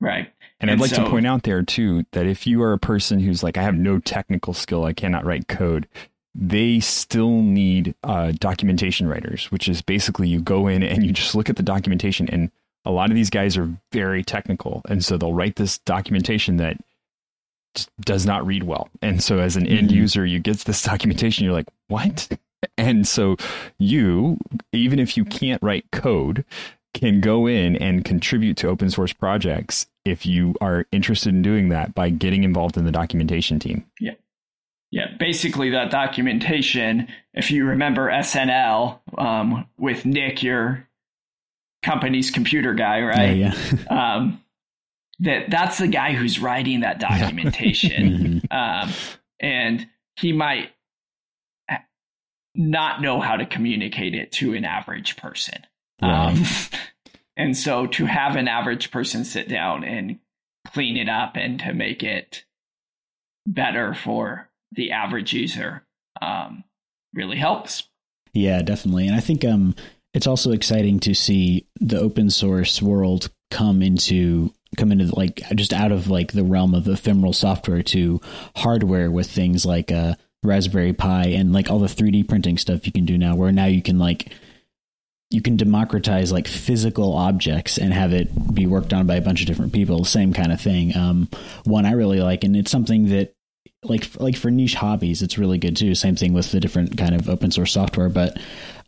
right. 0.00 0.32
And, 0.60 0.70
and 0.70 0.70
I'd 0.72 0.80
like 0.80 0.90
so, 0.90 1.04
to 1.04 1.10
point 1.10 1.26
out 1.26 1.44
there 1.44 1.62
too 1.62 2.04
that 2.12 2.26
if 2.26 2.46
you 2.46 2.62
are 2.62 2.72
a 2.72 2.78
person 2.78 3.20
who's 3.20 3.42
like, 3.42 3.56
I 3.56 3.62
have 3.62 3.76
no 3.76 3.98
technical 3.98 4.52
skill, 4.54 4.84
I 4.84 4.92
cannot 4.92 5.24
write 5.24 5.48
code, 5.48 5.86
they 6.34 6.80
still 6.80 7.42
need 7.42 7.94
uh, 8.02 8.32
documentation 8.32 9.06
writers, 9.06 9.50
which 9.50 9.68
is 9.68 9.82
basically 9.82 10.28
you 10.28 10.40
go 10.40 10.66
in 10.66 10.82
and 10.82 11.04
you 11.04 11.12
just 11.12 11.34
look 11.34 11.48
at 11.48 11.56
the 11.56 11.62
documentation 11.62 12.28
and 12.28 12.50
a 12.84 12.90
lot 12.90 13.10
of 13.10 13.16
these 13.16 13.30
guys 13.30 13.56
are 13.56 13.68
very 13.92 14.22
technical 14.22 14.82
and 14.88 15.04
so 15.04 15.16
they'll 15.16 15.34
write 15.34 15.56
this 15.56 15.78
documentation 15.78 16.56
that 16.58 16.76
does 18.00 18.26
not 18.26 18.46
read 18.46 18.64
well. 18.64 18.88
And 19.02 19.22
so 19.22 19.38
as 19.38 19.56
an 19.56 19.64
mm-hmm. 19.64 19.78
end 19.78 19.92
user, 19.92 20.24
you 20.24 20.38
get 20.38 20.58
this 20.58 20.82
documentation, 20.84 21.44
you're 21.44 21.54
like, 21.54 21.68
what? 21.88 22.28
And 22.76 23.06
so 23.06 23.36
you, 23.78 24.38
even 24.72 24.98
if 24.98 25.16
you 25.16 25.24
can't 25.24 25.62
write 25.62 25.90
code, 25.92 26.44
can 26.94 27.20
go 27.20 27.46
in 27.46 27.76
and 27.76 28.04
contribute 28.04 28.56
to 28.56 28.68
open 28.68 28.90
source 28.90 29.12
projects 29.12 29.86
if 30.04 30.26
you 30.26 30.54
are 30.60 30.86
interested 30.90 31.28
in 31.28 31.42
doing 31.42 31.68
that 31.68 31.94
by 31.94 32.10
getting 32.10 32.42
involved 32.44 32.76
in 32.76 32.84
the 32.84 32.90
documentation 32.90 33.58
team. 33.58 33.84
Yeah. 34.00 34.14
Yeah, 34.90 35.08
basically 35.18 35.70
that 35.70 35.90
documentation, 35.90 37.08
if 37.34 37.50
you 37.50 37.66
remember 37.66 38.10
SNL 38.10 39.00
um, 39.18 39.66
with 39.76 40.06
Nick, 40.06 40.42
your 40.42 40.87
company's 41.82 42.30
computer 42.30 42.74
guy, 42.74 43.00
right? 43.02 43.36
Yeah, 43.36 43.54
yeah. 43.72 44.14
um, 44.16 44.42
that 45.20 45.50
that's 45.50 45.78
the 45.78 45.88
guy 45.88 46.12
who's 46.12 46.38
writing 46.38 46.80
that 46.80 47.00
documentation, 47.00 48.42
mm-hmm. 48.50 48.56
um, 48.56 48.92
and 49.40 49.86
he 50.16 50.32
might 50.32 50.70
not 52.58 53.00
know 53.00 53.20
how 53.20 53.36
to 53.36 53.46
communicate 53.46 54.14
it 54.14 54.32
to 54.32 54.52
an 54.54 54.64
average 54.64 55.16
person. 55.16 55.64
Right. 56.02 56.30
Um, 56.30 56.44
and 57.36 57.56
so 57.56 57.86
to 57.86 58.06
have 58.06 58.36
an 58.36 58.48
average 58.48 58.90
person 58.90 59.24
sit 59.24 59.48
down 59.48 59.84
and 59.84 60.18
clean 60.66 60.96
it 60.96 61.08
up 61.08 61.36
and 61.36 61.58
to 61.60 61.72
make 61.72 62.02
it 62.02 62.44
better 63.46 63.94
for 63.94 64.50
the 64.72 64.90
average 64.90 65.32
user 65.32 65.86
um, 66.20 66.64
really 67.14 67.38
helps. 67.38 67.84
Yeah, 68.34 68.60
definitely. 68.62 69.06
And 69.06 69.16
I 69.16 69.20
think 69.20 69.44
um, 69.44 69.74
it's 70.18 70.26
also 70.26 70.50
exciting 70.50 70.98
to 70.98 71.14
see 71.14 71.64
the 71.80 71.96
open 71.96 72.28
source 72.28 72.82
world 72.82 73.30
come 73.52 73.82
into 73.82 74.52
come 74.76 74.90
into 74.90 75.14
like 75.14 75.40
just 75.54 75.72
out 75.72 75.92
of 75.92 76.10
like 76.10 76.32
the 76.32 76.42
realm 76.42 76.74
of 76.74 76.88
ephemeral 76.88 77.32
software 77.32 77.84
to 77.84 78.20
hardware 78.56 79.12
with 79.12 79.30
things 79.30 79.64
like 79.64 79.92
uh 79.92 80.14
Raspberry 80.42 80.92
Pi 80.92 81.26
and 81.26 81.52
like 81.52 81.70
all 81.70 81.78
the 81.78 81.86
3D 81.86 82.28
printing 82.28 82.58
stuff 82.58 82.84
you 82.84 82.90
can 82.90 83.04
do 83.04 83.16
now 83.16 83.36
where 83.36 83.52
now 83.52 83.66
you 83.66 83.80
can 83.80 84.00
like 84.00 84.32
you 85.30 85.40
can 85.40 85.56
democratize 85.56 86.32
like 86.32 86.48
physical 86.48 87.12
objects 87.12 87.78
and 87.78 87.94
have 87.94 88.12
it 88.12 88.28
be 88.52 88.66
worked 88.66 88.92
on 88.92 89.06
by 89.06 89.14
a 89.14 89.20
bunch 89.20 89.40
of 89.40 89.46
different 89.46 89.72
people 89.72 90.04
same 90.04 90.32
kind 90.32 90.50
of 90.50 90.60
thing. 90.60 90.96
Um 90.96 91.28
one 91.62 91.86
I 91.86 91.92
really 91.92 92.20
like 92.20 92.42
and 92.42 92.56
it's 92.56 92.72
something 92.72 93.10
that 93.10 93.36
like 93.84 94.08
like 94.20 94.36
for 94.36 94.50
niche 94.50 94.74
hobbies 94.74 95.22
it's 95.22 95.38
really 95.38 95.58
good 95.58 95.76
too 95.76 95.94
same 95.94 96.16
thing 96.16 96.32
with 96.32 96.50
the 96.50 96.58
different 96.58 96.96
kind 96.98 97.14
of 97.14 97.28
open 97.28 97.50
source 97.50 97.72
software 97.72 98.08
but 98.08 98.36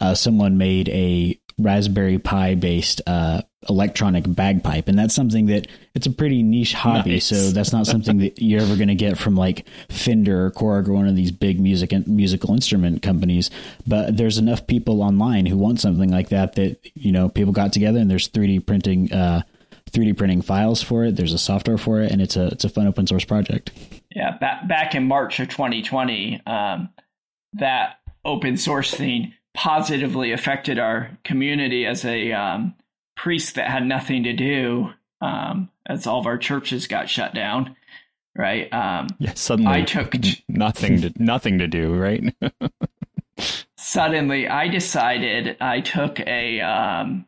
uh, 0.00 0.14
someone 0.14 0.56
made 0.58 0.88
a 0.88 1.38
Raspberry 1.62 2.18
Pi 2.18 2.54
based 2.54 3.02
uh, 3.06 3.42
electronic 3.68 4.24
bagpipe, 4.26 4.88
and 4.88 4.98
that's 4.98 5.14
something 5.14 5.46
that 5.46 5.66
it's 5.94 6.06
a 6.06 6.10
pretty 6.10 6.42
niche 6.42 6.72
hobby. 6.72 7.12
Nice. 7.12 7.26
So 7.26 7.50
that's 7.50 7.72
not 7.72 7.86
something 7.86 8.18
that 8.18 8.40
you're 8.42 8.62
ever 8.62 8.76
going 8.76 8.88
to 8.88 8.94
get 8.94 9.18
from 9.18 9.36
like 9.36 9.66
Fender 9.88 10.46
or 10.46 10.50
Korg 10.50 10.88
or 10.88 10.92
one 10.92 11.06
of 11.06 11.16
these 11.16 11.30
big 11.30 11.60
music 11.60 11.92
and 11.92 12.06
musical 12.08 12.54
instrument 12.54 13.02
companies. 13.02 13.50
But 13.86 14.16
there's 14.16 14.38
enough 14.38 14.66
people 14.66 15.02
online 15.02 15.46
who 15.46 15.56
want 15.56 15.80
something 15.80 16.10
like 16.10 16.30
that 16.30 16.54
that 16.54 16.78
you 16.94 17.12
know 17.12 17.28
people 17.28 17.52
got 17.52 17.72
together 17.72 17.98
and 17.98 18.10
there's 18.10 18.28
3D 18.28 18.66
printing. 18.66 19.12
Uh, 19.12 19.42
3D 19.90 20.16
printing 20.16 20.42
files 20.42 20.82
for 20.82 21.04
it. 21.04 21.16
There's 21.16 21.32
a 21.32 21.38
software 21.38 21.78
for 21.78 22.00
it, 22.00 22.10
and 22.10 22.20
it's 22.20 22.36
a 22.36 22.46
it's 22.46 22.64
a 22.64 22.68
fun 22.68 22.86
open 22.86 23.06
source 23.06 23.24
project. 23.24 23.72
Yeah, 24.14 24.36
back 24.38 24.66
back 24.68 24.94
in 24.94 25.06
March 25.06 25.40
of 25.40 25.48
2020, 25.48 26.42
um, 26.46 26.90
that 27.54 28.00
open 28.24 28.56
source 28.56 28.92
thing 28.92 29.34
positively 29.54 30.32
affected 30.32 30.78
our 30.78 31.18
community 31.24 31.86
as 31.86 32.04
a 32.04 32.32
um, 32.32 32.74
priest 33.16 33.56
that 33.56 33.68
had 33.68 33.84
nothing 33.84 34.22
to 34.24 34.32
do 34.32 34.90
um, 35.20 35.70
as 35.86 36.06
all 36.06 36.20
of 36.20 36.26
our 36.26 36.38
churches 36.38 36.86
got 36.86 37.08
shut 37.08 37.34
down 37.34 37.76
right 38.36 38.72
um, 38.72 39.08
yeah 39.18 39.34
suddenly 39.34 39.72
i 39.72 39.82
took 39.82 40.14
nothing 40.48 41.00
to 41.00 41.12
nothing 41.16 41.58
to 41.58 41.66
do 41.66 41.94
right 41.94 42.34
suddenly 43.76 44.46
i 44.46 44.68
decided 44.68 45.56
i 45.60 45.80
took 45.80 46.20
a 46.20 46.60
um, 46.60 47.26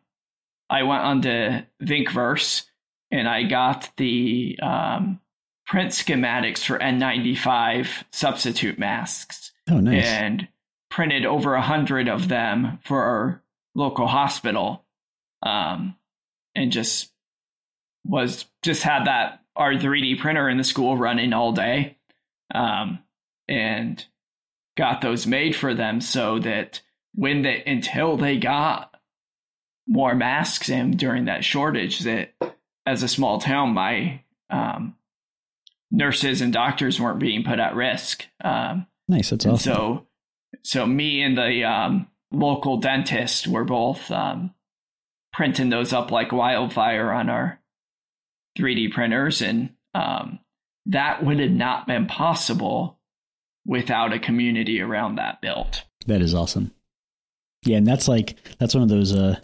I 0.73 0.83
went 0.85 1.03
on 1.03 1.23
to 1.23 1.67
Thingiverse 1.83 2.65
and 3.13 3.29
i 3.29 3.43
got 3.43 3.91
the 3.99 4.59
um, 4.63 5.21
print 5.67 5.91
schematics 5.91 6.59
for 6.59 6.79
n95 6.79 8.05
substitute 8.11 8.79
masks. 8.79 9.53
Oh 9.71 9.79
nice. 9.79 10.05
And 10.05 10.49
printed 10.91 11.25
over 11.25 11.55
a 11.55 11.63
hundred 11.63 12.09
of 12.09 12.29
them 12.29 12.79
for 12.85 13.03
our 13.03 13.43
local 13.75 14.07
hospital, 14.07 14.85
um, 15.43 15.95
and 16.55 16.73
just 16.73 17.11
was 18.05 18.47
just 18.63 18.83
had 18.83 19.07
that 19.07 19.41
our 19.55 19.75
3D 19.75 20.19
printer 20.19 20.49
in 20.49 20.59
the 20.59 20.65
school 20.65 20.97
running 20.97 21.33
all 21.33 21.53
day, 21.53 21.97
um, 22.55 22.99
and 23.49 24.05
got 24.77 25.01
those 25.01 25.27
made 25.27 25.55
for 25.55 25.75
them 25.75 26.01
so 26.01 26.39
that 26.39 26.81
when 27.15 27.43
they 27.43 27.63
until 27.67 28.17
they 28.17 28.39
got 28.39 28.92
more 29.87 30.15
masks 30.15 30.69
in 30.69 30.93
during 30.97 31.27
that 31.27 31.45
shortage 31.45 32.01
that 32.01 32.33
as 32.87 33.03
a 33.03 33.09
small 33.09 33.41
town 33.41 33.71
my 33.75 34.23
um, 34.51 34.95
nurses 35.91 36.41
and 36.41 36.53
doctors 36.53 37.01
weren't 37.01 37.19
being 37.19 37.45
put 37.45 37.59
at 37.59 37.75
risk 37.75 38.27
um, 38.45 38.87
nice 39.09 39.31
that's 39.31 39.47
awesome 39.47 39.73
so 39.73 40.07
so 40.63 40.87
me 40.87 41.23
and 41.23 41.37
the 41.37 41.65
um, 41.65 42.07
local 42.31 42.79
dentist 42.79 43.47
were 43.47 43.65
both 43.65 44.11
um, 44.11 44.55
printing 45.33 45.71
those 45.71 45.93
up 45.93 46.11
like 46.11 46.33
wildfire 46.33 47.11
on 47.13 47.29
our 47.29 47.61
3D 48.59 48.93
printers, 48.93 49.41
and 49.41 49.71
um, 49.95 50.39
that 50.87 51.25
would 51.25 51.41
have 51.41 51.51
not 51.51 51.87
been 51.87 52.07
possible 52.07 52.99
without 53.65 54.13
a 54.13 54.19
community 54.19 54.81
around 54.81 55.17
that 55.17 55.41
built. 55.41 55.85
That 56.07 56.21
is 56.21 56.35
awesome. 56.35 56.73
Yeah, 57.65 57.79
and 57.79 57.87
that's 57.87 58.09
like 58.09 58.37
that's 58.59 58.75
one 58.75 58.83
of 58.83 58.89
those 58.89 59.15
uh 59.15 59.39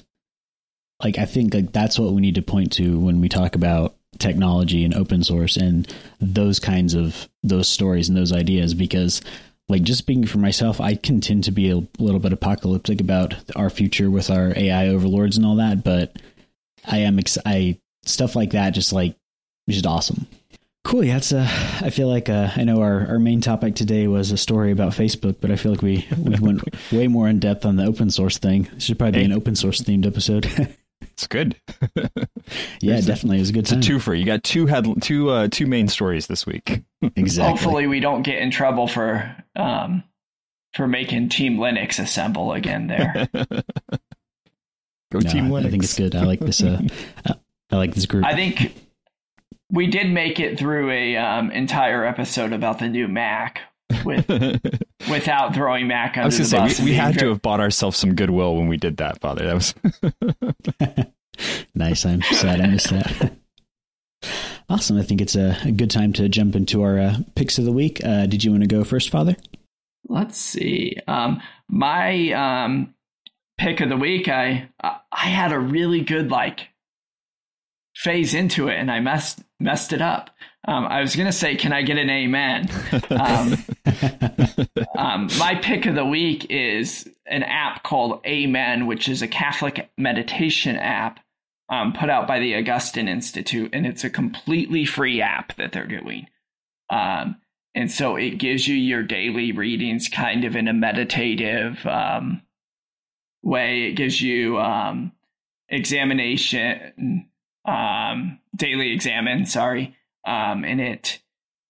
like 1.02 1.18
I 1.18 1.24
think 1.24 1.54
like 1.54 1.72
that's 1.72 1.98
what 1.98 2.12
we 2.12 2.20
need 2.20 2.34
to 2.36 2.42
point 2.42 2.72
to 2.72 2.98
when 2.98 3.20
we 3.20 3.28
talk 3.28 3.54
about 3.54 3.94
technology 4.18 4.84
and 4.84 4.94
open 4.94 5.22
source 5.22 5.56
and 5.56 5.92
those 6.20 6.58
kinds 6.58 6.94
of 6.94 7.28
those 7.42 7.68
stories 7.68 8.08
and 8.08 8.16
those 8.16 8.32
ideas 8.32 8.74
because 8.74 9.20
like 9.68 9.82
just 9.82 9.98
speaking 9.98 10.26
for 10.26 10.38
myself, 10.38 10.80
I 10.80 10.94
can 10.94 11.20
tend 11.20 11.44
to 11.44 11.52
be 11.52 11.70
a 11.70 11.82
little 11.98 12.20
bit 12.20 12.32
apocalyptic 12.32 13.00
about 13.00 13.34
our 13.54 13.68
future 13.68 14.10
with 14.10 14.30
our 14.30 14.52
AI 14.56 14.88
overlords 14.88 15.36
and 15.36 15.44
all 15.44 15.56
that, 15.56 15.84
but 15.84 16.16
I 16.86 16.98
am 16.98 17.18
ex- 17.18 17.38
I 17.44 17.78
stuff 18.04 18.34
like 18.34 18.52
that 18.52 18.70
just 18.70 18.92
like 18.92 19.14
just 19.68 19.86
awesome. 19.86 20.26
Cool. 20.84 21.04
Yeah, 21.04 21.18
it's 21.18 21.32
uh, 21.32 21.46
I 21.82 21.90
feel 21.90 22.08
like 22.08 22.30
uh, 22.30 22.50
I 22.56 22.64
know 22.64 22.80
our, 22.80 23.06
our 23.08 23.18
main 23.18 23.42
topic 23.42 23.74
today 23.74 24.06
was 24.06 24.30
a 24.30 24.38
story 24.38 24.72
about 24.72 24.92
Facebook, 24.92 25.36
but 25.38 25.50
I 25.50 25.56
feel 25.56 25.72
like 25.72 25.82
we, 25.82 26.06
we 26.16 26.36
went 26.36 26.62
way 26.92 27.08
more 27.08 27.28
in 27.28 27.40
depth 27.40 27.66
on 27.66 27.76
the 27.76 27.84
open 27.84 28.10
source 28.10 28.38
thing. 28.38 28.68
this 28.72 28.84
should 28.84 28.98
probably 28.98 29.20
be 29.20 29.26
an 29.26 29.32
open 29.32 29.54
source 29.54 29.82
themed 29.82 30.06
episode. 30.06 30.46
It's 31.18 31.26
good. 31.26 31.56
yeah, 32.80 33.00
definitely. 33.00 33.38
It 33.38 33.40
was 33.40 33.50
a 33.50 33.52
good 33.52 33.66
time. 33.66 33.80
It's 33.80 33.88
a 33.88 33.90
twofer. 33.90 34.16
You 34.16 34.24
got 34.24 34.44
two 34.44 34.66
head 34.66 34.86
two 35.02 35.30
uh, 35.30 35.48
two 35.50 35.66
main 35.66 35.88
stories 35.88 36.28
this 36.28 36.46
week. 36.46 36.84
exactly. 37.16 37.50
Hopefully, 37.50 37.86
we 37.88 37.98
don't 37.98 38.22
get 38.22 38.38
in 38.38 38.52
trouble 38.52 38.86
for 38.86 39.34
um, 39.56 40.04
for 40.74 40.86
making 40.86 41.30
Team 41.30 41.56
Linux 41.56 41.98
assemble 41.98 42.52
again. 42.52 42.86
There. 42.86 43.28
Go 45.10 45.18
no, 45.18 45.28
Team 45.28 45.48
Linux. 45.48 45.66
I 45.66 45.70
think 45.70 45.82
it's 45.82 45.98
good. 45.98 46.14
I 46.14 46.22
like 46.22 46.38
this. 46.38 46.62
Uh, 46.62 46.82
I 47.72 47.76
like 47.76 47.96
this 47.96 48.06
group. 48.06 48.24
I 48.24 48.36
think 48.36 48.76
we 49.72 49.88
did 49.88 50.12
make 50.12 50.38
it 50.38 50.56
through 50.56 50.92
a 50.92 51.16
um, 51.16 51.50
entire 51.50 52.04
episode 52.04 52.52
about 52.52 52.78
the 52.78 52.88
new 52.88 53.08
Mac, 53.08 53.62
with 54.04 54.28
without 55.10 55.54
throwing 55.54 55.86
Mac 55.86 56.16
under 56.16 56.22
I 56.22 56.26
was 56.26 56.38
the 56.38 56.44
say, 56.44 56.58
bus. 56.58 56.78
We, 56.78 56.86
we 56.86 56.94
had 56.94 57.18
to 57.18 57.28
have 57.28 57.42
bought 57.42 57.60
ourselves 57.60 57.96
some 57.96 58.14
goodwill 58.14 58.56
when 58.56 58.68
we 58.68 58.76
did 58.76 58.98
that, 58.98 59.20
Father. 59.20 59.46
That 59.46 59.54
was 59.54 59.74
nice. 61.74 62.04
I'm 62.04 62.22
sad 62.22 62.60
I 62.60 62.66
missed 62.66 62.90
that. 62.90 63.32
Awesome. 64.70 64.98
I 64.98 65.02
think 65.02 65.22
it's 65.22 65.34
a, 65.34 65.56
a 65.64 65.72
good 65.72 65.90
time 65.90 66.12
to 66.14 66.28
jump 66.28 66.54
into 66.54 66.82
our 66.82 66.98
uh, 66.98 67.16
picks 67.34 67.56
of 67.56 67.64
the 67.64 67.72
week. 67.72 68.04
Uh, 68.04 68.26
did 68.26 68.44
you 68.44 68.50
want 68.50 68.62
to 68.64 68.68
go 68.68 68.84
first, 68.84 69.08
Father? 69.08 69.34
Let's 70.08 70.36
see. 70.36 70.98
Um, 71.06 71.40
my 71.68 72.32
um, 72.32 72.94
pick 73.56 73.80
of 73.80 73.88
the 73.88 73.96
week, 73.96 74.28
I 74.28 74.68
I 74.82 75.28
had 75.28 75.52
a 75.52 75.58
really 75.58 76.02
good 76.02 76.30
like 76.30 76.68
phase 77.94 78.34
into 78.34 78.68
it, 78.68 78.74
and 78.74 78.90
I 78.90 79.00
messed 79.00 79.40
messed 79.58 79.94
it 79.94 80.02
up. 80.02 80.30
Um, 80.68 80.84
I 80.84 81.00
was 81.00 81.16
going 81.16 81.24
to 81.24 81.32
say, 81.32 81.56
can 81.56 81.72
I 81.72 81.80
get 81.80 81.96
an 81.96 82.10
amen? 82.10 82.68
Um, 83.08 83.56
um, 84.98 85.28
my 85.38 85.54
pick 85.54 85.86
of 85.86 85.94
the 85.94 86.04
week 86.04 86.50
is 86.50 87.08
an 87.24 87.42
app 87.42 87.84
called 87.84 88.20
Amen, 88.26 88.86
which 88.86 89.08
is 89.08 89.22
a 89.22 89.28
Catholic 89.28 89.90
meditation 89.96 90.76
app 90.76 91.20
um, 91.70 91.94
put 91.94 92.10
out 92.10 92.28
by 92.28 92.38
the 92.38 92.54
Augustine 92.54 93.08
Institute, 93.08 93.70
and 93.72 93.86
it's 93.86 94.04
a 94.04 94.10
completely 94.10 94.84
free 94.84 95.22
app 95.22 95.56
that 95.56 95.72
they're 95.72 95.86
doing. 95.86 96.26
Um, 96.90 97.36
and 97.74 97.90
so 97.90 98.16
it 98.16 98.36
gives 98.36 98.68
you 98.68 98.76
your 98.76 99.02
daily 99.02 99.52
readings 99.52 100.10
kind 100.10 100.44
of 100.44 100.54
in 100.54 100.68
a 100.68 100.74
meditative 100.74 101.86
um, 101.86 102.42
way. 103.42 103.84
It 103.84 103.92
gives 103.92 104.20
you 104.20 104.60
examination, 105.70 107.30
daily 107.64 108.92
Examen, 108.92 109.46
sorry 109.46 109.94
um, 110.28 110.64
and 110.64 110.80
it 110.80 111.20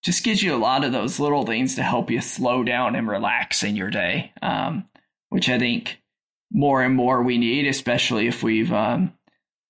just 0.03 0.25
gives 0.25 0.43
you 0.43 0.55
a 0.55 0.59
lot 0.59 0.85
of 0.85 0.93
those 0.93 1.21
little 1.21 1.45
things 1.45 1.75
to 1.75 1.83
help 1.83 2.11
you 2.11 2.21
slow 2.21 2.63
down 2.63 2.97
and 2.97 3.09
relax 3.09 3.63
in 3.63 3.77
your 3.77 3.91
day, 3.91 4.33
um, 4.43 4.85
which 5.29 5.49
I 5.49 5.59
think 5.59 6.01
more 6.53 6.83
and 6.83 6.95
more 6.95 7.23
we 7.23 7.39
need, 7.39 7.67
especially 7.67 8.27
if 8.27 8.43
we've 8.43 8.73
um, 8.73 9.13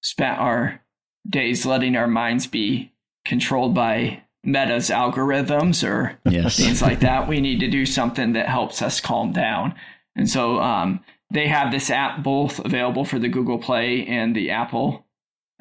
spent 0.02 0.38
our 0.38 0.80
days 1.28 1.66
letting 1.66 1.96
our 1.96 2.06
minds 2.06 2.46
be 2.46 2.92
controlled 3.24 3.74
by 3.74 4.22
Meta's 4.44 4.90
algorithms 4.90 5.86
or 5.86 6.18
yes. 6.24 6.56
things 6.56 6.80
like 6.80 7.00
that. 7.00 7.28
We 7.28 7.40
need 7.40 7.60
to 7.60 7.68
do 7.68 7.84
something 7.84 8.32
that 8.32 8.48
helps 8.48 8.80
us 8.80 9.00
calm 9.00 9.32
down. 9.32 9.74
And 10.16 10.28
so 10.28 10.60
um, 10.60 11.00
they 11.32 11.48
have 11.48 11.70
this 11.70 11.90
app 11.90 12.22
both 12.22 12.58
available 12.64 13.04
for 13.04 13.18
the 13.18 13.28
Google 13.28 13.58
Play 13.58 14.06
and 14.06 14.34
the 14.34 14.50
Apple 14.50 15.04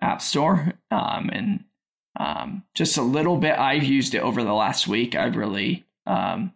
App 0.01 0.21
Store. 0.21 0.73
Um, 0.91 1.29
and 1.33 1.63
um, 2.17 2.63
just 2.73 2.97
a 2.97 3.01
little 3.01 3.37
bit, 3.37 3.57
I've 3.57 3.83
used 3.83 4.15
it 4.15 4.21
over 4.21 4.43
the 4.43 4.53
last 4.53 4.87
week. 4.87 5.15
I've 5.15 5.35
really, 5.35 5.85
um, 6.05 6.53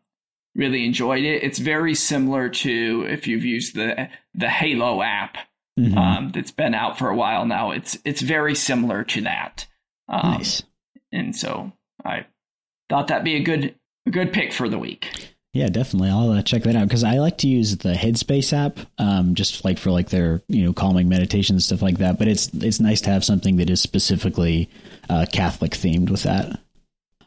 really 0.56 0.86
enjoyed 0.86 1.24
it. 1.24 1.44
It's 1.44 1.60
very 1.60 1.96
similar 1.96 2.50
to 2.50 3.06
if 3.08 3.28
you've 3.28 3.46
used 3.46 3.76
the 3.76 4.10
the 4.34 4.50
Hallow 4.50 5.02
app 5.02 5.38
mm-hmm. 5.80 5.98
Um, 5.98 6.30
that's 6.30 6.52
been 6.52 6.74
out 6.74 6.98
for 6.98 7.10
a 7.10 7.16
while 7.16 7.46
now. 7.46 7.72
It's 7.72 7.98
it's 8.06 8.22
very 8.22 8.56
similar 8.56 9.04
to 9.06 9.22
that. 9.22 9.68
Um, 10.08 10.34
nice. 10.34 10.64
And 11.12 11.36
so 11.36 11.72
I 12.04 12.26
thought 12.90 13.08
that'd 13.08 13.24
be 13.24 13.36
a 13.36 13.44
good 13.44 13.76
a 14.06 14.12
good 14.12 14.34
pick 14.34 14.54
for 14.54 14.68
the 14.68 14.80
week. 14.80 15.36
Yeah, 15.54 15.68
definitely. 15.68 16.10
I'll 16.10 16.32
uh, 16.32 16.42
check 16.42 16.64
that 16.64 16.78
out 16.78 16.88
because 16.88 17.04
I 17.04 17.18
like 17.18 17.40
to 17.40 17.48
use 17.48 17.78
the 17.78 17.94
Headspace 17.94 18.54
app, 18.54 18.80
um, 18.98 19.36
just 19.36 19.66
like 19.66 19.78
for 19.78 19.92
like 19.92 20.10
their 20.10 20.42
you 20.48 20.64
know 20.64 20.72
calming 20.72 21.10
meditation 21.10 21.56
and 21.56 21.64
stuff 21.64 21.82
like 21.82 21.98
that. 21.98 22.18
But 22.18 22.30
it's 22.30 22.48
it's 22.54 22.80
nice 22.80 23.02
to 23.02 23.10
have 23.10 23.26
something 23.26 23.58
that 23.58 23.70
is 23.70 23.82
specifically 23.82 24.70
uh, 25.10 25.26
Catholic 25.32 25.72
themed 25.72 26.10
with 26.10 26.24
that. 26.24 26.58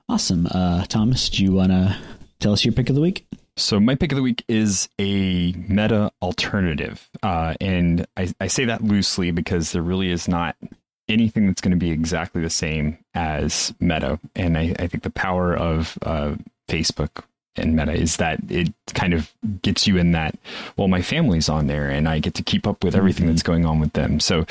Awesome, 0.09 0.47
uh, 0.51 0.87
Thomas. 0.87 1.29
Do 1.29 1.45
you 1.45 1.53
want 1.53 1.72
to 1.72 1.99
tell 2.41 2.55
us 2.55 2.64
your 2.64 2.72
pick 2.72 2.89
of 2.89 2.95
the 2.95 3.03
week? 3.03 3.27
So 3.57 3.79
my 3.79 3.95
pick 3.95 4.11
of 4.11 4.16
the 4.16 4.22
week 4.22 4.43
is 4.49 4.89
a 4.99 5.53
meta 5.53 6.11
alternative, 6.22 7.09
uh, 7.22 7.55
and 7.61 8.07
I, 8.16 8.33
I 8.41 8.47
say 8.47 8.64
that 8.64 8.83
loosely 8.83 9.33
because 9.33 9.72
there 9.72 9.83
really 9.83 10.11
is 10.11 10.29
not 10.29 10.57
anything 11.09 11.47
that's 11.47 11.61
going 11.61 11.72
to 11.72 11.77
be 11.77 11.91
exactly 11.91 12.41
the 12.41 12.49
same 12.49 12.97
as 13.14 13.75
Meta. 13.79 14.18
And 14.35 14.57
I, 14.57 14.75
I 14.79 14.87
think 14.87 15.03
the 15.03 15.11
power 15.11 15.55
of 15.55 15.99
uh, 16.01 16.37
Facebook 16.68 17.25
and 17.57 17.77
Meta 17.77 17.93
is 17.93 18.17
that 18.17 18.41
it 18.49 18.73
kind 18.95 19.15
of 19.15 19.33
gets 19.63 19.87
you 19.87 19.97
in 19.97 20.13
that. 20.13 20.37
Well, 20.77 20.89
my 20.89 21.03
family's 21.03 21.49
on 21.49 21.67
there, 21.67 21.89
and 21.89 22.09
I 22.09 22.19
get 22.19 22.35
to 22.35 22.43
keep 22.43 22.67
up 22.67 22.83
with 22.83 22.95
everything 22.95 23.27
mm-hmm. 23.27 23.33
that's 23.33 23.43
going 23.43 23.65
on 23.65 23.81
with 23.81 23.93
them. 23.93 24.21
So 24.21 24.47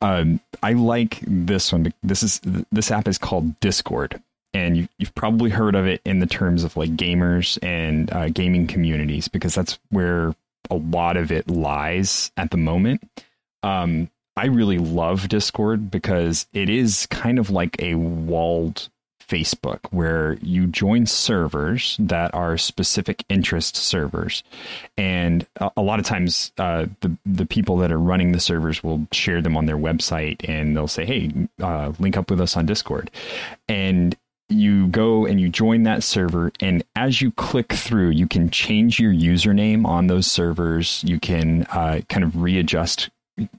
um, 0.00 0.40
I 0.62 0.72
like 0.72 1.20
this 1.26 1.72
one. 1.72 1.92
This 2.02 2.22
is 2.22 2.40
this 2.70 2.90
app 2.90 3.08
is 3.08 3.18
called 3.18 3.58
Discord, 3.60 4.20
and 4.54 4.76
you, 4.76 4.88
have 5.00 5.14
probably 5.14 5.50
heard 5.50 5.74
of 5.74 5.86
it 5.86 6.00
in 6.04 6.20
the 6.20 6.26
terms 6.26 6.64
of 6.64 6.76
like 6.76 6.90
gamers 6.96 7.58
and 7.62 8.12
uh, 8.12 8.28
gaming 8.28 8.66
communities 8.66 9.28
because 9.28 9.54
that's 9.54 9.78
where 9.90 10.34
a 10.70 10.76
lot 10.76 11.16
of 11.16 11.32
it 11.32 11.48
lies 11.48 12.30
at 12.36 12.50
the 12.50 12.56
moment. 12.56 13.02
Um, 13.62 14.10
I 14.36 14.46
really 14.46 14.78
love 14.78 15.28
Discord 15.28 15.90
because 15.90 16.46
it 16.52 16.70
is 16.70 17.06
kind 17.06 17.38
of 17.38 17.50
like 17.50 17.80
a 17.80 17.94
walled 17.94 18.88
Facebook 19.32 19.78
where 19.90 20.34
you 20.42 20.66
join 20.66 21.06
servers 21.06 21.96
that 21.98 22.34
are 22.34 22.58
specific 22.58 23.24
interest 23.30 23.76
servers, 23.76 24.42
and 24.98 25.46
a, 25.56 25.70
a 25.78 25.82
lot 25.82 25.98
of 25.98 26.04
times 26.04 26.52
uh, 26.58 26.86
the 27.00 27.16
the 27.24 27.46
people 27.46 27.78
that 27.78 27.90
are 27.90 27.98
running 27.98 28.32
the 28.32 28.40
servers 28.40 28.84
will 28.84 29.06
share 29.10 29.40
them 29.40 29.56
on 29.56 29.66
their 29.66 29.78
website, 29.78 30.46
and 30.48 30.76
they'll 30.76 30.88
say, 30.88 31.06
"Hey, 31.06 31.30
uh, 31.62 31.92
link 31.98 32.16
up 32.16 32.30
with 32.30 32.40
us 32.40 32.56
on 32.56 32.66
Discord," 32.66 33.10
and 33.68 34.16
you 34.48 34.88
go 34.88 35.24
and 35.24 35.40
you 35.40 35.48
join 35.48 35.84
that 35.84 36.02
server 36.02 36.52
and 36.60 36.84
as 36.94 37.22
you 37.22 37.30
click 37.32 37.72
through 37.72 38.10
you 38.10 38.26
can 38.26 38.50
change 38.50 39.00
your 39.00 39.12
username 39.12 39.86
on 39.86 40.08
those 40.08 40.26
servers. 40.26 41.02
You 41.06 41.18
can 41.18 41.62
uh, 41.70 42.02
kind 42.10 42.22
of 42.22 42.36
readjust 42.36 43.08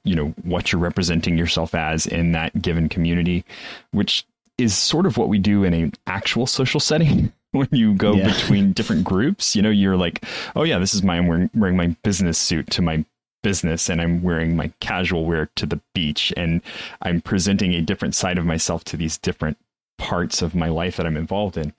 you 0.03 0.15
know 0.15 0.28
what 0.43 0.71
you're 0.71 0.80
representing 0.82 1.36
yourself 1.36 1.74
as 1.74 2.05
in 2.05 2.32
that 2.34 2.61
given 2.61 2.88
community 2.88 3.43
which 3.91 4.24
is 4.58 4.78
sort 4.78 5.06
of 5.06 5.18
what 5.18 5.30
we 5.30 5.39
do 5.39 5.64
in 5.64 5.74
an 5.74 5.93
actual 6.08 6.45
social 6.45 6.80
setting 6.80 7.32
when 7.51 7.68
you 7.72 7.93
go 7.93 8.14
yeah. 8.14 8.28
between 8.28 8.72
different 8.74 9.04
groups 9.04 9.56
you 9.56 9.62
know 9.62 9.70
you're 9.70 9.97
like 9.97 10.24
oh 10.56 10.64
yeah 10.64 10.78
this 10.78 10.93
is 10.93 11.04
my 11.04 11.18
i'm 11.18 11.28
wearing, 11.28 11.49
wearing 11.54 11.78
my 11.78 11.95
business 12.04 12.38
suit 12.38 12.70
to 12.70 12.82
my 12.82 13.04
business 13.41 13.89
and 13.89 14.01
i'm 14.01 14.22
wearing 14.22 14.56
my 14.56 14.72
casual 14.80 15.26
wear 15.26 15.49
to 15.56 15.66
the 15.66 15.80
beach 15.93 16.34
and 16.38 16.62
i'm 17.01 17.22
presenting 17.22 17.74
a 17.74 17.82
different 17.82 18.16
side 18.16 18.38
of 18.38 18.45
myself 18.45 18.84
to 18.84 18.97
these 18.97 19.18
different 19.18 19.58
parts 19.97 20.41
of 20.41 20.56
my 20.56 20.70
life 20.70 20.97
that 20.97 21.06
i'm 21.06 21.18
involved 21.18 21.58
in 21.58 21.74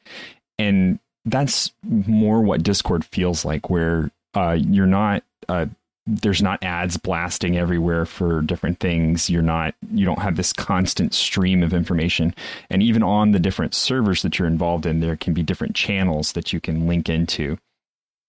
and 0.58 0.98
that's 1.24 1.72
more 1.82 2.42
what 2.42 2.62
discord 2.62 3.04
feels 3.04 3.44
like 3.44 3.70
where 3.70 4.10
uh, 4.34 4.56
you're 4.60 4.86
not 4.86 5.22
uh, 5.48 5.66
there's 6.06 6.42
not 6.42 6.62
ads 6.62 6.96
blasting 6.96 7.56
everywhere 7.56 8.04
for 8.04 8.42
different 8.42 8.78
things. 8.78 9.30
You're 9.30 9.42
not 9.42 9.74
you 9.90 10.04
don't 10.04 10.20
have 10.20 10.36
this 10.36 10.52
constant 10.52 11.14
stream 11.14 11.62
of 11.62 11.72
information. 11.72 12.34
And 12.68 12.82
even 12.82 13.02
on 13.02 13.32
the 13.32 13.38
different 13.38 13.74
servers 13.74 14.22
that 14.22 14.38
you're 14.38 14.48
involved 14.48 14.86
in 14.86 15.00
there 15.00 15.16
can 15.16 15.32
be 15.32 15.42
different 15.42 15.74
channels 15.74 16.32
that 16.32 16.52
you 16.52 16.60
can 16.60 16.86
link 16.86 17.08
into. 17.08 17.58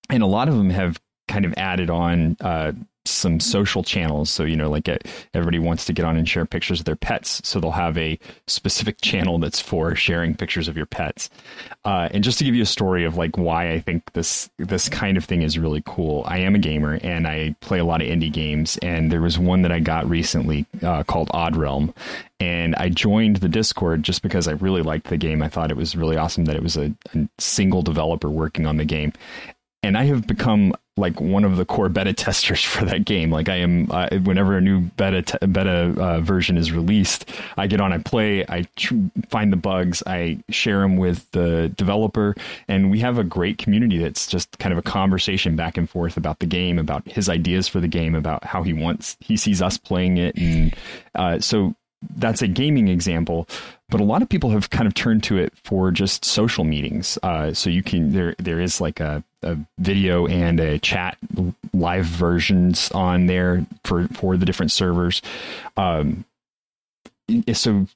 And 0.10 0.24
a 0.24 0.28
lot 0.28 0.48
of 0.48 0.56
them 0.56 0.70
have 0.70 1.00
kind 1.28 1.46
of 1.46 1.54
added 1.58 1.90
on 1.90 2.38
uh, 2.40 2.72
some 3.08 3.40
social 3.40 3.84
channels. 3.84 4.30
So, 4.30 4.44
you 4.44 4.56
know, 4.56 4.70
like 4.70 4.88
a, 4.88 4.96
uh, 4.96 4.98
everybody 5.34 5.60
wants 5.60 5.86
to 5.86 5.94
get 5.94 6.06
on 6.06 6.18
and 6.18 6.28
share 6.28 6.46
pictures 6.46 6.80
of 6.80 6.86
their 6.86 6.96
pets. 6.96 7.42
So 7.44 7.60
they'll 7.60 7.72
have 7.72 7.98
a 7.98 8.20
specific 8.48 9.02
channel 9.02 9.40
that's 9.40 9.60
for 9.60 9.96
sharing 9.96 10.36
pictures 10.36 10.68
of 10.68 10.78
your 10.78 10.86
pets. 10.86 11.30
Uh, 11.84 12.10
and 12.12 12.24
just 12.24 12.40
to 12.40 12.44
give 12.44 12.56
you 12.56 12.64
a 12.64 12.68
story 12.68 13.06
of 13.06 13.18
like 13.18 13.38
why 13.38 13.72
I 13.72 13.80
think 13.80 14.14
this, 14.14 14.50
this 14.58 14.90
kind 14.90 15.18
of 15.18 15.26
thing 15.26 15.42
is 15.42 15.58
really 15.58 15.84
cool. 15.86 16.24
I 16.28 16.40
am 16.40 16.56
a 16.56 16.60
gamer 16.60 17.00
and 17.04 17.28
I 17.28 17.56
play 17.62 17.80
a 17.80 17.86
lot 17.86 18.02
of 18.02 18.08
indie 18.08 18.32
games. 18.32 18.78
And 18.78 19.12
there 19.12 19.22
was 19.22 19.38
one 19.38 19.62
that 19.64 19.72
I 19.72 19.80
got 19.80 20.10
recently 20.10 20.66
uh, 20.82 21.04
called 21.04 21.30
Odd 21.32 21.56
Realm. 21.56 21.94
And 22.40 22.76
I 22.76 22.90
joined 22.90 23.38
the 23.38 23.48
Discord 23.48 24.04
just 24.04 24.22
because 24.22 24.48
I 24.48 24.54
really 24.54 24.82
liked 24.82 25.08
the 25.08 25.18
game. 25.18 25.42
I 25.42 25.48
thought 25.48 25.72
it 25.72 25.78
was 25.78 25.96
really 25.96 26.18
awesome 26.18 26.46
that 26.46 26.56
it 26.56 26.64
was 26.64 26.76
a, 26.76 26.94
a 27.14 27.30
single 27.38 27.82
developer 27.82 28.30
working 28.30 28.66
on 28.66 28.78
the 28.78 28.86
game 28.86 29.14
and 29.86 29.98
I 29.98 30.06
have 30.06 30.26
become 30.26 30.74
like 30.98 31.20
one 31.20 31.44
of 31.44 31.58
the 31.58 31.66
core 31.66 31.90
beta 31.90 32.14
testers 32.14 32.64
for 32.64 32.86
that 32.86 33.06
game. 33.06 33.30
Like 33.30 33.50
I 33.50 33.56
am, 33.58 33.88
whenever 34.24 34.58
a 34.58 34.62
new 34.62 34.82
beta 34.82 35.22
te- 35.22 35.46
beta 35.48 35.94
uh, 35.98 36.22
version 36.22 36.58
is 36.58 36.72
released, 36.72 37.30
I 37.58 37.68
get 37.68 37.82
on, 37.82 37.92
I 37.92 37.98
play, 37.98 38.46
I 38.48 38.68
tr- 38.76 38.96
find 39.30 39.52
the 39.52 39.58
bugs, 39.58 40.02
I 40.08 40.40
share 40.50 40.80
them 40.82 40.98
with 40.98 41.30
the 41.32 41.70
developer, 41.76 42.36
and 42.68 42.90
we 42.90 43.00
have 43.00 43.18
a 43.18 43.24
great 43.24 43.58
community 43.58 43.98
that's 43.98 44.28
just 44.28 44.58
kind 44.60 44.72
of 44.72 44.80
a 44.80 44.84
conversation 44.84 45.56
back 45.56 45.78
and 45.78 45.90
forth 45.90 46.18
about 46.18 46.40
the 46.40 46.46
game, 46.46 46.80
about 46.80 47.08
his 47.08 47.30
ideas 47.30 47.68
for 47.68 47.80
the 47.80 47.88
game, 47.88 48.16
about 48.16 48.44
how 48.44 48.64
he 48.64 48.74
wants 48.74 49.18
he 49.20 49.36
sees 49.38 49.62
us 49.62 49.78
playing 49.78 50.18
it, 50.18 50.38
and 50.38 50.76
uh, 51.16 51.40
so 51.40 51.76
that's 52.18 52.42
a 52.42 52.48
gaming 52.48 52.88
example, 52.88 53.48
but 53.90 54.02
a 54.02 54.04
lot 54.04 54.22
of 54.22 54.30
people 54.30 54.50
have 54.50 54.70
kind 54.70 54.88
of 54.88 54.94
turned 54.94 55.24
to 55.24 55.38
it 55.38 55.54
for 55.64 55.92
just 55.92 56.26
social 56.26 56.64
meetings. 56.64 57.18
Uh, 57.24 57.54
so 57.54 57.70
you 57.70 57.84
can 57.84 58.14
there 58.14 58.36
there 58.40 58.60
is 58.60 58.82
like 58.82 59.00
a, 59.00 59.24
a 59.44 59.58
video 59.80 60.28
and 60.28 60.60
a 60.60 60.80
chat 60.80 61.18
live 61.74 62.06
versions 62.06 62.92
on 62.92 63.28
there 63.28 63.66
for 63.84 64.08
for 64.10 64.38
the 64.38 64.46
different 64.46 64.72
servers. 64.72 65.22
Um, 65.78 66.26
so 67.54 67.88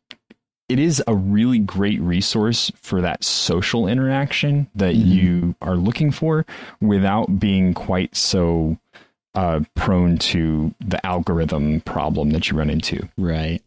it 0.69 0.79
is 0.79 1.03
a 1.07 1.15
really 1.15 1.59
great 1.59 1.99
resource 1.99 2.71
for 2.75 3.01
that 3.01 3.23
social 3.23 3.87
interaction 3.87 4.69
that 4.75 4.93
mm-hmm. 4.93 5.11
you 5.11 5.55
are 5.61 5.75
looking 5.75 6.11
for 6.11 6.45
without 6.79 7.39
being 7.39 7.73
quite 7.73 8.15
so 8.15 8.77
uh, 9.33 9.61
prone 9.75 10.17
to 10.17 10.73
the 10.79 11.03
algorithm 11.05 11.81
problem 11.81 12.31
that 12.31 12.49
you 12.49 12.57
run 12.57 12.69
into. 12.69 13.07
Right. 13.17 13.61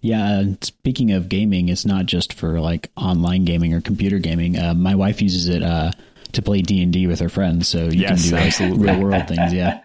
Yeah, 0.00 0.42
speaking 0.62 1.12
of 1.12 1.28
gaming, 1.28 1.68
it's 1.68 1.86
not 1.86 2.06
just 2.06 2.32
for 2.32 2.60
like 2.60 2.90
online 2.96 3.44
gaming 3.44 3.72
or 3.72 3.80
computer 3.80 4.18
gaming. 4.18 4.58
Uh, 4.58 4.74
my 4.74 4.94
wife 4.94 5.22
uses 5.22 5.48
it 5.48 5.62
uh, 5.62 5.92
to 6.32 6.42
play 6.42 6.62
D 6.62 6.82
and 6.82 6.92
D 6.92 7.06
with 7.06 7.20
her 7.20 7.28
friends, 7.28 7.68
so 7.68 7.84
you 7.84 8.00
yes, 8.00 8.22
can 8.22 8.30
do 8.30 8.36
absolutely. 8.36 8.90
real 8.90 9.00
world 9.00 9.28
things. 9.28 9.52
Yeah, 9.52 9.80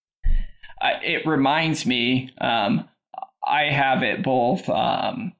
it 0.82 1.26
reminds 1.26 1.86
me. 1.86 2.30
Um, 2.40 2.88
I 3.44 3.64
have 3.64 4.02
it 4.02 4.22
both. 4.22 4.68
Um, 4.68 5.32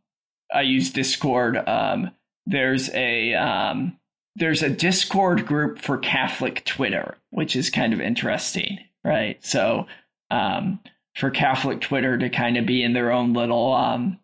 I 0.53 0.63
use 0.63 0.91
Discord. 0.91 1.57
Um, 1.57 2.11
there's 2.47 2.91
a 2.95 3.35
um, 3.35 3.99
there's 4.35 4.63
a 4.63 4.71
Discord 4.71 5.47
group 5.47 5.79
for 5.79 5.99
Catholic 5.99 6.65
Twitter, 6.65 7.19
which 7.31 7.55
is 7.55 7.71
kind 7.71 7.93
of 7.93 8.01
interesting, 8.01 8.79
right? 9.05 9.45
So 9.45 9.87
um, 10.31 10.81
for 11.19 11.31
Catholic 11.31 11.81
Twitter 11.81 12.17
to 12.17 12.31
kind 12.31 12.57
of 12.57 12.65
be 12.65 12.83
in 12.83 12.93
their 12.93 13.11
own 13.11 13.33
little 13.33 13.75
um, 13.75 14.21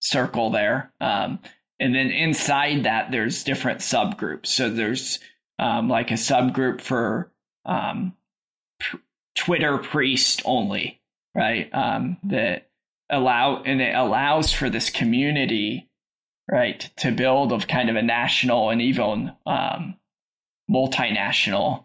circle 0.00 0.50
there. 0.50 0.92
Um, 1.00 1.38
and 1.78 1.94
then 1.94 2.10
inside 2.10 2.84
that, 2.84 3.10
there's 3.10 3.44
different 3.44 3.80
subgroups. 3.80 4.46
So 4.46 4.68
there's 4.68 5.20
um, 5.58 5.88
like 5.88 6.10
a 6.10 6.14
subgroup 6.14 6.80
for 6.80 7.30
um, 7.64 8.14
p- 8.80 8.98
Twitter 9.36 9.78
priest 9.78 10.42
only, 10.44 11.00
right? 11.34 11.72
Um, 11.72 12.16
that 12.24 12.70
allow 13.08 13.62
and 13.62 13.80
it 13.80 13.94
allows 13.94 14.52
for 14.52 14.68
this 14.68 14.90
community 14.90 15.88
right, 16.50 16.90
to 16.96 17.12
build 17.12 17.52
of 17.52 17.68
kind 17.68 17.88
of 17.88 17.96
a 17.96 18.02
national 18.02 18.70
and 18.70 18.82
even 18.82 19.32
um, 19.46 19.96
multinational 20.70 21.84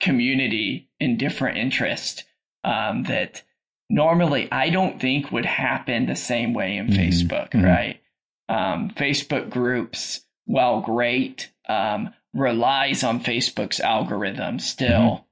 community 0.00 0.88
in 1.00 1.16
different 1.16 1.58
interest 1.58 2.24
um, 2.64 3.04
that 3.04 3.42
normally 3.90 4.50
I 4.50 4.70
don't 4.70 5.00
think 5.00 5.32
would 5.32 5.46
happen 5.46 6.06
the 6.06 6.16
same 6.16 6.54
way 6.54 6.76
in 6.76 6.88
mm-hmm. 6.88 7.00
Facebook, 7.00 7.50
mm-hmm. 7.50 7.64
right? 7.64 8.00
Um, 8.48 8.90
Facebook 8.90 9.50
groups, 9.50 10.20
while 10.46 10.80
great, 10.80 11.50
um, 11.68 12.14
relies 12.34 13.04
on 13.04 13.20
Facebook's 13.20 13.80
algorithm 13.80 14.58
still 14.58 14.88
mm-hmm. 14.88 15.22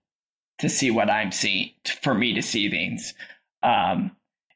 to 0.60 0.68
see 0.68 0.90
what 0.90 1.10
I'm 1.10 1.32
seeing, 1.32 1.70
for 2.02 2.14
me 2.14 2.34
to 2.34 2.42
see 2.42 2.70
things. 2.70 3.14
Um, 3.62 4.12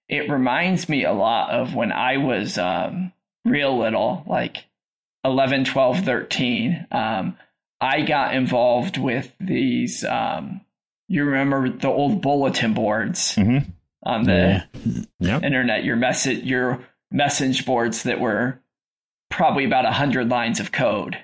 it 0.09 0.31
reminds 0.31 0.89
me 0.89 1.05
a 1.05 1.12
lot 1.12 1.51
of 1.51 1.75
when 1.75 1.93
I 1.93 2.16
was 2.16 2.59
um, 2.59 3.12
real 3.45 3.79
little, 3.79 4.25
like 4.27 4.64
11, 5.25 5.64
12, 5.64 6.05
13. 6.05 6.87
Um, 6.91 7.37
I 7.81 8.03
got 8.03 8.35
involved 8.35 8.99
with 8.99 9.33
these. 9.41 10.05
Um, 10.05 10.62
you 11.11 11.24
remember 11.24 11.68
the 11.68 11.88
old 11.88 12.22
bulletin 12.22 12.72
boards 12.72 13.34
mm-hmm. 13.34 13.68
on 14.04 14.22
the 14.22 14.64
yeah. 14.84 15.04
yep. 15.18 15.42
internet? 15.42 15.82
Your 15.82 15.96
message, 15.96 16.44
your 16.44 16.78
message 17.11 17.66
boards 17.66 18.04
that 18.04 18.20
were 18.20 18.61
probably 19.28 19.64
about 19.64 19.84
a 19.84 19.90
hundred 19.90 20.28
lines 20.28 20.61
of 20.61 20.70
code 20.70 21.18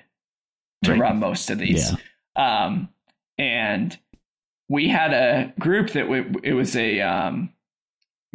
to 0.83 0.91
right. 0.91 0.99
run 0.99 1.19
most 1.19 1.49
of 1.49 1.57
these. 1.57 1.89
Yeah. 2.35 2.65
Um, 2.65 2.89
and 3.37 3.97
we 4.67 4.89
had 4.89 5.13
a 5.13 5.53
group 5.57 5.91
that 5.91 6.09
we, 6.09 6.25
it 6.43 6.53
was 6.53 6.75
a 6.75 6.99
um, 6.99 7.53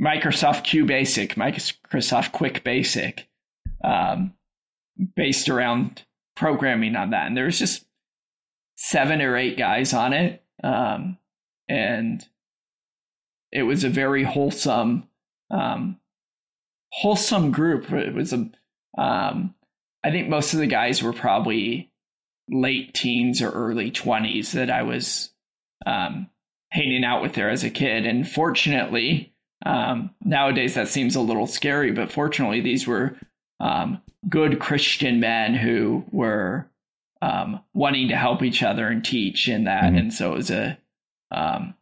Microsoft 0.00 0.64
Q 0.64 0.86
Basic, 0.86 1.34
Microsoft 1.34 2.32
Quick 2.32 2.64
Basic, 2.64 3.28
um, 3.84 4.32
based 5.16 5.50
around 5.50 6.02
programming 6.34 6.96
on 6.96 7.10
that. 7.10 7.26
And 7.26 7.36
there 7.36 7.44
was 7.44 7.58
just 7.58 7.84
seven 8.76 9.20
or 9.20 9.36
eight 9.36 9.58
guys 9.58 9.92
on 9.92 10.14
it. 10.14 10.42
Um, 10.64 11.18
and 11.68 12.26
it 13.50 13.62
was 13.62 13.84
a 13.84 13.88
very 13.88 14.24
wholesome, 14.24 15.08
um, 15.50 15.98
wholesome 16.90 17.50
group. 17.50 17.92
It 17.92 18.14
was 18.14 18.32
a, 18.32 18.50
um, 18.98 19.54
I 20.02 20.10
think 20.10 20.28
most 20.28 20.54
of 20.54 20.60
the 20.60 20.66
guys 20.66 21.02
were 21.02 21.12
probably 21.12 21.90
late 22.48 22.94
teens 22.94 23.40
or 23.40 23.50
early 23.50 23.90
20s 23.90 24.52
that 24.52 24.70
I 24.70 24.82
was 24.82 25.30
um, 25.86 26.28
hanging 26.70 27.04
out 27.04 27.22
with 27.22 27.34
there 27.34 27.50
as 27.50 27.64
a 27.64 27.70
kid. 27.70 28.06
And 28.06 28.28
fortunately, 28.28 29.34
um, 29.64 30.10
nowadays 30.24 30.74
that 30.74 30.88
seems 30.88 31.14
a 31.14 31.20
little 31.20 31.46
scary, 31.46 31.92
but 31.92 32.10
fortunately, 32.10 32.60
these 32.60 32.86
were 32.86 33.16
um, 33.60 34.00
good 34.28 34.58
Christian 34.58 35.20
men 35.20 35.54
who 35.54 36.04
were 36.10 36.68
um, 37.20 37.60
wanting 37.72 38.08
to 38.08 38.16
help 38.16 38.42
each 38.42 38.62
other 38.62 38.88
and 38.88 39.04
teach 39.04 39.48
in 39.48 39.64
that. 39.64 39.84
Mm-hmm. 39.84 39.96
And 39.96 40.14
so 40.14 40.32
it 40.32 40.36
was 40.36 40.50
a 40.50 40.78
um, 41.32 41.74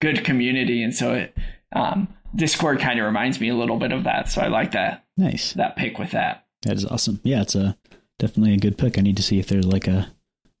good 0.00 0.24
community. 0.24 0.82
And 0.82 0.94
so 0.94 1.14
it, 1.14 1.36
um, 1.74 2.08
Discord 2.34 2.80
kind 2.80 2.98
of 2.98 3.06
reminds 3.06 3.40
me 3.40 3.48
a 3.48 3.54
little 3.54 3.78
bit 3.78 3.92
of 3.92 4.04
that. 4.04 4.30
So 4.30 4.40
I 4.40 4.48
like 4.48 4.72
that. 4.72 5.04
Nice. 5.16 5.52
That 5.54 5.76
pick 5.76 5.98
with 5.98 6.12
that. 6.12 6.46
That 6.62 6.76
is 6.76 6.84
awesome. 6.84 7.20
Yeah, 7.22 7.42
it's 7.42 7.54
a 7.54 7.76
definitely 8.18 8.54
a 8.54 8.58
good 8.58 8.78
pick. 8.78 8.98
I 8.98 9.02
need 9.02 9.16
to 9.16 9.22
see 9.22 9.38
if 9.38 9.48
there's 9.48 9.66
like 9.66 9.88
a 9.88 10.10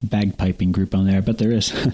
bagpiping 0.04 0.72
group 0.72 0.94
on 0.94 1.06
there, 1.06 1.22
but 1.22 1.38
there 1.38 1.52
is. 1.52 1.72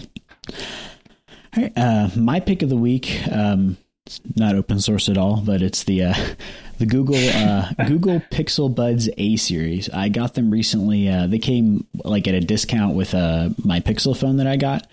all 1.57 1.62
right, 1.62 1.72
uh, 1.76 2.09
my 2.16 2.41
pick 2.41 2.62
of 2.62 2.68
the 2.68 2.76
week. 2.76 3.20
Um, 3.30 3.76
it's 4.07 4.20
not 4.35 4.57
open 4.57 4.80
source 4.80 5.09
at 5.09 5.16
all, 5.16 5.41
but 5.41 5.62
it's 5.62 5.85
the 5.85 6.05
uh, 6.05 6.14
the 6.78 6.87
Google 6.87 7.16
uh, 7.16 7.72
Google 7.87 8.20
Pixel 8.20 8.74
Buds 8.74 9.09
A 9.16 9.37
series. 9.37 9.89
I 9.91 10.09
got 10.09 10.35
them 10.35 10.51
recently. 10.51 11.09
Uh, 11.09 11.26
they 11.26 11.39
came 11.39 11.87
like 12.05 12.26
at 12.26 12.35
a 12.35 12.41
discount 12.41 12.95
with 12.95 13.14
uh, 13.14 13.51
my 13.64 13.80
Pixel 13.80 14.16
phone 14.16 14.39
that 14.39 14.47
I 14.47 14.57
got, 14.57 14.87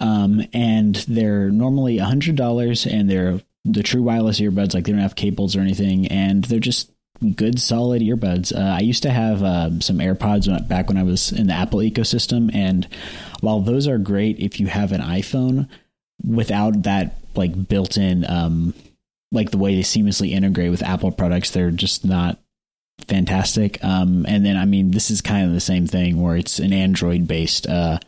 um, 0.00 0.42
and 0.52 0.96
they're 1.08 1.50
normally 1.50 1.98
a 1.98 2.04
hundred 2.04 2.36
dollars, 2.36 2.86
and 2.86 3.08
they're 3.08 3.40
the 3.64 3.82
true 3.82 4.02
wireless 4.02 4.40
earbuds. 4.40 4.74
Like 4.74 4.84
they 4.84 4.92
don't 4.92 5.00
have 5.00 5.14
cables 5.14 5.54
or 5.54 5.60
anything, 5.60 6.08
and 6.08 6.44
they're 6.44 6.58
just 6.58 6.90
good 7.36 7.60
solid 7.60 8.00
earbuds. 8.02 8.54
Uh, 8.56 8.76
I 8.76 8.80
used 8.80 9.02
to 9.02 9.10
have 9.10 9.42
uh, 9.42 9.78
some 9.80 9.98
AirPods 9.98 10.68
back 10.68 10.88
when 10.88 10.96
I 10.96 11.02
was 11.02 11.32
in 11.32 11.46
the 11.46 11.52
Apple 11.52 11.80
ecosystem, 11.80 12.54
and 12.54 12.88
while 13.40 13.60
those 13.60 13.86
are 13.86 13.98
great 13.98 14.38
if 14.38 14.58
you 14.58 14.66
have 14.66 14.92
an 14.92 15.02
iPhone, 15.02 15.68
without 16.26 16.82
that 16.84 17.18
like 17.34 17.68
built-in, 17.68 18.28
um, 18.28 18.74
like 19.32 19.50
the 19.50 19.58
way 19.58 19.74
they 19.74 19.82
seamlessly 19.82 20.30
integrate 20.30 20.70
with 20.70 20.82
Apple 20.82 21.12
products, 21.12 21.50
they're 21.50 21.70
just 21.70 22.04
not 22.04 22.38
fantastic. 23.06 23.82
Um, 23.84 24.26
and 24.26 24.44
then 24.44 24.56
I 24.56 24.64
mean, 24.64 24.90
this 24.90 25.10
is 25.10 25.20
kind 25.20 25.46
of 25.46 25.52
the 25.52 25.60
same 25.60 25.86
thing 25.86 26.20
where 26.20 26.36
it's 26.36 26.58
an 26.58 26.72
Android-based 26.72 27.66
uh, 27.66 27.98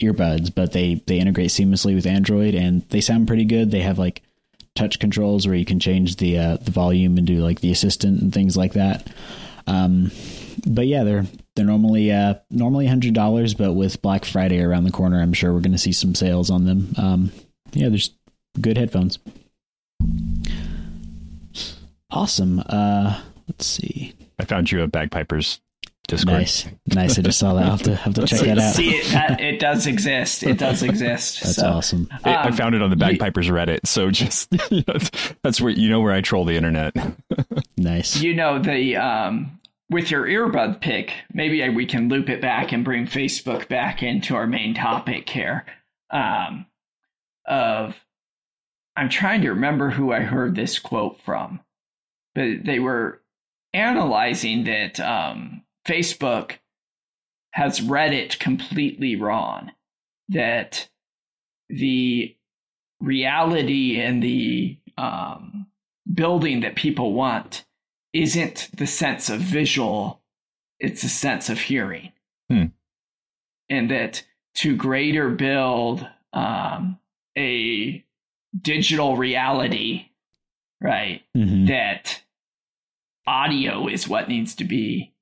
earbuds, 0.00 0.54
but 0.54 0.72
they 0.72 1.02
they 1.06 1.18
integrate 1.18 1.50
seamlessly 1.50 1.94
with 1.94 2.06
Android, 2.06 2.54
and 2.54 2.88
they 2.90 3.00
sound 3.00 3.26
pretty 3.26 3.44
good. 3.44 3.70
They 3.70 3.82
have 3.82 3.98
like 3.98 4.22
touch 4.74 4.98
controls 4.98 5.46
where 5.46 5.56
you 5.56 5.64
can 5.64 5.80
change 5.80 6.16
the 6.16 6.38
uh, 6.38 6.56
the 6.56 6.70
volume 6.70 7.18
and 7.18 7.26
do 7.26 7.36
like 7.42 7.60
the 7.60 7.72
assistant 7.72 8.20
and 8.20 8.32
things 8.32 8.56
like 8.56 8.74
that. 8.74 9.08
Um, 9.66 10.10
but 10.66 10.86
yeah, 10.86 11.04
they're 11.04 11.26
they're 11.54 11.64
normally 11.64 12.12
uh, 12.12 12.34
normally 12.50 12.86
hundred 12.86 13.14
dollars, 13.14 13.54
but 13.54 13.72
with 13.72 14.02
Black 14.02 14.24
Friday 14.24 14.60
around 14.62 14.84
the 14.84 14.90
corner, 14.90 15.20
I'm 15.20 15.32
sure 15.32 15.52
we're 15.52 15.60
going 15.60 15.72
to 15.72 15.78
see 15.78 15.92
some 15.92 16.14
sales 16.14 16.50
on 16.50 16.64
them. 16.64 16.94
Um, 16.96 17.32
yeah, 17.72 17.88
there's 17.88 18.10
good 18.60 18.76
headphones. 18.76 19.18
Awesome. 22.10 22.62
Uh, 22.66 23.20
let's 23.48 23.66
see. 23.66 24.14
I 24.38 24.44
found 24.44 24.72
you 24.72 24.82
a 24.82 24.88
Bagpipers 24.88 25.60
Discord. 26.10 26.38
Nice, 26.38 26.66
nice. 26.86 27.18
I 27.18 27.22
just 27.22 27.38
saw 27.38 27.54
that. 27.54 27.64
I'll 27.64 27.70
have 27.70 27.82
to 27.82 27.94
have 27.94 28.14
to 28.14 28.26
check 28.26 28.40
that 28.40 28.58
out. 28.58 28.74
See, 28.74 28.90
it, 28.90 29.40
it 29.40 29.60
does 29.60 29.86
exist. 29.86 30.42
It 30.42 30.58
does 30.58 30.82
exist. 30.82 31.40
That's 31.42 31.56
so, 31.56 31.68
awesome. 31.68 32.08
Um, 32.12 32.20
I 32.24 32.50
found 32.50 32.74
it 32.74 32.82
on 32.82 32.90
the 32.90 32.96
Bagpipers 32.96 33.46
you, 33.46 33.52
Reddit. 33.52 33.86
So 33.86 34.10
just 34.10 34.52
you 34.70 34.82
know, 34.86 34.98
that's 35.42 35.60
where 35.60 35.72
you 35.72 35.88
know 35.88 36.00
where 36.00 36.12
I 36.12 36.20
troll 36.20 36.44
the 36.44 36.56
internet. 36.56 36.94
nice. 37.76 38.20
You 38.20 38.34
know 38.34 38.58
the 38.58 38.96
um, 38.96 39.60
with 39.88 40.10
your 40.10 40.26
earbud 40.26 40.80
pick. 40.80 41.12
Maybe 41.32 41.66
we 41.70 41.86
can 41.86 42.08
loop 42.08 42.28
it 42.28 42.40
back 42.40 42.72
and 42.72 42.84
bring 42.84 43.06
Facebook 43.06 43.68
back 43.68 44.02
into 44.02 44.34
our 44.34 44.46
main 44.46 44.74
topic 44.74 45.28
here. 45.28 45.64
Um, 46.10 46.66
of 47.46 48.04
I'm 48.96 49.08
trying 49.08 49.42
to 49.42 49.50
remember 49.50 49.90
who 49.90 50.12
I 50.12 50.20
heard 50.20 50.56
this 50.56 50.78
quote 50.78 51.20
from, 51.20 51.60
but 52.34 52.64
they 52.64 52.78
were 52.78 53.20
analyzing 53.72 54.64
that 54.64 54.98
um, 54.98 55.62
Facebook 55.90 56.58
has 57.52 57.82
read 57.82 58.12
it 58.14 58.38
completely 58.38 59.16
wrong. 59.16 59.72
That 60.28 60.88
the 61.68 62.36
reality 63.00 64.00
and 64.00 64.22
the 64.22 64.78
um, 64.96 65.66
building 66.12 66.60
that 66.60 66.76
people 66.76 67.12
want 67.12 67.64
isn't 68.12 68.68
the 68.72 68.86
sense 68.86 69.28
of 69.28 69.40
visual, 69.40 70.22
it's 70.78 71.02
a 71.02 71.08
sense 71.08 71.48
of 71.48 71.58
hearing. 71.58 72.12
Hmm. 72.48 72.66
And 73.68 73.90
that 73.90 74.24
to 74.56 74.76
greater 74.76 75.30
build 75.30 76.06
um, 76.32 76.98
a 77.36 78.04
digital 78.60 79.16
reality, 79.16 80.06
right, 80.80 81.22
mm-hmm. 81.36 81.66
that 81.66 82.22
audio 83.26 83.88
is 83.88 84.08
what 84.08 84.28
needs 84.28 84.54
to 84.56 84.64
be 84.64 85.12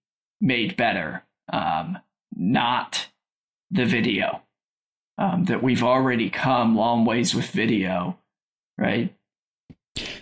made 0.40 0.76
better, 0.76 1.24
um, 1.52 1.98
not 2.34 3.08
the 3.70 3.84
video. 3.84 4.42
Um, 5.16 5.46
that 5.46 5.64
we've 5.64 5.82
already 5.82 6.30
come 6.30 6.76
long 6.76 7.04
ways 7.04 7.34
with 7.34 7.50
video, 7.50 8.16
right? 8.76 9.12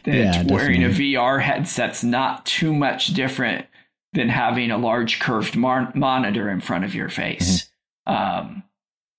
That 0.04 0.14
yeah, 0.14 0.42
wearing 0.44 0.84
a 0.84 0.88
VR 0.88 1.42
headset's 1.42 2.02
not 2.02 2.46
too 2.46 2.72
much 2.72 3.08
different 3.08 3.66
than 4.14 4.30
having 4.30 4.70
a 4.70 4.78
large 4.78 5.18
curved 5.18 5.54
monitor 5.54 6.48
in 6.48 6.60
front 6.60 6.84
of 6.84 6.94
your 6.94 7.10
face. 7.10 7.68
Mm-hmm. 8.08 8.46
Um, 8.46 8.62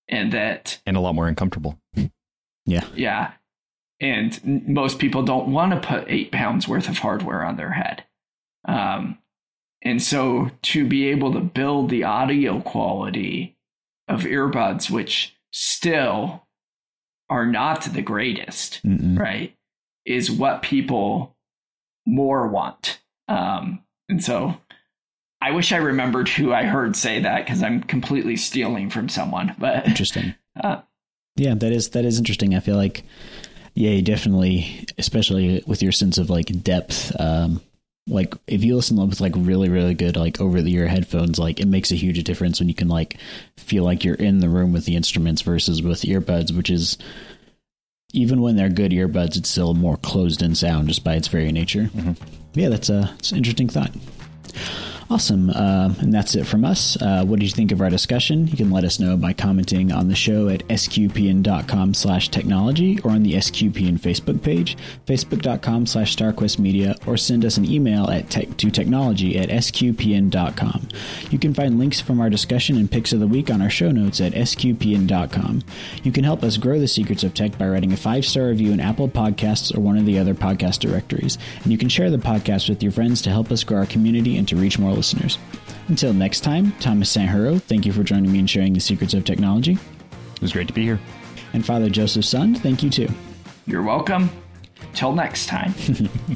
and 0.09 0.33
that. 0.33 0.81
And 0.85 0.97
a 0.97 0.99
lot 0.99 1.15
more 1.15 1.27
uncomfortable. 1.27 1.79
Yeah. 2.65 2.85
Yeah. 2.95 3.31
And 3.99 4.67
most 4.67 4.99
people 4.99 5.23
don't 5.23 5.51
want 5.51 5.71
to 5.73 5.87
put 5.87 6.05
eight 6.07 6.31
pounds 6.31 6.67
worth 6.67 6.89
of 6.89 6.97
hardware 6.99 7.43
on 7.43 7.57
their 7.57 7.71
head. 7.71 8.03
Um, 8.65 9.17
and 9.87 10.01
so 10.01 10.51
to 10.63 10.87
be 10.87 11.07
able 11.07 11.33
to 11.33 11.39
build 11.39 11.89
the 11.89 12.03
audio 12.03 12.61
quality 12.61 13.57
of 14.07 14.21
earbuds, 14.21 14.89
which 14.89 15.35
still 15.51 16.47
are 17.29 17.45
not 17.45 17.83
the 17.83 18.01
greatest, 18.01 18.81
Mm-mm. 18.83 19.17
right, 19.17 19.55
is 20.05 20.31
what 20.31 20.61
people 20.61 21.35
more 22.05 22.47
want. 22.47 22.99
Um, 23.27 23.83
and 24.09 24.23
so 24.23 24.57
I 25.41 25.51
wish 25.51 25.71
I 25.71 25.77
remembered 25.77 26.29
who 26.29 26.53
I 26.53 26.63
heard 26.63 26.95
say 26.95 27.19
that 27.21 27.45
because 27.45 27.61
I'm 27.61 27.83
completely 27.83 28.37
stealing 28.37 28.89
from 28.89 29.09
someone. 29.09 29.55
But 29.57 29.87
interesting. 29.87 30.35
Uh, 30.63 30.81
yeah, 31.35 31.53
that 31.53 31.71
is 31.71 31.89
that 31.89 32.03
is 32.03 32.17
interesting. 32.17 32.55
I 32.55 32.61
feel 32.61 32.77
like, 32.77 33.03
yeah, 33.75 34.01
definitely, 34.01 34.87
especially 34.97 35.63
with 35.67 35.83
your 35.83 35.91
sense 35.91 36.17
of 36.17 36.31
like 36.31 36.47
depth. 36.63 37.15
Um, 37.19 37.61
like 38.07 38.33
if 38.47 38.63
you 38.63 38.75
listen 38.75 38.97
with 39.07 39.19
like 39.19 39.33
really 39.35 39.69
really 39.69 39.93
good 39.93 40.15
like 40.15 40.39
over 40.39 40.61
the 40.61 40.73
ear 40.73 40.87
headphones 40.87 41.37
like 41.37 41.59
it 41.59 41.67
makes 41.67 41.91
a 41.91 41.95
huge 41.95 42.23
difference 42.23 42.59
when 42.59 42.69
you 42.69 42.75
can 42.75 42.87
like 42.87 43.17
feel 43.57 43.83
like 43.83 44.03
you're 44.03 44.15
in 44.15 44.39
the 44.39 44.49
room 44.49 44.71
with 44.71 44.85
the 44.85 44.95
instruments 44.95 45.41
versus 45.41 45.81
with 45.81 46.01
earbuds 46.01 46.55
which 46.55 46.69
is 46.69 46.97
even 48.13 48.41
when 48.41 48.55
they're 48.55 48.69
good 48.69 48.91
earbuds 48.91 49.35
it's 49.35 49.49
still 49.49 49.73
more 49.73 49.97
closed 49.97 50.41
in 50.41 50.55
sound 50.55 50.87
just 50.87 51.03
by 51.03 51.15
its 51.15 51.27
very 51.27 51.51
nature 51.51 51.89
mm-hmm. 51.93 52.13
yeah 52.53 52.69
that's 52.69 52.89
a, 52.89 53.01
that's 53.01 53.31
an 53.31 53.37
interesting 53.37 53.67
thought 53.67 53.91
Awesome. 55.09 55.49
Uh, 55.49 55.93
and 55.99 56.13
that's 56.13 56.35
it 56.35 56.45
from 56.45 56.65
us. 56.65 57.01
Uh, 57.01 57.23
what 57.23 57.39
did 57.39 57.45
you 57.45 57.55
think 57.55 57.71
of 57.71 57.79
our 57.79 57.89
discussion? 57.89 58.45
You 58.47 58.57
can 58.57 58.71
let 58.71 58.83
us 58.83 58.99
know 58.99 59.15
by 59.15 59.31
commenting 59.31 59.89
on 59.93 60.09
the 60.09 60.15
show 60.15 60.49
at 60.49 60.67
sqpn.com 60.67 61.93
slash 61.93 62.27
technology 62.27 62.99
or 63.05 63.11
on 63.11 63.23
the 63.23 63.35
SQPN 63.35 63.99
Facebook 63.99 64.43
page, 64.43 64.75
facebook.com 65.05 65.85
slash 65.85 66.13
starquestmedia, 66.13 67.07
or 67.07 67.15
send 67.15 67.45
us 67.45 67.55
an 67.55 67.63
email 67.63 68.09
at 68.09 68.29
tech, 68.29 68.57
to 68.57 68.69
technology 68.69 69.39
at 69.39 69.47
sqpn.com. 69.47 70.89
You 71.31 71.39
can 71.39 71.53
find 71.53 71.79
links 71.79 72.01
from 72.01 72.19
our 72.19 72.29
discussion 72.29 72.75
and 72.75 72.91
picks 72.91 73.13
of 73.13 73.21
the 73.21 73.27
week 73.27 73.49
on 73.49 73.61
our 73.61 73.69
show 73.69 73.91
notes 73.91 74.19
at 74.19 74.33
sqpn.com. 74.33 75.63
You 76.03 76.11
can 76.11 76.25
help 76.25 76.43
us 76.43 76.57
grow 76.57 76.79
the 76.79 76.87
secrets 76.87 77.23
of 77.23 77.33
tech 77.33 77.57
by 77.57 77.69
writing 77.69 77.93
a 77.93 77.97
five-star 77.97 78.47
review 78.47 78.73
in 78.73 78.81
Apple 78.81 79.07
Podcasts 79.07 79.75
or 79.75 79.79
one 79.79 79.97
of 79.97 80.05
the 80.05 80.19
other 80.19 80.33
podcast 80.33 80.79
directories. 80.79 81.37
And 81.63 81.71
you 81.71 81.77
can 81.77 81.87
share 81.87 82.11
the 82.11 82.17
podcast 82.17 82.67
with 82.67 82.83
your 82.83 82.91
friends 82.91 83.21
to 83.21 83.29
help 83.29 83.53
us 83.53 83.63
grow 83.63 83.79
our 83.79 83.85
community 83.85 84.35
and 84.35 84.45
to 84.49 84.57
reach 84.57 84.77
more 84.77 84.96
listeners. 84.97 85.37
Until 85.87 86.13
next 86.13 86.41
time, 86.41 86.73
Thomas 86.79 87.15
Sanjuro, 87.15 87.61
thank 87.61 87.85
you 87.85 87.93
for 87.93 88.03
joining 88.03 88.31
me 88.31 88.39
and 88.39 88.49
sharing 88.49 88.73
the 88.73 88.81
secrets 88.81 89.13
of 89.13 89.23
technology. 89.23 89.77
It 90.35 90.41
was 90.41 90.51
great 90.51 90.67
to 90.67 90.73
be 90.73 90.83
here. 90.83 90.99
And 91.53 91.65
Father 91.65 91.89
Joseph 91.89 92.25
Sund, 92.25 92.57
thank 92.59 92.83
you 92.83 92.89
too. 92.89 93.07
You're 93.65 93.83
welcome. 93.83 94.29
Till 94.93 95.13
next 95.13 95.45
time. 95.45 95.73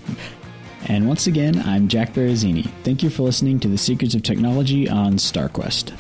and 0.88 1.08
once 1.08 1.28
again, 1.28 1.62
I'm 1.66 1.88
Jack 1.88 2.14
Barazzini. 2.14 2.70
Thank 2.84 3.04
you 3.04 3.10
for 3.10 3.24
listening 3.24 3.60
to 3.60 3.68
the 3.68 3.78
Secrets 3.78 4.16
of 4.16 4.24
Technology 4.24 4.90
on 4.90 5.14
StarQuest. 5.14 5.94